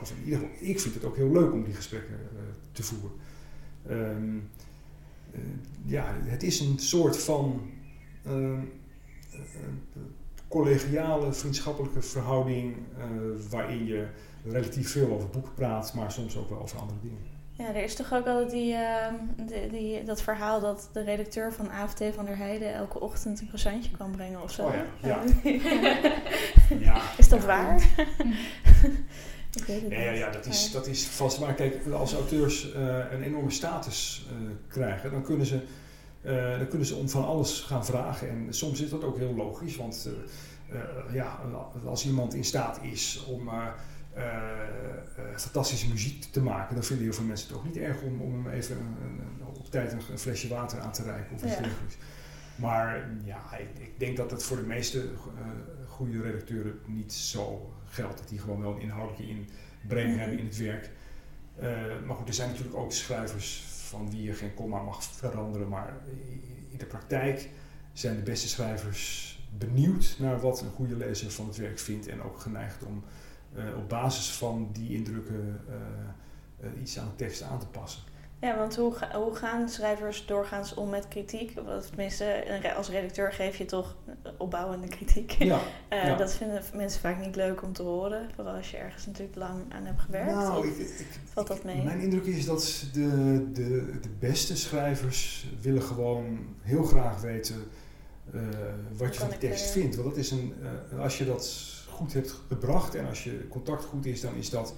of 0.00 0.10
in 0.10 0.24
ieder 0.24 0.40
geval, 0.40 0.54
ik 0.60 0.80
vind 0.80 0.94
het 0.94 1.04
ook 1.04 1.16
heel 1.16 1.32
leuk 1.32 1.52
om 1.52 1.64
die 1.64 1.74
gesprekken 1.74 2.18
te 2.72 2.82
voeren. 2.82 3.10
Um, 3.90 4.50
ja, 5.84 6.16
het 6.24 6.42
is 6.42 6.60
een 6.60 6.78
soort 6.78 7.16
van 7.16 7.60
collegiale, 10.52 11.32
vriendschappelijke 11.32 12.02
verhouding 12.02 12.76
waarin 13.50 13.86
je 13.86 14.06
relatief 14.44 14.90
veel 14.90 15.10
over 15.10 15.28
boeken 15.28 15.54
praat, 15.54 15.94
maar 15.94 16.12
soms 16.12 16.36
ook 16.36 16.48
wel 16.48 16.62
over 16.62 16.78
andere 16.78 16.98
dingen. 17.02 17.30
Ja, 17.52 17.74
er 17.74 17.82
is 17.82 17.94
toch 17.94 18.12
ook 18.12 18.26
altijd 18.26 18.50
die, 18.50 18.72
uh, 18.72 19.06
die, 19.36 19.70
die, 19.70 20.04
dat 20.04 20.22
verhaal 20.22 20.60
dat 20.60 20.88
de 20.92 21.02
redacteur 21.02 21.52
van 21.52 21.70
AFT 21.70 22.04
van 22.14 22.24
der 22.24 22.36
Heijden 22.36 22.74
elke 22.74 23.00
ochtend 23.00 23.40
een 23.40 23.46
croissantje 23.46 23.90
kan 23.96 24.10
brengen 24.10 24.42
of 24.42 24.52
zo. 24.52 24.66
Oh 24.66 24.74
ja. 24.74 24.84
ja. 25.08 25.22
ja. 26.88 27.02
Is 27.18 27.28
dat 27.28 27.44
waar? 27.44 27.82
Ik 29.52 29.64
weet 29.64 29.82
het 29.82 29.92
ja, 29.92 30.10
ja, 30.10 30.30
dat 30.30 30.46
is, 30.46 30.70
dat 30.70 30.86
is 30.86 31.06
vast 31.06 31.40
maar. 31.40 31.54
Kijk, 31.54 31.86
als 31.92 32.14
auteurs 32.14 32.74
uh, 32.74 32.96
een 33.10 33.22
enorme 33.22 33.50
status 33.50 34.26
uh, 34.26 34.50
krijgen, 34.68 35.10
dan 35.10 35.22
kunnen, 35.22 35.46
ze, 35.46 35.60
uh, 36.24 36.58
dan 36.58 36.68
kunnen 36.68 36.86
ze 36.86 36.94
om 36.94 37.08
van 37.08 37.24
alles 37.24 37.60
gaan 37.60 37.84
vragen. 37.84 38.28
En 38.28 38.46
soms 38.54 38.80
is 38.80 38.90
dat 38.90 39.04
ook 39.04 39.18
heel 39.18 39.34
logisch, 39.34 39.76
want 39.76 40.08
ja, 41.12 41.40
als 41.84 42.06
iemand 42.06 42.34
in 42.34 42.44
staat 42.44 42.78
is 42.82 43.24
om 43.28 43.50
fantastische 45.36 45.88
muziek 45.88 46.24
te 46.24 46.40
maken, 46.40 46.74
dan 46.74 46.84
vinden 46.84 47.04
heel 47.04 47.14
veel 47.14 47.24
mensen 47.24 47.48
het 47.48 47.56
ook 47.56 47.64
niet 47.64 47.76
erg 47.76 48.02
om, 48.02 48.20
om 48.20 48.48
even 48.48 48.76
een, 48.76 48.96
een, 49.02 49.46
op 49.46 49.70
tijd 49.70 49.92
een, 49.92 50.18
flesje 50.18 50.48
water 50.48 50.80
aan 50.80 50.92
te 50.92 51.02
reiken 51.02 51.34
of 51.34 51.42
iets 51.42 51.54
ja. 51.54 51.60
dergelijks. 51.60 51.96
Maar 52.56 53.10
ja, 53.24 53.56
ik, 53.56 53.68
ik, 53.78 53.98
denk 53.98 54.16
dat 54.16 54.30
het 54.30 54.42
voor 54.42 54.56
de 54.56 54.66
meeste 54.66 55.08
goede 55.88 56.22
redacteuren 56.22 56.78
niet 56.86 57.12
zo 57.12 57.74
geldt. 57.88 58.18
Dat 58.18 58.28
die 58.28 58.38
gewoon 58.38 58.60
wel 58.60 58.74
een 58.74 58.80
inhoudelijke 58.80 59.28
inbreng 59.28 60.08
-hmm. 60.08 60.18
hebben 60.18 60.38
in 60.38 60.44
het 60.44 60.56
werk. 60.56 60.90
maar 62.06 62.16
goed, 62.16 62.28
er 62.28 62.34
zijn 62.34 62.48
natuurlijk 62.48 62.76
ook 62.76 62.92
schrijvers 62.92 63.64
van 63.92 64.10
wie 64.10 64.22
je 64.22 64.32
geen 64.32 64.54
komma 64.54 64.82
mag 64.82 65.04
veranderen. 65.04 65.68
Maar 65.68 65.96
in 66.70 66.78
de 66.78 66.86
praktijk 66.86 67.48
zijn 67.92 68.16
de 68.16 68.22
beste 68.22 68.48
schrijvers 68.48 69.30
benieuwd 69.58 70.16
naar 70.18 70.40
wat 70.40 70.60
een 70.60 70.70
goede 70.70 70.96
lezer 70.96 71.30
van 71.30 71.46
het 71.46 71.56
werk 71.56 71.78
vindt 71.78 72.06
en 72.06 72.22
ook 72.22 72.40
geneigd 72.40 72.84
om 72.84 73.04
uh, 73.56 73.76
op 73.76 73.88
basis 73.88 74.30
van 74.30 74.68
die 74.72 74.94
indrukken 74.94 75.60
uh, 75.68 75.74
uh, 76.60 76.80
iets 76.80 76.98
aan 76.98 77.08
de 77.08 77.16
tekst 77.16 77.42
aan 77.42 77.58
te 77.58 77.66
passen. 77.66 78.02
Ja, 78.42 78.56
want 78.56 78.76
hoe, 78.76 78.94
hoe 79.14 79.34
gaan 79.34 79.68
schrijvers 79.68 80.26
doorgaans 80.26 80.74
om 80.74 80.88
met 80.88 81.08
kritiek? 81.08 81.54
Of 81.78 81.86
tenminste, 81.86 82.44
als 82.76 82.88
redacteur 82.88 83.32
geef 83.32 83.56
je 83.56 83.64
toch 83.64 83.96
opbouwende 84.36 84.88
kritiek. 84.88 85.30
Ja, 85.30 85.60
ja. 85.90 86.16
Dat 86.22 86.34
vinden 86.34 86.62
mensen 86.74 87.00
vaak 87.00 87.24
niet 87.24 87.36
leuk 87.36 87.62
om 87.62 87.72
te 87.72 87.82
horen. 87.82 88.28
Vooral 88.34 88.54
als 88.54 88.70
je 88.70 88.76
ergens 88.76 89.06
natuurlijk 89.06 89.36
lang 89.36 89.72
aan 89.72 89.84
hebt 89.84 90.00
gewerkt. 90.00 90.32
Nou, 90.32 90.68
ik, 90.68 90.78
ik, 90.78 91.06
valt 91.32 91.46
dat 91.46 91.64
mee? 91.64 91.82
Mijn 91.82 92.00
indruk 92.00 92.24
is 92.24 92.44
dat 92.44 92.84
de, 92.92 93.46
de, 93.52 94.00
de 94.00 94.10
beste 94.18 94.56
schrijvers 94.56 95.46
willen 95.60 95.82
gewoon 95.82 96.38
heel 96.62 96.82
graag 96.82 97.20
weten 97.20 97.56
wat 98.96 99.14
je 99.14 99.20
van 99.20 99.28
de 99.28 99.38
tekst 99.38 99.70
vindt. 99.70 99.96
Want 99.96 100.08
dat 100.08 100.16
is 100.16 100.30
een, 100.30 100.54
als 101.00 101.18
je 101.18 101.24
dat 101.24 101.72
goed 101.88 102.12
hebt 102.12 102.34
gebracht 102.48 102.94
en 102.94 103.06
als 103.06 103.24
je 103.24 103.48
contact 103.48 103.84
goed 103.84 104.06
is, 104.06 104.20
dan 104.20 104.34
is 104.34 104.50
dat 104.50 104.74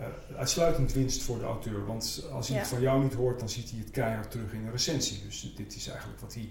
uh, 0.00 0.38
uitsluitend 0.38 0.92
winst 0.92 1.22
voor 1.22 1.38
de 1.38 1.44
auteur. 1.44 1.86
Want 1.86 2.28
als 2.32 2.46
hij 2.48 2.56
ja. 2.56 2.62
het 2.62 2.70
van 2.70 2.80
jou 2.80 3.02
niet 3.02 3.14
hoort, 3.14 3.38
dan 3.38 3.48
ziet 3.48 3.70
hij 3.70 3.78
het 3.78 3.90
keihard 3.90 4.30
terug 4.30 4.52
in 4.52 4.64
een 4.64 4.70
recensie. 4.70 5.22
Dus 5.24 5.52
dit 5.56 5.76
is 5.76 5.88
eigenlijk 5.88 6.20
wat 6.20 6.34
hij, 6.34 6.48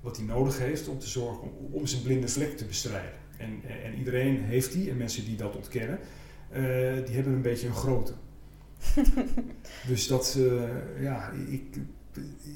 wat 0.00 0.16
hij 0.16 0.26
nodig 0.26 0.58
heeft 0.58 0.88
om 0.88 0.98
te 0.98 1.08
zorgen 1.08 1.42
om, 1.42 1.72
om 1.72 1.86
zijn 1.86 2.02
blinde 2.02 2.28
vlek 2.28 2.56
te 2.56 2.64
bestrijden. 2.64 3.22
En, 3.38 3.60
en 3.84 3.94
iedereen 3.98 4.42
heeft 4.42 4.72
die, 4.72 4.90
en 4.90 4.96
mensen 4.96 5.24
die 5.24 5.36
dat 5.36 5.56
ontkennen, 5.56 5.98
uh, 6.50 6.56
die 7.06 7.14
hebben 7.14 7.32
een 7.32 7.42
beetje 7.42 7.66
een 7.66 7.74
grote. 7.74 8.12
dus 9.86 10.06
dat, 10.06 10.34
uh, 10.38 10.62
ja, 11.00 11.30
ik, 11.30 11.76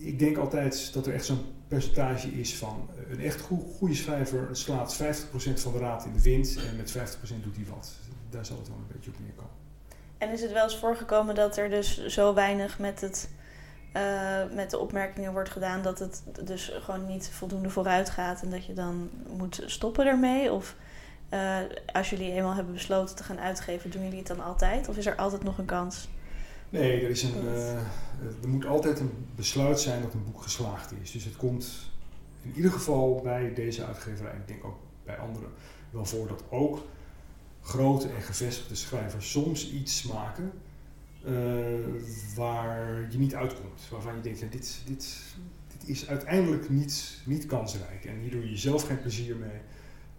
ik 0.00 0.18
denk 0.18 0.36
altijd 0.36 0.92
dat 0.92 1.06
er 1.06 1.14
echt 1.14 1.24
zo'n 1.24 1.44
percentage 1.68 2.28
is 2.28 2.56
van 2.56 2.88
eh, 2.96 3.12
een 3.12 3.20
echt 3.20 3.40
goede 3.78 3.94
schrijver 3.94 4.48
slaat 4.52 5.02
50% 5.02 5.02
van 5.54 5.72
de 5.72 5.78
raad 5.78 6.04
in 6.04 6.12
de 6.12 6.22
wind 6.22 6.58
en 6.70 6.76
met 6.76 6.96
50% 6.96 7.00
doet 7.42 7.56
hij 7.56 7.64
wat. 7.70 7.92
Daar 8.30 8.46
zal 8.46 8.58
het 8.58 8.68
wel 8.68 8.76
een 8.76 8.94
beetje 8.94 9.10
op 9.10 9.20
neerkomen. 9.20 9.57
En 10.18 10.30
is 10.30 10.40
het 10.40 10.52
wel 10.52 10.64
eens 10.64 10.76
voorgekomen 10.76 11.34
dat 11.34 11.56
er 11.56 11.70
dus 11.70 12.06
zo 12.06 12.34
weinig 12.34 12.78
met, 12.78 13.00
het, 13.00 13.30
uh, 13.96 14.54
met 14.54 14.70
de 14.70 14.78
opmerkingen 14.78 15.32
wordt 15.32 15.50
gedaan 15.50 15.82
dat 15.82 15.98
het 15.98 16.22
dus 16.44 16.72
gewoon 16.80 17.06
niet 17.06 17.28
voldoende 17.28 17.70
vooruit 17.70 18.10
gaat 18.10 18.42
en 18.42 18.50
dat 18.50 18.64
je 18.64 18.72
dan 18.72 19.10
moet 19.36 19.62
stoppen 19.66 20.06
ermee? 20.06 20.52
Of 20.52 20.74
uh, 21.32 21.56
als 21.92 22.10
jullie 22.10 22.32
eenmaal 22.32 22.54
hebben 22.54 22.72
besloten 22.72 23.16
te 23.16 23.22
gaan 23.22 23.38
uitgeven, 23.38 23.90
doen 23.90 24.02
jullie 24.02 24.18
het 24.18 24.26
dan 24.26 24.40
altijd? 24.40 24.88
Of 24.88 24.96
is 24.96 25.06
er 25.06 25.16
altijd 25.16 25.42
nog 25.42 25.58
een 25.58 25.64
kans? 25.64 26.08
Nee, 26.70 27.02
er, 27.02 27.10
is 27.10 27.22
een, 27.22 27.44
uh, 27.44 27.72
er 28.42 28.48
moet 28.48 28.66
altijd 28.66 29.00
een 29.00 29.26
besluit 29.36 29.80
zijn 29.80 30.02
dat 30.02 30.14
een 30.14 30.24
boek 30.24 30.42
geslaagd 30.42 30.92
is. 31.02 31.10
Dus 31.12 31.24
het 31.24 31.36
komt 31.36 31.90
in 32.42 32.52
ieder 32.56 32.70
geval 32.70 33.20
bij 33.22 33.54
deze 33.54 33.84
uitgeverij, 33.84 34.32
en 34.32 34.38
ik 34.38 34.48
denk 34.48 34.64
ook 34.64 34.78
bij 35.04 35.16
anderen, 35.16 35.50
wel 35.90 36.04
voor 36.04 36.28
dat 36.28 36.42
ook 36.50 36.82
grote 37.68 38.08
en 38.08 38.22
gevestigde 38.22 38.74
schrijvers 38.74 39.30
soms 39.30 39.70
iets 39.70 40.02
maken 40.02 40.52
uh, 41.26 41.34
waar 42.36 43.06
je 43.10 43.18
niet 43.18 43.34
uitkomt. 43.34 43.88
Waarvan 43.90 44.14
je 44.14 44.20
denkt, 44.20 44.38
ja, 44.38 44.46
dit, 44.50 44.82
dit, 44.86 45.18
dit 45.78 45.88
is 45.88 46.08
uiteindelijk 46.08 46.70
niet, 46.70 47.20
niet 47.24 47.46
kansrijk. 47.46 48.04
En 48.04 48.18
hier 48.18 48.30
doe 48.30 48.40
je 48.40 48.50
jezelf 48.50 48.86
geen 48.86 49.00
plezier 49.00 49.36
mee. 49.36 49.60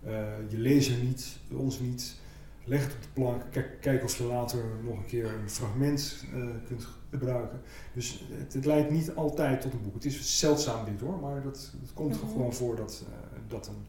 Uh, 0.05 0.49
je 0.49 0.57
lezer 0.57 0.97
niet, 1.03 1.37
ons 1.51 1.79
niet 1.79 2.15
leg 2.63 2.83
het 2.83 2.93
op 2.93 3.01
de 3.01 3.07
plank, 3.13 3.41
kijk, 3.51 3.81
kijk 3.81 4.03
of 4.03 4.17
je 4.17 4.23
later 4.23 4.63
nog 4.83 4.97
een 4.97 5.05
keer 5.05 5.25
een 5.25 5.49
fragment 5.49 6.25
uh, 6.33 6.49
kunt 6.67 6.87
gebruiken. 7.09 7.61
Dus 7.93 8.23
het, 8.31 8.53
het, 8.53 8.65
leidt 8.65 8.91
niet 8.91 9.15
altijd 9.15 9.61
tot 9.61 9.73
een 9.73 9.81
boek. 9.81 9.93
Het 9.93 10.05
is 10.05 10.39
zeldzaam 10.39 10.85
dit 10.85 10.99
hoor, 11.01 11.19
maar 11.19 11.41
dat, 11.41 11.73
het 11.81 11.93
komt 11.93 12.21
Mhm. 12.21 12.31
gewoon 12.31 12.53
voor 12.53 12.75
dat, 12.75 13.03
dat, 13.47 13.67
een, 13.67 13.85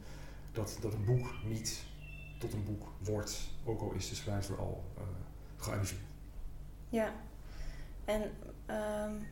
dat, 0.53 0.79
dat 0.81 0.93
een 0.95 1.05
boek 1.05 1.35
niet 1.49 1.83
tot 2.41 2.53
een 2.53 2.65
boek 2.65 2.89
wordt, 2.99 3.39
ook 3.65 3.81
al 3.81 3.93
is 3.93 4.09
de 4.09 4.15
schrijver 4.15 4.59
al 4.59 4.85
uh, 4.99 5.03
gearriveerd. 5.57 6.01
Ja, 6.89 7.13
en 8.05 8.23
um, 8.71 9.27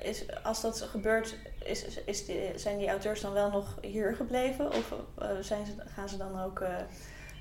is, 0.00 0.42
als 0.42 0.60
dat 0.60 0.80
gebeurt, 0.80 1.38
is, 1.64 2.00
is 2.06 2.24
die, 2.26 2.58
zijn 2.58 2.78
die 2.78 2.88
auteurs 2.88 3.20
dan 3.20 3.32
wel 3.32 3.50
nog 3.50 3.78
hier 3.80 4.14
gebleven? 4.14 4.66
Of 4.66 4.94
uh, 5.18 5.28
zijn 5.40 5.66
ze, 5.66 5.72
gaan 5.86 6.08
ze 6.08 6.16
dan 6.16 6.40
ook. 6.40 6.60
Uh, 6.60 6.76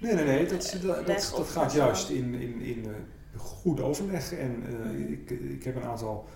nee, 0.01 0.13
nee, 0.13 0.25
nee. 0.25 0.45
Dat, 0.45 0.77
dat, 0.81 1.07
dat, 1.07 1.33
dat 1.35 1.47
gaat 1.47 1.73
juist 1.73 2.09
in, 2.09 2.33
in, 2.33 2.61
in 2.61 2.85
uh, 2.87 2.95
goed 3.39 3.79
overleg. 3.79 4.33
En 4.33 4.51
mm. 4.51 5.13
ik, 5.13 5.29
ik 5.29 5.63
heb 5.63 5.75
een 5.75 5.83
aantal 5.83 6.27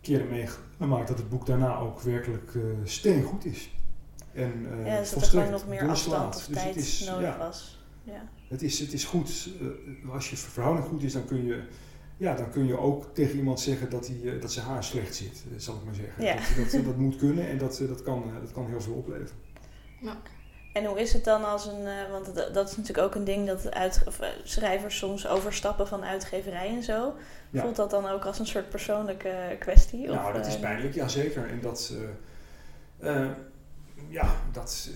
keren 0.00 0.28
meegemaakt 0.28 1.08
dat 1.08 1.18
het 1.18 1.28
boek 1.28 1.46
daarna 1.46 1.76
ook 1.76 2.00
werkelijk 2.00 2.52
steengoed 2.84 3.44
is. 3.44 3.70
En 4.32 4.82
ja, 4.84 4.98
dus 4.98 5.10
dat 5.10 5.32
er 5.32 5.50
nog 5.50 5.66
meer 5.66 5.88
afstand 5.88 6.36
of 6.36 6.44
dus 6.44 6.56
tijd 6.56 6.76
is, 6.76 7.00
nodig 7.00 7.28
ja, 7.28 7.38
was. 7.38 7.79
Ja. 8.10 8.28
Het, 8.48 8.62
is, 8.62 8.78
het 8.78 8.92
is 8.92 9.04
goed. 9.04 9.48
als 10.12 10.30
je 10.30 10.36
verhouding 10.36 10.86
goed 10.86 11.02
is, 11.02 11.12
dan 11.12 11.24
kun 11.24 11.44
je 11.44 11.62
ja, 12.20 12.34
dan 12.34 12.50
kun 12.50 12.66
je 12.66 12.78
ook 12.78 13.14
tegen 13.14 13.36
iemand 13.36 13.60
zeggen 13.60 13.90
dat, 13.90 14.06
hij, 14.06 14.38
dat 14.38 14.52
zijn 14.52 14.66
haar 14.66 14.84
slecht 14.84 15.14
zit, 15.14 15.44
zal 15.56 15.74
ik 15.74 15.84
maar 15.84 15.94
zeggen. 15.94 16.24
Ja. 16.24 16.34
Dat, 16.34 16.72
dat, 16.72 16.84
dat, 16.84 16.96
moet 16.96 17.16
kunnen 17.16 17.48
en 17.48 17.58
dat, 17.58 17.82
dat, 17.88 18.02
kan, 18.02 18.24
dat 18.40 18.52
kan 18.52 18.66
heel 18.66 18.80
veel 18.80 18.92
opleveren. 18.92 19.38
Ja. 20.00 20.16
En 20.72 20.84
hoe 20.84 21.00
is 21.00 21.12
het 21.12 21.24
dan 21.24 21.44
als 21.44 21.66
een, 21.66 21.80
uh, 21.80 22.10
want 22.10 22.34
dat, 22.34 22.54
dat, 22.54 22.70
is 22.70 22.76
natuurlijk 22.76 23.06
ook 23.06 23.14
een 23.14 23.24
ding 23.24 23.46
dat 23.46 23.70
uit, 23.70 24.02
of, 24.06 24.20
uh, 24.20 24.26
schrijvers 24.44 24.96
soms 24.96 25.26
overstappen 25.26 25.88
van 25.88 26.04
uitgeverij 26.04 26.68
en 26.68 26.82
zo. 26.82 27.14
Ja. 27.50 27.62
Voelt 27.62 27.76
dat 27.76 27.90
dan 27.90 28.08
ook 28.08 28.24
als 28.24 28.38
een 28.38 28.46
soort 28.46 28.68
persoonlijke 28.68 29.56
kwestie? 29.58 30.06
Nou, 30.06 30.28
of, 30.28 30.36
dat 30.36 30.46
is 30.46 30.58
pijnlijk, 30.58 30.94
ja 30.94 31.08
zeker. 31.08 31.48
En 31.48 31.60
dat, 31.60 31.94
uh, 33.02 33.30
ja, 34.08 34.34
dat, 34.52 34.90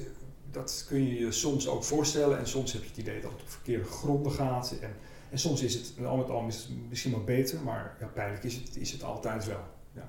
dat 0.55 0.84
kun 0.88 1.07
je 1.07 1.18
je 1.18 1.32
soms 1.32 1.68
ook 1.68 1.84
voorstellen 1.84 2.38
en 2.38 2.46
soms 2.46 2.72
heb 2.72 2.82
je 2.82 2.88
het 2.88 2.98
idee 2.98 3.20
dat 3.20 3.32
het 3.32 3.40
op 3.40 3.50
verkeerde 3.50 3.84
gronden 3.84 4.32
gaat. 4.32 4.74
En, 4.80 4.96
en 5.30 5.38
soms 5.38 5.62
is 5.62 5.74
het, 5.74 5.92
al 6.07 6.16
met 6.16 6.30
al 6.30 6.46
is 6.46 6.68
misschien 6.88 7.12
wel 7.12 7.24
beter, 7.24 7.61
maar 7.61 7.96
ja, 8.00 8.07
pijnlijk 8.07 8.44
is 8.44 8.55
het, 8.55 8.76
is 8.76 8.92
het 8.92 9.02
altijd 9.02 9.44
wel. 9.44 9.64
Ja. 9.92 10.09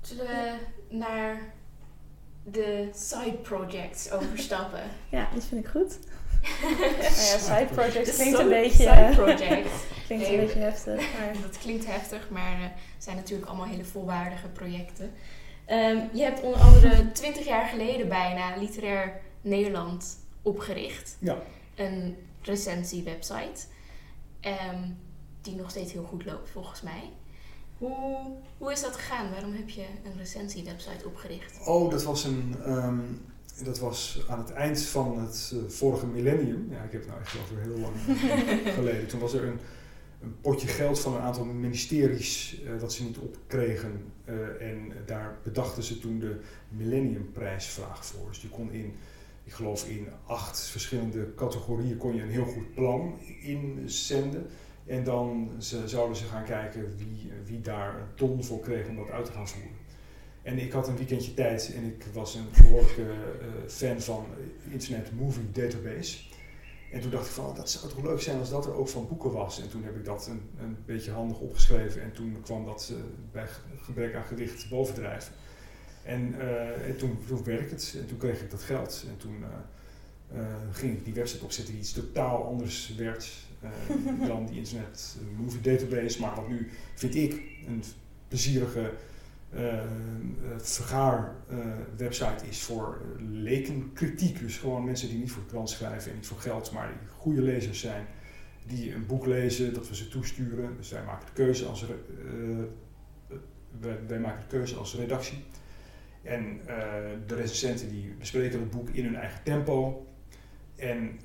Zullen 0.00 0.26
we 0.26 0.56
naar 0.88 1.52
de 2.42 2.88
side 2.94 3.38
projects 3.42 4.10
overstappen? 4.10 4.82
ja, 5.08 5.28
dat 5.34 5.44
vind 5.44 5.64
ik 5.64 5.70
goed. 5.70 5.98
nou 6.62 6.84
ja, 7.02 7.38
side 7.38 7.68
projects 7.74 8.14
klinkt 8.14 8.36
so 8.36 8.42
een 8.42 8.48
beetje, 8.48 8.82
side 8.82 9.12
project. 9.14 9.68
klinkt 10.06 10.26
een 10.26 10.36
beetje 10.36 10.58
heftig. 10.58 11.12
Maar 11.18 11.32
dat 11.42 11.58
klinkt 11.58 11.86
heftig, 11.86 12.30
maar 12.30 12.62
het 12.62 12.70
uh, 12.70 12.76
zijn 12.98 13.16
natuurlijk 13.16 13.48
allemaal 13.48 13.66
hele 13.66 13.84
volwaardige 13.84 14.48
projecten. 14.48 15.12
Um, 15.70 16.08
je 16.12 16.22
hebt 16.22 16.40
onder 16.42 16.60
andere 16.60 17.12
twintig 17.12 17.46
jaar 17.46 17.68
geleden 17.68 18.08
bijna 18.08 18.56
Literair 18.56 19.20
Nederland 19.40 20.18
opgericht. 20.42 21.16
Ja. 21.18 21.38
Een 21.74 22.16
recensiewebsite. 22.42 23.60
Um, 24.40 24.96
die 25.44 25.54
nog 25.54 25.70
steeds 25.70 25.92
heel 25.92 26.04
goed 26.04 26.24
loopt 26.24 26.50
volgens 26.50 26.82
mij. 26.82 27.10
Hoe, 27.78 28.16
hoe 28.58 28.72
is 28.72 28.80
dat 28.80 28.96
gegaan? 28.96 29.30
Waarom 29.30 29.52
heb 29.52 29.68
je 29.68 29.84
een 30.04 30.18
recensiewebsite 30.18 31.06
opgericht? 31.06 31.66
Oh, 31.66 31.90
dat 31.90 32.02
was, 32.02 32.24
een, 32.24 32.54
um, 32.66 33.20
dat 33.64 33.78
was 33.78 34.24
aan 34.28 34.38
het 34.38 34.52
eind 34.52 34.82
van 34.82 35.18
het 35.18 35.52
uh, 35.54 35.68
vorige 35.68 36.06
millennium. 36.06 36.68
Ja, 36.70 36.82
ik 36.82 36.92
heb 36.92 37.00
het 37.00 37.10
nou 37.10 37.20
echt 37.20 37.36
over 37.42 37.60
heel 37.60 37.78
lang 37.78 37.94
geleden. 38.78 39.06
Toen 39.06 39.20
was 39.20 39.34
er 39.34 39.44
een, 39.44 39.58
een, 40.22 40.36
potje 40.40 40.68
geld 40.68 41.00
van 41.00 41.14
een 41.14 41.20
aantal 41.20 41.44
ministeries 41.44 42.60
uh, 42.64 42.80
dat 42.80 42.92
ze 42.92 43.04
niet 43.04 43.18
opkregen. 43.18 44.12
Uh, 44.28 44.70
en 44.70 44.92
daar 45.06 45.38
bedachten 45.42 45.82
ze 45.82 45.98
toen 45.98 46.18
de 46.18 46.40
millenniumprijsvraag 46.68 48.06
voor. 48.06 48.28
Dus 48.28 48.40
die 48.40 48.50
kon 48.50 48.72
in, 48.72 48.94
ik 49.44 49.52
geloof 49.52 49.88
in 49.88 50.06
acht 50.26 50.60
verschillende 50.60 51.34
categorieën 51.34 51.96
kon 51.96 52.14
je 52.14 52.22
een 52.22 52.30
heel 52.30 52.44
goed 52.44 52.74
plan 52.74 53.18
inzenden. 53.42 54.46
En 54.86 55.04
dan 55.04 55.50
ze, 55.58 55.88
zouden 55.88 56.16
ze 56.16 56.24
gaan 56.24 56.44
kijken 56.44 56.96
wie, 56.96 57.32
wie 57.44 57.60
daar 57.60 57.94
een 57.94 58.14
ton 58.14 58.44
voor 58.44 58.60
kreeg 58.60 58.88
om 58.88 58.96
dat 58.96 59.10
uit 59.10 59.24
te 59.24 59.32
gaan 59.32 59.48
voeren. 59.48 59.82
En 60.42 60.58
ik 60.58 60.72
had 60.72 60.88
een 60.88 60.96
weekendje 60.96 61.34
tijd 61.34 61.72
en 61.74 61.84
ik 61.84 62.04
was 62.12 62.34
een 62.34 62.46
behoorlijke 62.62 63.02
uh, 63.02 63.68
fan 63.68 64.00
van 64.00 64.26
Internet 64.70 65.12
Movie 65.12 65.50
Database. 65.52 66.18
En 66.94 67.00
toen 67.00 67.10
dacht 67.10 67.26
ik 67.26 67.32
van, 67.32 67.46
oh, 67.46 67.56
dat 67.56 67.70
zou 67.70 67.92
toch 67.92 68.04
leuk 68.04 68.20
zijn 68.20 68.38
als 68.38 68.50
dat 68.50 68.66
er 68.66 68.74
ook 68.74 68.88
van 68.88 69.08
boeken 69.08 69.32
was. 69.32 69.60
En 69.60 69.68
toen 69.68 69.84
heb 69.84 69.96
ik 69.96 70.04
dat 70.04 70.26
een, 70.26 70.40
een 70.58 70.76
beetje 70.86 71.10
handig 71.10 71.38
opgeschreven 71.38 72.02
en 72.02 72.12
toen 72.12 72.40
kwam 72.42 72.64
dat 72.64 72.90
uh, 72.92 72.98
bij 73.32 73.46
gebrek 73.80 74.14
aan 74.14 74.24
gewicht 74.24 74.68
bovendrijven. 74.68 75.32
En, 76.02 76.34
uh, 76.34 76.88
en 76.88 76.96
toen, 76.96 77.18
toen 77.26 77.44
werkte 77.44 77.74
het 77.74 77.94
en 77.98 78.06
toen 78.06 78.18
kreeg 78.18 78.40
ik 78.40 78.50
dat 78.50 78.62
geld. 78.62 79.04
En 79.08 79.16
toen 79.16 79.44
ging 80.70 80.92
ik 80.92 81.04
die 81.04 81.14
website 81.14 81.44
opzetten 81.44 81.72
die 81.72 81.82
iets 81.82 81.92
totaal 81.92 82.44
anders 82.44 82.94
werd 82.96 83.32
dan 84.28 84.46
die 84.46 84.56
Internet 84.56 85.16
Movie 85.36 85.60
Database. 85.60 86.20
Maar 86.20 86.34
wat 86.34 86.48
nu 86.48 86.70
vind 86.94 87.14
ik 87.14 87.42
een 87.66 87.84
plezierige 88.28 88.92
uh, 89.56 89.74
vergaar 90.56 91.34
uh, 91.50 91.58
website 91.96 92.46
is 92.48 92.62
voor 92.62 93.00
lekenkritiek. 93.18 94.38
Dus 94.38 94.58
gewoon 94.58 94.84
mensen 94.84 95.08
die 95.08 95.18
niet 95.18 95.30
voor 95.30 95.46
krant 95.46 95.70
schrijven 95.70 96.10
en 96.10 96.16
niet 96.16 96.26
voor 96.26 96.40
geld, 96.40 96.72
maar 96.72 96.88
die 96.88 97.08
goede 97.16 97.42
lezers 97.42 97.80
zijn. 97.80 98.06
Die 98.66 98.94
een 98.94 99.06
boek 99.06 99.26
lezen, 99.26 99.74
dat 99.74 99.88
we 99.88 99.94
ze 99.94 100.08
toesturen. 100.08 100.76
Dus 100.76 100.90
wij 100.90 101.04
maken 101.04 101.26
de 101.26 101.32
keuze 101.32 101.66
als, 101.66 101.86
wij, 103.80 103.98
wij, 104.06 104.18
maken 104.18 104.40
de 104.40 104.46
keuze 104.46 104.76
als 104.76 104.94
redactie. 104.94 105.44
En 106.22 106.60
de 107.26 107.34
recensenten 107.34 107.88
die 107.88 108.14
bespreken 108.18 108.60
het 108.60 108.70
boek 108.70 108.88
in 108.88 109.04
hun 109.04 109.16
eigen 109.16 109.42
tempo. 109.42 110.06
En 110.76 111.18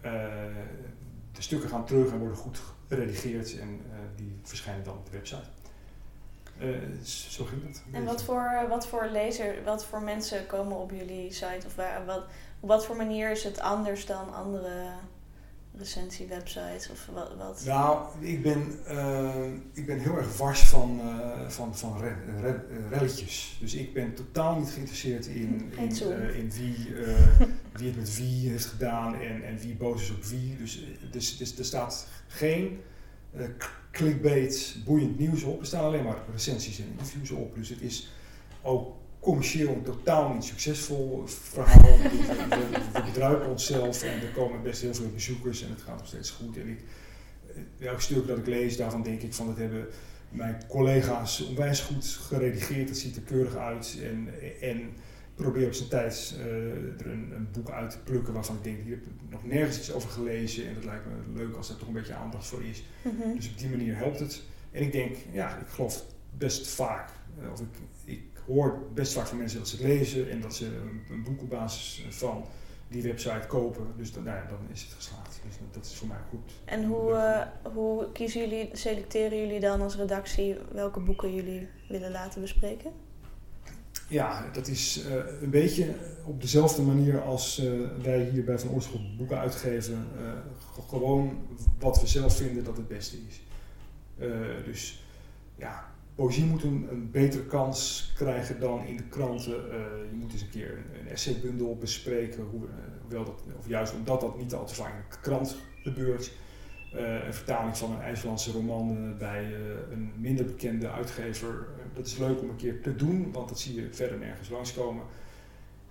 de 1.32 1.42
stukken 1.42 1.70
gaan 1.70 1.86
terug 1.86 2.12
en 2.12 2.18
worden 2.18 2.38
goed 2.38 2.62
geredigeerd 2.88 3.60
en 3.60 3.82
die 4.16 4.40
verschijnen 4.44 4.84
dan 4.84 4.98
op 4.98 5.06
de 5.06 5.12
website. 5.12 5.59
Uh, 6.62 6.78
zo 7.04 7.46
ging 7.46 7.64
dat. 7.66 7.84
En 7.92 8.06
wat 8.06 8.24
voor, 8.24 8.66
wat 8.70 8.88
voor 8.88 9.08
lezer, 9.12 9.64
wat 9.64 9.86
voor 9.86 10.02
mensen 10.02 10.46
komen 10.46 10.78
op 10.78 10.92
jullie 10.92 11.34
site? 11.34 11.66
Of 11.66 11.76
waar, 11.76 12.06
wat, 12.06 12.24
op 12.60 12.70
wat 12.70 12.86
voor 12.86 12.96
manier 12.96 13.32
is 13.32 13.44
het 13.44 13.60
anders 13.60 14.06
dan 14.06 14.34
andere 14.34 14.92
recensiewebsites? 15.78 16.90
Of 16.90 17.10
wat, 17.14 17.36
wat? 17.38 17.64
Nou, 17.66 18.06
ik 18.20 18.42
ben, 18.42 18.80
uh, 18.88 19.46
ik 19.74 19.86
ben 19.86 20.00
heel 20.00 20.18
erg 20.18 20.38
wars 20.38 20.62
van, 20.62 21.02
van, 21.48 21.78
van 21.78 22.00
re, 22.00 22.14
re, 22.42 22.60
relletjes. 22.90 23.58
Dus 23.60 23.74
ik 23.74 23.94
ben 23.94 24.14
totaal 24.14 24.60
niet 24.60 24.70
geïnteresseerd 24.70 25.26
in, 25.26 25.72
in, 25.78 25.90
in 26.34 26.52
wie, 26.52 26.94
wie 27.74 27.88
het 27.88 27.96
met 27.96 28.16
wie 28.16 28.50
heeft 28.50 28.66
gedaan 28.66 29.16
en, 29.16 29.44
en 29.44 29.58
wie 29.58 29.76
boos 29.76 30.02
is 30.02 30.12
op 30.12 30.24
wie. 30.24 30.58
Dus, 30.58 30.86
dus, 31.12 31.38
dus 31.38 31.58
er 31.58 31.66
staat 31.66 32.08
geen 32.28 32.82
uh, 33.36 33.48
clickbait, 33.92 34.76
boeiend 34.86 35.20
nieuws 35.20 35.44
op. 35.44 35.60
Er 35.60 35.66
staan 35.66 35.84
alleen 35.84 36.04
maar 36.04 36.18
recensies 36.32 36.80
en 36.80 36.88
interviews 36.92 37.32
op. 37.32 37.56
Dus 37.56 37.70
het 37.70 37.82
is 37.82 38.12
ook 38.62 38.96
commercieel 39.20 39.82
totaal 39.84 40.34
niet 40.34 40.44
succesvol 40.44 41.24
verhaal. 41.26 41.98
we, 41.98 43.12
we, 43.16 43.46
onszelf 43.50 44.04
en 44.04 44.22
er 44.22 44.32
komen 44.34 44.64
best 44.64 44.82
heel 44.82 44.94
veel 44.94 45.12
bezoekers 45.14 45.64
en 45.64 45.70
het 45.70 45.82
gaat 45.82 45.98
nog 45.98 46.08
steeds 46.08 46.30
goed. 46.30 46.58
En 46.58 46.68
ik, 46.68 46.80
elk 47.80 48.02
stuk 48.02 48.28
dat 48.28 48.38
ik 48.38 48.48
lees, 48.48 48.78
daarvan 48.78 49.04
denk 49.04 49.22
ik 49.22 49.34
van 49.34 49.48
dat 49.48 49.58
hebben 49.58 49.88
mijn 50.30 50.64
collega's 50.68 51.42
onwijs 51.42 51.80
goed 51.80 52.06
geredigeerd. 52.06 52.90
Het 52.90 52.98
ziet 52.98 53.16
er 53.16 53.22
keurig 53.22 53.56
uit 53.56 53.98
en, 54.04 54.30
en 54.62 54.90
probeer 55.44 55.66
op 55.68 55.74
zijn 55.74 55.90
tijd 55.90 56.36
uh, 56.38 56.46
er 57.00 57.06
een, 57.06 57.32
een, 57.36 57.48
boek 57.52 57.70
uit 57.70 57.90
te 57.92 58.00
plukken 58.00 58.34
waarvan 58.34 58.56
ik 58.56 58.64
denk, 58.64 58.78
hier 58.84 58.96
heb 58.96 59.06
ik 59.06 59.30
nog 59.30 59.46
nergens 59.46 59.78
iets 59.78 59.94
over 59.94 60.10
gelezen 60.10 60.68
en 60.68 60.74
dat 60.74 60.84
lijkt 60.84 61.06
me 61.06 61.40
leuk 61.40 61.56
als 61.56 61.70
er 61.70 61.78
toch 61.78 61.88
een 61.88 61.94
beetje 61.94 62.14
aandacht 62.14 62.48
voor 62.48 62.64
is. 62.64 62.84
Mm 63.02 63.22
-hmm. 63.22 63.36
Dus 63.36 63.50
op 63.50 63.58
die 63.58 63.70
manier 63.70 63.96
helpt 63.96 64.20
het. 64.20 64.42
En 64.72 64.82
ik 64.82 64.92
denk, 64.92 65.16
ja, 65.32 65.58
ik 65.58 65.68
geloof 65.68 66.04
best 66.38 66.68
vaak, 66.68 67.10
uh, 67.42 67.52
of 67.52 67.60
ik, 67.60 67.68
ik 68.06 68.22
hoor 68.46 68.80
best 68.94 69.14
vaak 69.14 69.28
van 69.28 69.38
mensen 69.38 69.60
dat 69.60 69.68
ze 69.68 69.76
het 69.76 69.86
lezen 69.86 70.30
en 70.30 70.42
dat 70.42 70.56
ze 70.56 70.66
een, 70.66 71.02
een 71.10 71.24
boek 71.24 71.42
op 71.42 71.50
basis 71.50 72.06
van 72.10 72.46
die 72.88 73.02
website 73.02 73.48
kopen. 73.48 73.88
Dus 73.98 74.14
dan, 74.14 74.24
nou 74.24 74.38
ja, 74.38 74.46
dan 74.50 74.60
is 74.72 74.82
het 74.82 74.94
geslaagd. 74.94 75.40
Dus 75.46 75.56
dat 75.72 75.86
is 75.86 75.96
voor 75.96 76.08
mij 76.08 76.18
goed. 76.30 76.52
En 76.66 76.86
hoe, 76.86 77.12
uh, 77.12 77.74
hoe 77.74 78.12
kiezen 78.12 78.50
jullie, 78.50 78.70
selecteren 78.74 79.38
jullie 79.38 79.60
dan 79.60 79.82
als 79.82 79.96
redactie 79.96 80.56
welke 80.72 81.00
boeken 81.00 81.34
jullie 81.34 81.68
willen 81.88 82.12
laten 82.12 82.42
bespreken? 82.42 82.92
Ja, 84.10 84.50
dat 84.54 84.68
is 84.68 85.06
uh, 85.06 85.14
een 85.42 85.50
beetje 85.50 85.94
op 86.26 86.42
dezelfde 86.42 86.82
manier 86.82 87.22
als 87.22 87.60
uh, 87.60 87.72
wij 88.04 88.24
hier 88.24 88.44
bij 88.44 88.60
Van 88.60 88.70
Oorschot 88.70 89.18
boeken 89.18 89.40
uitgeven. 89.40 90.08
Uh, 90.22 90.32
gewoon 90.90 91.38
wat 91.80 92.02
we 92.02 92.08
zelf 92.08 92.38
vinden 92.38 92.64
dat 92.64 92.78
het 92.78 92.88
beste 92.88 93.18
is. 93.28 93.42
dus 94.66 95.04
ja, 95.56 95.92
poëzie 96.16 96.46
moet 96.46 96.64
een, 96.64 97.10
betere 97.12 97.46
kans 97.46 98.12
krijgen 98.16 98.60
dan 98.60 98.86
in 98.86 98.98
de 98.98 99.08
kranten. 99.08 99.54
je 100.12 100.16
moet 100.16 100.32
eens 100.32 100.42
een 100.42 100.50
keer 100.50 100.72
een, 100.72 101.00
een 101.00 101.08
essaybundel 101.08 101.78
bespreken, 101.78 102.44
hoe, 102.44 102.62
hoewel 103.02 103.26
dat, 103.26 103.44
of 103.60 103.68
juist 103.68 103.94
omdat 103.94 104.22
dat 104.22 104.38
niet 104.38 104.54
al 104.54 104.66
te 104.66 104.76
vaak 104.76 104.94
in 104.94 105.04
de 105.10 105.18
krant 105.22 105.56
gebeurt. 105.84 106.32
eh, 106.94 107.26
een 107.26 107.34
vertaling 107.34 107.78
van 107.78 107.92
een 107.92 108.02
IJslandse 108.02 108.52
roman 108.52 108.98
eh, 108.98 109.18
bij 109.18 109.44
eh, 109.44 109.92
een 109.92 110.12
minder 110.18 110.46
bekende 110.46 110.92
uitgever. 110.92 111.68
Eh, 112.00 112.06
dat 112.06 112.14
is 112.14 112.18
leuk 112.18 112.42
om 112.42 112.50
een 112.50 112.56
keer 112.56 112.82
te 112.82 112.96
doen, 112.96 113.32
want 113.32 113.50
dat 113.50 113.60
zie 113.60 113.76
je 113.82 113.88
verder 113.94 114.18
nergens 114.18 114.50
langskomen. 114.50 115.04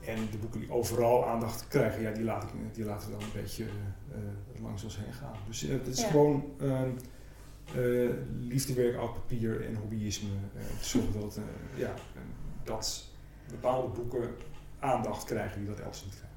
En 0.04 0.16
de 0.30 0.38
boeken 0.38 0.60
die 0.60 0.72
overal 0.72 1.26
aandacht 1.26 1.68
krijgen, 1.68 2.02
ja, 2.02 2.10
die, 2.12 2.24
laat 2.24 2.42
ik, 2.42 2.50
die 2.74 2.84
laten 2.84 3.10
we 3.10 3.16
dan 3.16 3.22
een 3.24 3.42
beetje 3.42 3.64
eh, 3.64 4.62
langs 4.62 4.84
ons 4.84 4.96
heen 4.96 5.12
gaan. 5.12 5.34
Dus 5.46 5.64
eh, 5.64 5.70
het 5.70 5.86
is 5.86 6.00
Ja. 6.00 6.06
gewoon 6.10 6.44
ehm, 6.60 6.90
eh, 7.74 8.10
liefdewerk, 8.38 8.96
oud 8.96 9.14
papier 9.14 9.66
en 9.66 9.74
hobbyisme. 9.76 10.28
eh, 10.28 10.70
om 10.70 10.78
te 10.78 10.84
zorgen 10.88 11.20
dat, 11.20 11.36
eh, 11.36 11.78
ja, 11.80 11.88
eh, 11.90 12.20
dat 12.64 13.04
bepaalde 13.50 13.88
boeken 13.88 14.30
aandacht 14.78 15.24
krijgen 15.24 15.58
die 15.58 15.68
dat 15.68 15.78
elders 15.78 16.04
niet 16.04 16.10
krijgen. 16.14 16.27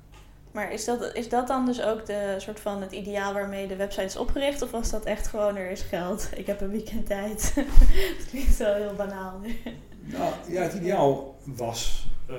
Maar 0.52 0.74
is 0.74 0.86
dat, 0.86 1.16
is 1.16 1.30
dat 1.30 1.48
dan 1.48 1.66
dus 1.66 1.82
ook 1.82 2.06
de 2.06 2.36
soort 2.38 2.60
van 2.60 2.82
het 2.82 2.92
ideaal 2.92 3.34
waarmee 3.34 3.68
de 3.68 3.76
website 3.76 4.04
is 4.04 4.18
opgericht? 4.18 4.62
Of 4.62 4.72
was 4.72 4.90
dat 4.90 5.06
echt 5.06 5.28
gewoon 5.28 5.56
er 5.56 5.72
is 5.72 5.82
geld, 5.82 6.30
ik 6.42 6.48
heb 6.48 6.62
een 6.62 6.72
weekend 6.72 7.06
tijd? 7.06 7.54
Het 8.18 8.26
klinkt 8.30 8.58
wel 8.58 8.74
heel 8.74 8.96
banaal 8.96 9.40
nu. 9.40 9.56
Nou 10.04 10.34
ja, 10.48 10.62
het 10.62 10.74
ideaal 10.74 11.36
was 11.44 12.08
eh, 12.28 12.36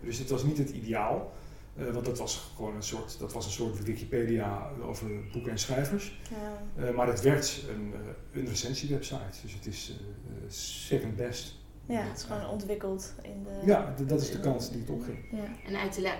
Dus 0.00 0.18
het 0.18 0.30
was 0.30 0.44
niet 0.44 0.58
het 0.58 0.70
ideaal. 0.70 1.32
Eh, 1.76 1.90
want 1.92 2.04
dat 2.04 2.18
was 2.18 2.50
gewoon 2.56 2.74
een 2.74 2.82
soort, 2.82 3.16
dat 3.18 3.32
was 3.32 3.44
een 3.46 3.52
soort 3.52 3.84
Wikipedia 3.84 4.70
over 4.82 5.06
boeken 5.32 5.50
en 5.52 5.58
schrijvers. 5.58 6.18
Ja. 6.30 6.84
Eh, 6.84 6.94
maar 6.94 7.06
het 7.06 7.20
werd 7.22 7.64
een, 7.74 7.92
eh, 7.92 8.40
een 8.40 8.46
recensiewebsite. 8.48 9.38
Dus 9.42 9.52
het 9.52 9.66
is 9.66 9.90
eh, 10.00 10.06
eh, 10.44 10.50
second 10.50 11.16
best. 11.16 11.62
Ja, 11.86 12.00
het 12.00 12.16
is 12.16 12.22
gewoon 12.22 12.48
ontwikkeld 12.48 13.14
in 13.22 13.42
de... 13.42 13.66
Ja, 13.66 13.94
dat 14.06 14.20
is 14.20 14.30
de 14.30 14.40
kant 14.40 14.70
die 14.70 14.80
het 14.80 14.90
opging. 14.90 15.18
Ja. 15.30 15.44
En 15.66 15.76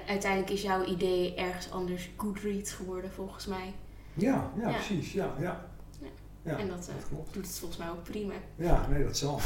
uiteindelijk 0.07 0.51
is 0.51 0.63
jouw 0.63 0.85
idee 0.85 1.35
ergens 1.35 1.71
anders 1.71 2.11
Goodreads 2.17 2.73
geworden, 2.73 3.13
volgens 3.13 3.47
mij. 3.47 3.73
Ja, 4.15 4.51
ja, 4.57 4.69
Ja. 4.69 4.75
precies. 4.75 5.13
Ja, 5.13 5.35
ja. 5.41 5.67
Ja. 6.01 6.09
ja 6.43 6.59
En 6.59 6.69
dat, 6.69 6.89
eh, 6.89 6.95
dat 6.95 7.09
klopt. 7.09 7.35
Doet 7.35 7.47
het 7.47 7.59
volgens 7.59 7.79
mij 7.81 7.91
ook 7.91 8.03
prima. 8.03 8.35
Ja, 8.57 8.87
nee, 8.89 9.05
dat 9.05 9.17
zal. 9.17 9.41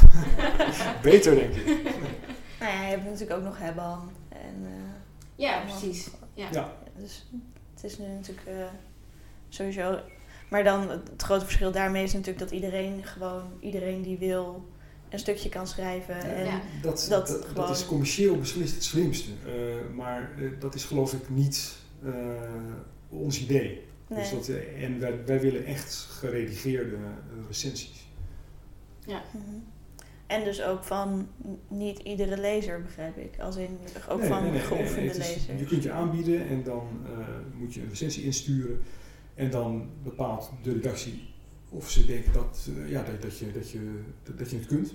Beter, 1.01 1.35
denk 1.35 1.53
ik. 1.53 1.67
Nou 2.59 2.71
ja, 2.71 2.81
je 2.81 2.89
hebt 2.89 3.03
natuurlijk 3.03 3.39
ook 3.39 3.43
nog 3.43 3.59
Hebban. 3.59 4.11
En, 4.29 4.55
eh, 4.65 4.71
Ja, 5.35 5.61
precies. 5.61 6.09
Ja. 6.33 6.45
Ja. 6.45 6.49
Ja, 6.51 6.73
dus 6.97 7.29
het 7.73 7.83
is 7.83 7.97
nu 7.97 8.07
natuurlijk 8.07 8.47
eh, 8.47 8.65
sowieso... 9.49 9.99
Maar 10.49 10.63
dan 10.63 10.89
het 10.89 11.21
grote 11.21 11.45
verschil 11.45 11.71
daarmee 11.71 12.03
is 12.03 12.13
natuurlijk 12.13 12.39
dat 12.39 12.51
iedereen 12.51 13.03
gewoon, 13.03 13.43
iedereen 13.59 14.01
die 14.01 14.17
wil, 14.17 14.69
een 15.09 15.19
stukje 15.19 15.49
kan 15.49 15.67
schrijven. 15.67 16.15
Ja. 16.15 16.21
En, 16.21 16.45
Ja. 16.45 16.61
Dat, 16.81 17.05
Dat 17.09 17.27
dat, 17.27 17.27
dat, 17.27 17.45
gewoon- 17.45 17.69
is 17.71 17.85
commerciëel 17.85 18.37
beslist 18.39 18.73
het 18.73 18.83
slimste. 18.83 19.29
Eh, 19.45 19.95
maar 19.95 20.31
eh, 20.37 20.49
dat 20.59 20.75
is 20.75 20.83
geloof 20.83 21.13
ik 21.13 21.29
niet 21.29 21.75
eh, 22.03 22.11
ons 23.09 23.41
idee. 23.41 23.81
nee. 24.07 24.19
Dus 24.19 24.29
dat, 24.31 24.49
en 24.79 24.99
wij, 24.99 25.25
wij 25.25 25.39
willen 25.39 25.65
echt 25.65 25.93
geredigeerde 25.95 26.95
recensies. 27.47 28.07
Mhm. 29.07 29.15
En 30.27 30.43
dus 30.43 30.61
ook 30.63 30.83
van 30.83 31.27
niet 31.67 31.99
iedere 31.99 32.37
lezer, 32.37 32.81
begrijp 32.81 33.17
ik. 33.17 33.39
Als 33.39 33.55
in 33.55 33.77
ook 34.09 34.19
Nee, 34.19 34.27
van 34.27 34.51
nee, 34.51 34.59
geoefende 34.59 35.01
lezers. 35.17 35.45
Je 35.57 35.65
kunt 35.65 35.83
je 35.83 35.91
aanbieden 35.91 36.47
en 36.47 36.63
dan 36.63 36.87
eh, 37.05 37.27
moet 37.57 37.73
je 37.73 37.81
een 37.81 37.89
recensie 37.89 38.23
insturen. 38.23 38.81
En 39.35 39.51
dan 39.51 39.89
bepaalt 40.03 40.51
de 40.63 40.71
redactie 40.73 41.27
of 41.69 41.89
ze 41.89 42.05
denken 42.05 42.33
dat, 42.33 42.69
eh, 42.77 42.91
ja, 42.91 43.03
dat, 43.03 43.21
dat, 43.21 43.37
je, 43.37 43.51
dat, 43.51 43.71
je, 43.71 44.01
dat, 44.23 44.37
dat 44.37 44.49
je 44.49 44.57
het 44.57 44.65
kunt. 44.65 44.93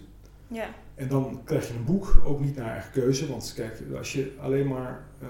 Ja, 0.49 0.75
En 0.95 1.09
dan 1.09 1.41
krijg 1.45 1.69
je 1.69 1.75
een 1.75 1.85
boek, 1.85 2.23
ook 2.25 2.41
niet 2.41 2.57
naar 2.57 2.71
eigen 2.71 2.93
keuze. 2.93 3.29
Want 3.29 3.53
kijk, 3.57 3.83
als 3.97 4.13
je 4.13 4.37
alleen 4.41 4.69
maar 4.69 5.07
eh, 5.21 5.29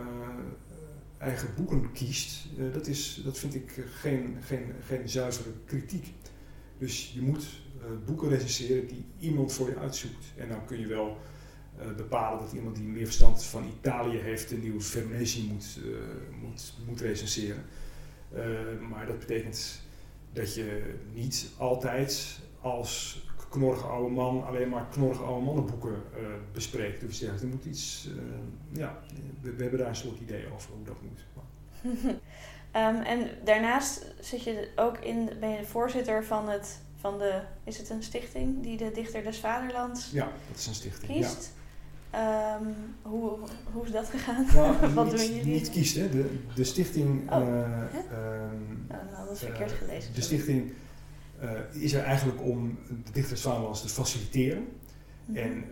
eigen 1.18 1.48
boeken 1.56 1.92
kiest, 1.92 2.46
eh, 2.58 2.72
dat, 2.72 2.86
is, 2.86 3.20
dat 3.24 3.38
vind 3.38 3.54
ik 3.54 3.84
geen, 3.90 4.36
geen, 4.40 4.72
geen 4.86 5.08
zuivere 5.08 5.50
kritiek. 5.64 6.12
Dus 6.78 7.12
je 7.12 7.22
moet 7.22 7.46
boeken 8.04 8.28
recenseren 8.28 8.86
die 8.86 9.04
iemand 9.18 9.52
voor 9.52 9.68
je 9.68 9.78
uitzoekt. 9.78 10.24
En 10.36 10.48
dan 10.48 10.66
kun 10.66 10.80
je 10.80 10.86
wel 10.86 11.16
bepalen 11.96 12.40
dat 12.40 12.52
iemand 12.52 12.76
die 12.76 12.84
meer 12.84 13.04
verstand 13.04 13.44
van 13.44 13.64
Italië 13.78 14.16
heeft 14.16 14.48
de 14.48 14.56
nieuwe 14.56 14.80
Veronese 14.80 15.44
moet, 15.44 15.78
moet, 16.42 16.74
moet 16.86 17.00
recenseren. 17.00 17.64
Maar 18.90 19.06
dat 19.06 19.18
betekent 19.18 19.83
dat 20.34 20.54
je 20.54 20.94
niet 21.12 21.50
altijd 21.58 22.38
als 22.60 23.22
knorrige 23.50 23.86
oude 23.86 24.14
man 24.14 24.46
alleen 24.46 24.68
maar 24.68 24.86
knorrige 24.90 25.22
oude 25.22 25.44
mannenboeken 25.44 26.02
eh, 26.14 26.20
bespreekt. 26.52 27.00
Dus 27.00 27.18
ja, 27.18 27.32
er 27.40 27.46
moet 27.46 27.64
iets, 27.64 28.08
eh, 28.16 28.78
ja, 28.78 28.98
we, 29.40 29.52
we 29.52 29.62
hebben 29.62 29.80
daar 29.80 29.88
een 29.88 29.96
soort 29.96 30.20
idee 30.20 30.44
over 30.54 30.70
hoe 30.72 30.84
dat 30.84 30.96
moet. 31.02 31.24
Ehm, 32.70 33.02
en 33.02 33.30
daarnaast 33.44 34.14
zit 34.20 34.42
je 34.42 34.70
ook 34.76 34.98
in, 34.98 35.30
ben 35.40 35.48
je 35.48 35.58
de 35.58 35.66
voorzitter 35.66 36.24
van, 36.24 36.48
het, 36.48 36.80
van 36.96 37.18
de, 37.18 37.42
is 37.64 37.78
het 37.78 37.90
een 37.90 38.02
stichting 38.02 38.62
die 38.62 38.76
de 38.76 38.90
Dichter 38.90 39.22
des 39.22 39.38
Vaderlands 39.38 40.10
Ja, 40.10 40.32
dat 40.48 40.58
is 40.58 40.66
een 40.66 40.74
stichting. 40.74 41.12
kiest? 41.12 41.52
Ehm, 42.14 42.64
hoe, 43.02 43.38
hoe 43.72 43.84
is 43.84 43.90
dat 43.92 44.08
gegaan? 44.08 44.46
Nou, 44.54 44.76
Wat 44.94 45.04
niet, 45.04 45.16
doen 45.16 45.26
jullie? 45.36 45.44
Niet 45.44 45.94
hè. 45.94 46.08
De, 46.10 46.38
de 46.54 46.64
stichting... 46.64 47.30
Oh, 47.30 47.36
ehm, 47.36 47.72
Oh, 48.90 49.12
nou, 49.12 49.26
dat 49.26 49.30
is 49.32 49.38
verkeerd 49.38 49.72
eh, 49.72 49.76
gelezen. 49.78 50.14
De 50.14 50.20
stichting 50.20 50.72
eh, 51.40 51.50
is 51.72 51.92
er 51.92 52.02
eigenlijk 52.02 52.42
om 52.42 52.78
de 53.04 53.10
Dichters 53.12 53.40
Vaderlands 53.40 53.82
te 53.82 53.88
faciliteren. 53.88 54.66
Mhm. 55.26 55.36
En 55.38 55.64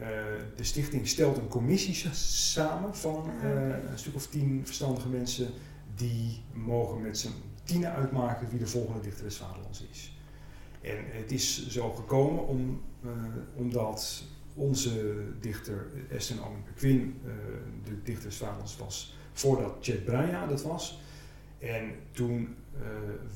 de 0.57 0.65
stichting 0.65 1.09
stelt 1.09 1.37
een 1.37 1.49
commissie 1.49 1.95
sa- 1.95 2.13
samen 2.13 2.97
van 2.97 3.31
Ah, 3.43 3.51
een 3.91 3.99
stuk 3.99 4.15
of 4.15 4.27
tien 4.27 4.61
verstandige 4.65 5.09
mensen 5.09 5.49
die 5.95 6.43
mogen 6.53 7.03
met 7.03 7.19
z'n 7.19 7.33
tienen 7.65 7.93
uitmaken 7.93 8.49
wie 8.49 8.59
de 8.59 8.67
volgende 8.67 9.01
dichter 9.01 9.25
des 9.25 9.37
Vaderlands 9.37 9.85
is. 9.91 10.17
En 10.81 10.97
het 11.11 11.33
is 11.33 11.69
zo 11.69 11.91
gekomen 11.91 12.47
om, 12.47 12.81
omdat 13.57 14.23
onze 14.55 15.15
dichter 15.41 15.87
Esther 16.11 16.45
Owen 16.47 16.65
Quinn 16.75 17.21
uh, 17.25 17.33
de 17.85 18.03
dichter 18.03 18.33
Vaderlands 18.33 18.77
was 18.77 19.17
voordat 19.33 19.77
Chet 19.81 20.05
Braja 20.05 20.47
dat 20.47 20.63
was. 20.63 21.01
En 21.59 21.91
toen 22.11 22.55
eh, 22.81 22.87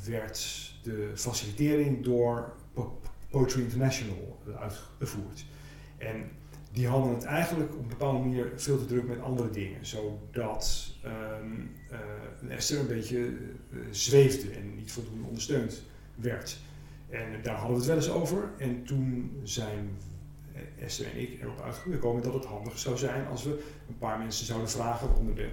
werd 0.06 0.72
de 0.82 1.10
facilitering 1.14 2.04
door 2.04 2.52
Po- 2.72 3.00
Poetry 3.30 3.60
International 3.62 4.38
eh, 4.46 4.60
uitgevoerd. 4.60 5.44
En 5.98 6.28
die 6.72 6.86
hadden 6.86 7.14
het 7.14 7.24
eigenlijk 7.24 7.74
op 7.74 7.82
een 7.82 7.88
bepaalde 7.88 8.18
manier 8.18 8.52
veel 8.56 8.78
te 8.78 8.86
druk 8.86 9.06
met 9.08 9.20
andere 9.20 9.50
dingen. 9.50 9.86
Zodat 9.86 10.94
eh, 11.02 12.50
Esther 12.56 12.80
een 12.80 12.86
beetje 12.86 13.26
eh, 13.26 13.78
zweefde 13.90 14.50
en 14.50 14.74
niet 14.74 14.92
voldoende 14.92 15.26
ondersteund 15.26 15.82
werd. 16.14 16.58
En 17.08 17.42
daar 17.42 17.54
hadden 17.56 17.72
we 17.72 17.76
het 17.82 17.86
wel 17.86 17.96
eens 17.96 18.10
over. 18.10 18.50
En 18.58 18.84
toen 18.84 19.40
zijn 19.42 19.88
Esther 20.78 21.07
en 21.12 21.20
ik 21.20 21.42
erop 21.42 21.61
uitgekomen 21.61 22.22
dat 22.22 22.34
het 22.34 22.44
handig 22.44 22.78
zou 22.78 22.96
zijn 22.96 23.26
als 23.26 23.44
we 23.44 23.64
een 23.88 23.98
paar 23.98 24.18
mensen 24.18 24.46
zouden 24.46 24.70
vragen 24.70 25.16
onder 25.16 25.34
de, 25.34 25.48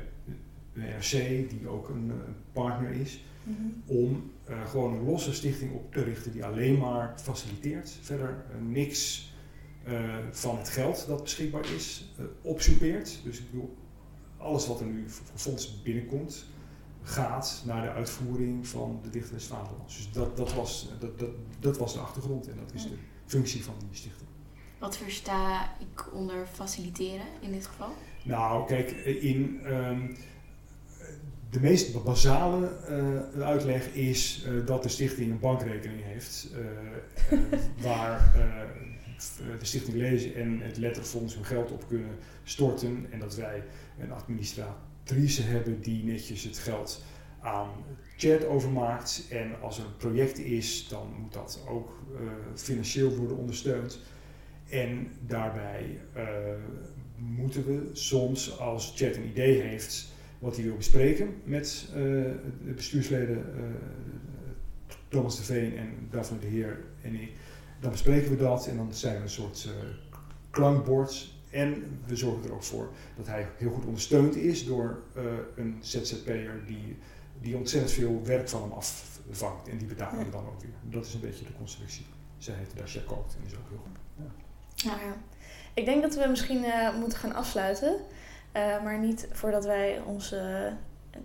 de 0.74 0.90
RC, 1.00 1.50
die 1.50 1.68
ook 1.68 1.90
een, 1.90 2.12
eh, 2.12 2.18
partner 2.52 2.92
is, 2.92 3.20
Mhm. 3.44 3.62
om 3.86 4.32
eh, 4.44 4.66
gewoon 4.70 4.94
een 4.94 5.04
losse 5.04 5.34
stichting 5.34 5.74
op 5.74 5.94
te 5.94 6.04
richten 6.04 6.32
die 6.32 6.46
alleen 6.46 6.78
maar 6.78 7.14
faciliteert. 7.20 7.98
Verder 8.02 8.46
eh, 8.50 8.56
niks 8.68 9.32
eh, 9.84 10.18
van 10.32 10.58
het 10.58 10.70
geld 10.70 11.06
dat 11.08 11.24
beschikbaar 11.24 11.74
is 11.76 12.14
eh 12.18 12.26
opsoepeert. 12.42 13.20
Dus 13.24 13.40
ik 13.40 13.52
bedoel, 13.52 13.78
alles 14.38 14.68
wat 14.68 14.80
er 14.80 14.86
nu 14.86 15.10
voor 15.10 15.26
fonds 15.36 15.82
binnenkomt, 15.82 16.46
gaat 17.02 17.64
naar 17.66 17.82
de 17.82 17.90
uitvoering 17.92 18.68
van 18.68 19.00
de 19.04 19.10
Dichter 19.10 19.34
des 19.34 19.46
Vaderlands. 19.46 19.96
Dus 19.98 20.12
dat, 20.12 20.38
dat, 20.38 20.54
was, 20.54 20.90
dat, 21.00 21.20
dat, 21.20 21.30
dat 21.60 21.78
was 21.78 21.94
de 21.94 22.00
achtergrond 22.00 22.48
en 22.48 22.58
dat 22.58 22.74
is 22.74 22.84
de 22.84 22.96
functie 23.26 23.64
van 23.64 23.74
die 23.80 23.88
stichting. 23.92 24.30
Wat 24.84 24.98
versta 24.98 25.76
ik 25.80 26.14
onder 26.14 26.48
faciliteren 26.54 27.26
in 27.40 27.52
dit 27.52 27.66
geval? 27.66 27.90
Nou, 28.24 28.68
kijk, 28.68 28.92
in 29.06 29.60
ehm, 29.66 30.16
de 31.50 31.60
meest 31.60 32.04
basale 32.04 32.68
eh, 32.68 33.42
uitleg 33.42 33.94
is 33.94 34.44
eh, 34.46 34.66
dat 34.66 34.84
de 34.84 34.90
stichting 34.90 35.32
een 35.32 35.40
bankrekening 35.40 36.04
heeft 36.04 36.50
eh, 36.54 37.38
waar 37.88 38.34
de 39.60 39.66
stichting 39.66 39.98
Lezen 39.98 40.36
en 40.36 40.60
het 40.60 40.78
Letterfonds 40.78 41.36
hun 41.36 41.46
geld 41.46 41.72
op 41.72 41.88
kunnen 41.88 42.18
storten 42.44 43.08
en 43.12 43.20
dat 43.20 43.36
wij 43.36 43.64
een 44.00 44.12
administratrice 44.12 45.42
hebben 45.42 45.82
die 45.82 46.04
netjes 46.04 46.44
het 46.44 46.58
geld 46.58 47.04
aan 47.42 47.70
chat 48.18 48.46
overmaakt 48.46 49.24
en 49.30 49.62
als 49.62 49.78
er 49.78 49.86
een 49.86 49.98
project 49.98 50.40
is, 50.40 50.88
dan 50.88 51.14
moet 51.22 51.34
dat 51.34 51.60
ook 51.68 51.92
financieel 52.56 53.16
worden 53.16 53.38
ondersteund. 53.38 54.00
En 54.74 55.08
daarbij 55.26 56.00
uh, 56.18 56.24
moeten 57.18 57.66
we 57.66 57.90
soms, 57.94 58.60
als 58.60 58.94
Chat 58.96 59.16
een 59.16 59.28
idee 59.28 59.62
heeft 59.62 60.12
wat 60.40 60.56
hij 60.56 60.66
wil 60.66 60.76
bespreken 60.76 61.36
met 61.44 61.86
uh, 61.90 61.96
de 62.66 62.74
bestuursleden 62.76 63.38
uh, 63.38 63.64
Thomas 65.08 65.38
de 65.38 65.44
Veen 65.44 65.78
en 65.78 65.90
Daphne 66.10 66.40
de 66.40 66.48
Heer 66.48 66.84
en 67.02 67.16
ik, 67.16 67.32
dan 67.80 67.92
bespreken 67.92 68.30
we 68.30 68.38
dat 68.38 68.68
en 68.68 68.78
dan 68.78 68.94
zijn 68.94 69.16
we 69.16 69.22
een 69.22 69.30
soort 69.30 69.70
klankbord. 70.50 71.32
En 71.50 72.00
we 72.06 72.16
zorgen 72.16 72.44
er 72.44 72.54
ook 72.54 72.64
voor 72.64 72.90
dat 73.18 73.28
hij 73.28 73.48
heel 73.58 73.70
goed 73.72 73.86
ondersteund 73.86 74.36
is 74.36 74.66
door 74.66 75.04
een 75.56 75.78
ZZP'er 75.80 76.66
die, 76.66 76.98
die 77.42 77.58
ontzettend 77.58 77.94
veel 77.94 78.22
werk 78.24 78.50
van 78.50 78.62
hem 78.62 78.72
afvangt. 78.72 79.68
En 79.68 79.78
die 79.78 79.88
betalen 79.88 80.26
we 80.26 80.32
dan 80.32 80.46
ook 80.46 80.62
weer. 80.62 80.74
Dat 80.90 81.06
is 81.06 81.14
een 81.14 81.20
beetje 81.20 81.46
de 81.46 81.58
constructie. 81.58 82.06
Zij 82.38 82.56
heet 82.56 82.78
Dasha 82.78 83.02
Kookt 83.08 83.36
en 83.36 83.46
is 83.46 83.56
ook 83.56 83.70
heel 83.70 83.78
goed. 83.78 84.03
Nou 84.84 85.00
ja. 85.00 85.14
Ik 85.74 85.86
denk 85.86 86.02
dat 86.02 86.16
we 86.16 86.28
misschien 86.28 86.64
uh, 86.64 86.96
moeten 87.00 87.18
gaan 87.18 87.36
afsluiten. 87.36 87.96
Uh, 88.54 88.84
maar 88.84 88.98
niet 88.98 89.28
voordat 89.32 89.66
wij 89.66 90.02
onze. 90.06 90.72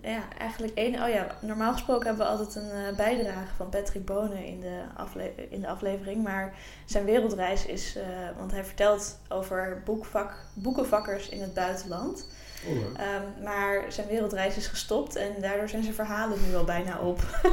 Uh, 0.03 0.11
ja, 0.13 0.21
eigenlijk 0.37 0.73
één. 0.73 1.03
Oh 1.03 1.09
ja, 1.09 1.27
normaal 1.39 1.71
gesproken 1.71 2.07
hebben 2.07 2.25
we 2.25 2.31
altijd 2.31 2.55
een 2.55 2.95
bijdrage 2.95 3.55
van 3.55 3.69
Patrick 3.69 4.05
Bonen 4.05 4.45
in 4.45 4.59
de, 4.59 5.47
in 5.49 5.61
de 5.61 5.67
aflevering. 5.67 6.23
Maar 6.23 6.53
zijn 6.85 7.05
wereldreis 7.05 7.65
is. 7.65 7.97
want 8.37 8.51
hij 8.51 8.63
vertelt 8.63 9.19
over 9.29 9.81
boekvak, 9.85 10.33
boekenvakkers 10.53 11.29
in 11.29 11.41
het 11.41 11.53
buitenland. 11.53 12.27
Oh, 12.67 12.75
um, 12.75 13.43
maar 13.43 13.85
zijn 13.87 14.07
wereldreis 14.07 14.57
is 14.57 14.67
gestopt 14.67 15.15
en 15.15 15.31
daardoor 15.41 15.69
zijn 15.69 15.83
zijn 15.83 15.95
verhalen 15.95 16.37
nu 16.47 16.55
al 16.55 16.63
bijna 16.63 16.99
op. 16.99 17.19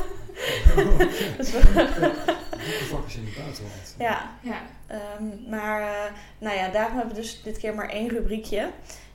dus 1.37 1.53
Boekenvakkers 2.67 3.17
in 3.17 3.25
het 3.25 3.37
buitenland. 3.37 3.95
Ja, 3.99 4.31
ja. 4.41 4.61
Um, 5.19 5.49
maar 5.49 5.81
uh, 5.81 6.13
nou 6.39 6.57
ja, 6.57 6.69
daarom 6.69 6.97
hebben 6.97 7.15
we 7.15 7.21
dus 7.21 7.43
dit 7.43 7.59
keer 7.59 7.75
maar 7.75 7.89
één 7.89 8.09
rubriekje. 8.09 8.71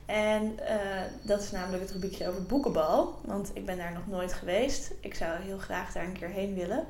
En 0.06 0.58
uh, 0.60 1.00
dat 1.22 1.42
is 1.42 1.50
namelijk 1.50 1.82
het 1.82 1.92
rubriekje 1.92 2.28
over 2.28 2.42
boekenbal. 2.42 3.18
Want 3.24 3.50
ik 3.54 3.66
ben 3.66 3.76
daar 3.76 3.92
nog 3.92 4.06
nooit 4.06 4.32
geweest. 4.32 4.90
Ik 5.00 5.14
zou 5.14 5.42
heel 5.42 5.58
graag 5.58 5.92
daar 5.92 6.04
een 6.04 6.18
keer 6.18 6.28
heen 6.28 6.54
willen. 6.54 6.86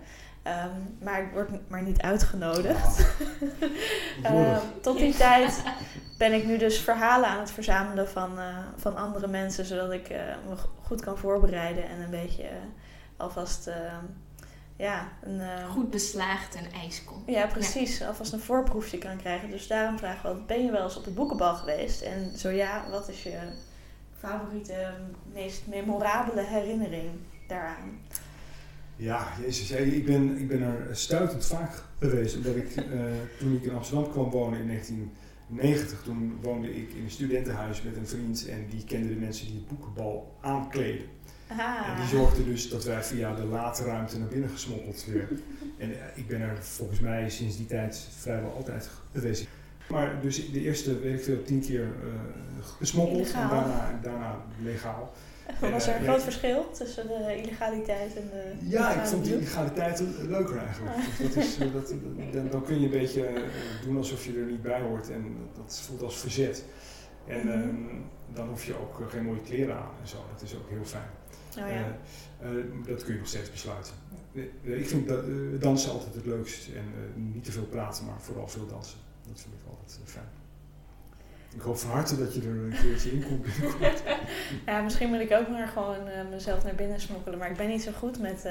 Um, 0.46 0.96
maar 1.00 1.22
ik 1.22 1.32
word 1.32 1.70
maar 1.70 1.82
niet 1.82 2.00
uitgenodigd. 2.00 2.98
um, 4.30 4.58
tot 4.80 4.98
die 4.98 5.14
tijd 5.14 5.62
ben 6.18 6.32
ik 6.32 6.44
nu 6.44 6.58
dus 6.58 6.78
verhalen 6.78 7.28
aan 7.28 7.38
het 7.38 7.50
verzamelen 7.50 8.08
van, 8.08 8.38
uh, 8.38 8.58
van 8.76 8.96
andere 8.96 9.26
mensen. 9.26 9.64
Zodat 9.64 9.92
ik 9.92 10.10
uh, 10.10 10.18
me 10.48 10.54
goed 10.82 11.00
kan 11.00 11.18
voorbereiden 11.18 11.88
en 11.88 12.00
een 12.00 12.10
beetje 12.10 12.48
alvast 13.16 13.70
ja, 14.76 15.08
een, 15.22 15.40
uh, 15.40 15.70
Goed 15.70 15.90
beslaagd 15.90 16.54
en 16.54 16.72
ijskool. 16.72 17.22
Ja, 17.26 17.46
precies. 17.46 17.98
Ja. 17.98 18.06
Alvast 18.06 18.32
een 18.32 18.40
voorproefje 18.40 18.98
kan 18.98 19.16
krijgen. 19.16 19.50
Dus 19.50 19.66
daarom 19.66 19.98
vragen 19.98 20.34
we, 20.34 20.42
ben 20.46 20.64
je 20.64 20.70
wel 20.70 20.82
eens 20.82 20.96
op 20.96 21.04
de 21.04 21.10
boekenbal 21.10 21.54
geweest? 21.54 22.00
En 22.00 22.38
zo 22.38 22.48
ja, 22.48 22.84
wat 22.90 23.08
is 23.08 23.22
je 23.22 23.38
favoriete, 24.18 24.90
meest 25.32 25.66
memorabele 25.66 26.42
herinnering 26.42 27.10
daaraan? 27.48 28.00
Ja, 29.02 29.28
jezus. 29.44 29.70
Ik 29.70 30.06
ben, 30.06 30.38
ik 30.38 30.48
ben 30.48 30.62
er 30.62 30.88
stuitend 30.90 31.46
vaak 31.46 31.82
geweest. 31.98 32.36
Omdat 32.36 32.56
ik, 32.56 32.76
uh, 32.76 32.84
toen 33.38 33.54
ik 33.54 33.62
in 33.62 33.74
Amsterdam 33.74 34.10
kwam 34.10 34.30
wonen 34.30 34.60
in 34.60 34.66
1990, 34.66 36.02
toen 36.02 36.38
woonde 36.42 36.76
ik 36.76 36.90
in 36.94 37.02
een 37.04 37.10
studentenhuis 37.10 37.82
met 37.82 37.96
een 37.96 38.06
vriend. 38.06 38.46
En 38.48 38.66
die 38.70 38.84
kende 38.84 39.08
de 39.08 39.20
mensen 39.20 39.46
die 39.46 39.54
het 39.54 39.68
boekenbal 39.68 40.38
aankleden. 40.40 41.06
En 41.46 41.96
die 41.96 42.06
zorgde 42.18 42.44
dus 42.44 42.68
dat 42.68 42.84
wij 42.84 43.02
via 43.02 43.34
de 43.34 43.44
late 43.44 43.84
ruimte 43.84 44.18
naar 44.18 44.28
binnen 44.28 44.50
gesmokkeld 44.50 45.04
werden. 45.04 45.42
en 45.78 45.90
uh, 45.90 45.96
ik 46.14 46.26
ben 46.26 46.40
er 46.40 46.56
volgens 46.60 47.00
mij 47.00 47.30
sinds 47.30 47.56
die 47.56 47.66
tijd 47.66 48.08
vrijwel 48.18 48.52
altijd 48.52 48.90
geweest. 49.12 49.46
Maar 49.88 50.20
dus 50.20 50.52
de 50.52 50.60
eerste, 50.60 50.98
weet 50.98 51.18
ik 51.18 51.24
veel, 51.24 51.42
tien 51.42 51.60
keer 51.60 51.82
uh, 52.04 52.64
gesmokkeld 52.78 53.32
en 53.32 53.48
daarna, 53.48 53.98
daarna 54.02 54.44
legaal. 54.62 55.12
Was 55.60 55.86
er 55.86 55.96
een 55.96 56.02
groot 56.02 56.22
verschil 56.22 56.70
tussen 56.70 57.06
de 57.08 57.36
illegaliteit 57.42 58.16
en 58.16 58.28
de. 58.30 58.68
Ja, 58.68 58.92
ik 58.92 59.06
vond 59.06 59.24
die 59.24 59.34
illegaliteit 59.34 60.02
leuker 60.28 60.58
eigenlijk. 60.58 60.96
Ah. 60.96 61.02
Dat 61.18 61.36
is, 61.36 61.58
dat, 61.58 61.94
dan, 62.32 62.48
dan, 62.50 62.64
kun 62.64 62.80
je 62.80 62.84
een 62.84 62.90
beetje 62.90 63.32
doen 63.84 63.96
alsof 63.96 64.24
je 64.24 64.32
er 64.32 64.44
niet 64.44 64.62
bij 64.62 64.80
hoort 64.80 65.10
en 65.10 65.36
dat 65.56 65.80
voelt 65.86 66.02
als 66.02 66.16
verzet. 66.16 66.64
En 67.26 67.48
um, 67.48 68.04
dan 68.34 68.48
hoef 68.48 68.64
je 68.64 68.74
ook 68.74 69.10
geen 69.10 69.24
mooie 69.24 69.40
kleren 69.40 69.76
aan 69.76 69.90
en 70.00 70.08
zo. 70.08 70.16
Dat 70.32 70.42
is 70.42 70.54
ook 70.54 70.68
heel 70.68 70.84
fijn. 70.84 71.10
Oh, 71.50 71.68
ja. 71.68 71.98
Eh, 72.40 72.58
eh, 72.58 72.64
dat 72.86 73.04
kun 73.04 73.12
je 73.12 73.18
nog 73.18 73.28
steeds 73.28 73.50
besluiten. 73.50 73.92
Eh, 74.34 74.78
ik 74.78 74.88
vind 74.88 75.08
dat, 75.08 75.24
dansen 75.60 75.92
altijd 75.92 76.14
het 76.14 76.26
leukst. 76.26 76.68
En 76.68 76.84
niet 77.32 77.44
te 77.44 77.52
veel 77.52 77.66
praten, 77.66 78.04
maar 78.04 78.20
vooral 78.20 78.48
veel 78.48 78.66
dansen. 78.66 78.98
Dat 79.28 79.40
vind 79.40 79.54
ik 79.54 79.68
altijd 79.68 79.98
fijn. 80.04 80.41
Ik 81.54 81.60
hoop 81.60 81.78
van 81.78 81.90
harte 81.90 82.18
dat 82.18 82.34
je 82.34 82.40
er 82.40 82.46
een 82.48 82.74
keertje 82.82 83.10
in 83.10 83.24
komt 83.24 83.46
ja, 84.66 84.80
misschien 84.80 85.08
moet 85.08 85.20
ik 85.20 85.32
ook 85.32 85.48
maar 85.48 85.68
gewoon 85.68 85.96
mezelf 86.30 86.64
naar 86.64 86.74
binnen 86.74 87.00
smokkelen. 87.00 87.38
Maar 87.38 87.50
ik 87.50 87.56
ben 87.56 87.68
niet 87.68 87.82
zo 87.82 87.90
goed 87.98 88.18
met 88.18 88.46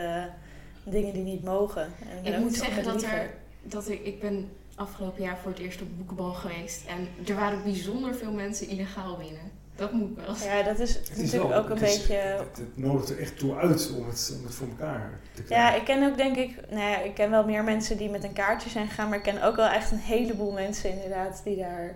dingen 0.83 1.13
die 1.13 1.23
niet 1.23 1.43
mogen. 1.43 1.81
En 1.81 2.25
ik, 2.25 2.33
ik 2.33 2.39
moet 2.39 2.55
zeggen 2.55 2.83
dat, 2.83 3.03
er, 3.03 3.33
dat 3.63 3.89
ik, 3.89 4.05
ik 4.05 4.19
ben 4.19 4.49
afgelopen 4.75 5.23
jaar 5.23 5.37
voor 5.37 5.51
het 5.51 5.59
eerst 5.59 5.81
op 5.81 5.87
boekenbal 5.97 6.33
geweest. 6.33 6.85
En 6.87 7.07
er 7.27 7.35
waren 7.35 7.63
bijzonder 7.63 8.15
veel 8.15 8.31
mensen 8.31 8.67
illegaal 8.67 9.17
binnen. 9.17 9.59
Dat 9.75 9.91
moet 9.91 10.15
wel. 10.15 10.35
Ja, 10.35 10.63
dat 10.63 10.79
is 10.79 10.99
natuurlijk 11.17 11.53
ook 11.53 11.69
een 11.69 11.79
beetje. 11.79 12.13
Het, 12.13 12.57
het, 12.57 12.77
nodigt 12.77 13.09
er 13.09 13.19
echt 13.19 13.37
toe 13.37 13.55
uit 13.55 13.93
om 13.97 14.07
het, 14.07 14.35
om 14.37 14.45
het 14.45 14.53
voor 14.55 14.67
elkaar 14.67 15.19
te 15.33 15.43
krijgen. 15.43 15.67
Ja, 15.67 15.79
ik 15.79 15.85
ken 15.85 16.09
ook 16.09 16.17
denk 16.17 16.35
ik, 16.35 16.55
nou 16.69 16.89
ja, 16.89 16.99
ik 17.01 17.13
ken 17.13 17.29
wel 17.29 17.45
meer 17.45 17.63
mensen 17.63 17.97
die 17.97 18.09
met 18.09 18.23
een 18.23 18.33
kaartje 18.33 18.69
zijn 18.69 18.87
gegaan, 18.87 19.09
maar 19.09 19.17
ik 19.17 19.23
ken 19.23 19.43
ook 19.43 19.55
wel 19.55 19.67
echt 19.67 19.91
een 19.91 19.97
heleboel 19.97 20.51
mensen 20.51 20.91
inderdaad 20.91 21.41
die 21.43 21.57
daar 21.57 21.95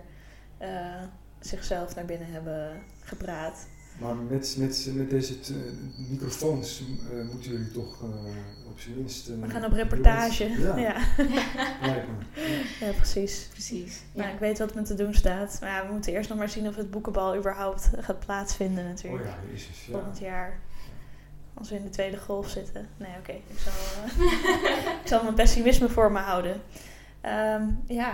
uh, 0.62 1.02
zichzelf 1.40 1.94
naar 1.94 2.04
binnen 2.04 2.28
hebben 2.28 2.82
gepraat. 3.00 3.66
Maar 4.00 4.16
met, 4.16 4.56
met, 4.58 4.90
met 4.94 5.10
deze 5.10 5.34
uh, 5.34 5.56
microfoons 6.10 6.82
uh, 7.12 7.30
moeten 7.30 7.50
jullie 7.50 7.70
toch 7.70 8.02
op 8.70 8.80
zijn 8.80 8.96
minst... 8.96 9.26
We 9.26 9.48
gaan 9.48 9.64
op 9.64 9.72
reportage. 9.72 10.44
Ja. 10.44 10.76
Ja. 10.86 10.96
ja. 11.80 12.04
ja. 12.80 12.92
precies. 12.96 13.48
precies. 13.52 14.02
Nou, 14.12 14.32
ik 14.32 14.38
weet 14.38 14.58
wat 14.58 14.74
me 14.74 14.82
te 14.82 14.94
doen 14.94 15.14
staat. 15.14 15.58
Maar 15.60 15.70
ja, 15.70 15.86
we 15.86 15.92
moeten 15.92 16.12
eerst 16.12 16.28
nog 16.28 16.38
maar 16.38 16.48
zien 16.48 16.68
of 16.68 16.76
het 16.76 16.90
boekenbal 16.90 17.36
überhaupt 17.36 17.90
gaat 17.98 18.18
plaatsvinden 18.18 18.84
natuurlijk. 18.84 19.24
Oh 19.24 19.30
ja, 19.30 19.36
jezus. 19.52 19.86
Ja. 19.86 19.92
Volgend 19.92 20.18
jaar. 20.18 20.60
Als 21.54 21.70
we 21.70 21.76
in 21.76 21.82
de 21.82 21.90
tweede 21.90 22.18
golf 22.18 22.48
zitten. 22.48 22.88
Nee, 22.96 23.10
oké. 23.18 23.18
Okay. 23.18 23.42
Ik, 23.46 23.58
zal, 23.58 23.72
ik 25.02 25.06
zal 25.08 25.22
mijn 25.22 25.34
pessimisme 25.34 25.88
voor 25.88 26.12
me 26.12 26.18
houden. 26.18 26.60
Um, 27.22 27.82
ja, 27.86 28.12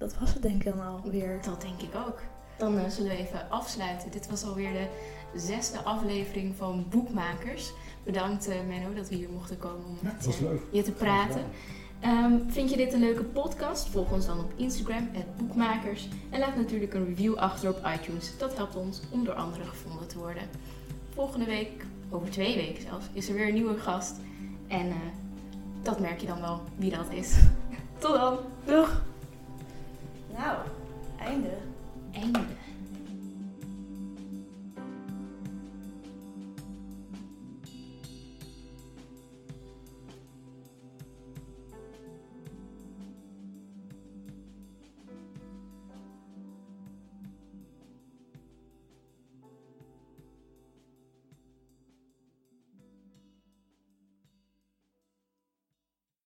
dat 0.00 0.18
was 0.18 0.32
het 0.32 0.42
denk 0.42 0.64
ik 0.64 0.72
dan 0.72 0.86
alweer. 0.86 1.38
Dat 1.44 1.60
denk 1.60 1.80
ik 1.80 1.94
ook. 2.06 2.18
Dan 2.58 2.74
uh, 2.74 2.88
zullen 2.88 3.10
we 3.10 3.16
even 3.16 3.50
afsluiten. 3.50 4.10
Dit 4.10 4.28
was 4.28 4.44
alweer 4.44 4.72
de 4.72 4.86
zesde 5.38 5.78
aflevering 5.78 6.54
van 6.56 6.86
Boekmakers. 6.88 7.72
Bedankt 8.04 8.48
uh, 8.48 8.54
Menno 8.68 8.94
dat 8.94 9.08
we 9.08 9.14
hier 9.14 9.28
mochten 9.30 9.58
komen 9.58 9.84
om 9.86 9.98
ja, 10.02 10.12
met 10.12 10.40
uh, 10.42 10.48
je 10.70 10.82
te 10.82 10.92
praten. 10.92 11.44
Um, 12.04 12.50
vind 12.50 12.70
je 12.70 12.76
dit 12.76 12.92
een 12.92 13.00
leuke 13.00 13.22
podcast? 13.22 13.88
Volg 13.88 14.12
ons 14.12 14.26
dan 14.26 14.38
op 14.38 14.52
Instagram, 14.56 15.08
Boekmakers. 15.36 16.08
En 16.30 16.40
laat 16.40 16.56
natuurlijk 16.56 16.94
een 16.94 17.06
review 17.06 17.34
achter 17.34 17.68
op 17.68 17.86
iTunes. 17.94 18.38
Dat 18.38 18.56
helpt 18.56 18.76
ons 18.76 19.00
om 19.10 19.24
door 19.24 19.34
anderen 19.34 19.66
gevonden 19.66 20.06
te 20.06 20.18
worden. 20.18 20.42
Volgende 21.14 21.46
week, 21.46 21.84
over 22.10 22.30
twee 22.30 22.56
weken 22.56 22.82
zelfs, 22.82 23.06
is 23.12 23.28
er 23.28 23.34
weer 23.34 23.48
een 23.48 23.54
nieuwe 23.54 23.78
gast. 23.78 24.16
En 24.68 24.86
uh, 24.86 24.94
dat 25.82 26.00
merk 26.00 26.20
je 26.20 26.26
dan 26.26 26.40
wel 26.40 26.60
wie 26.76 26.90
dat 26.90 27.10
is. 27.10 27.36
Tot 27.98 28.14
dan. 28.14 28.38
Doeg. 28.64 29.08
Nou, 30.38 30.56
einde. 31.18 31.58
Einde. 32.14 32.40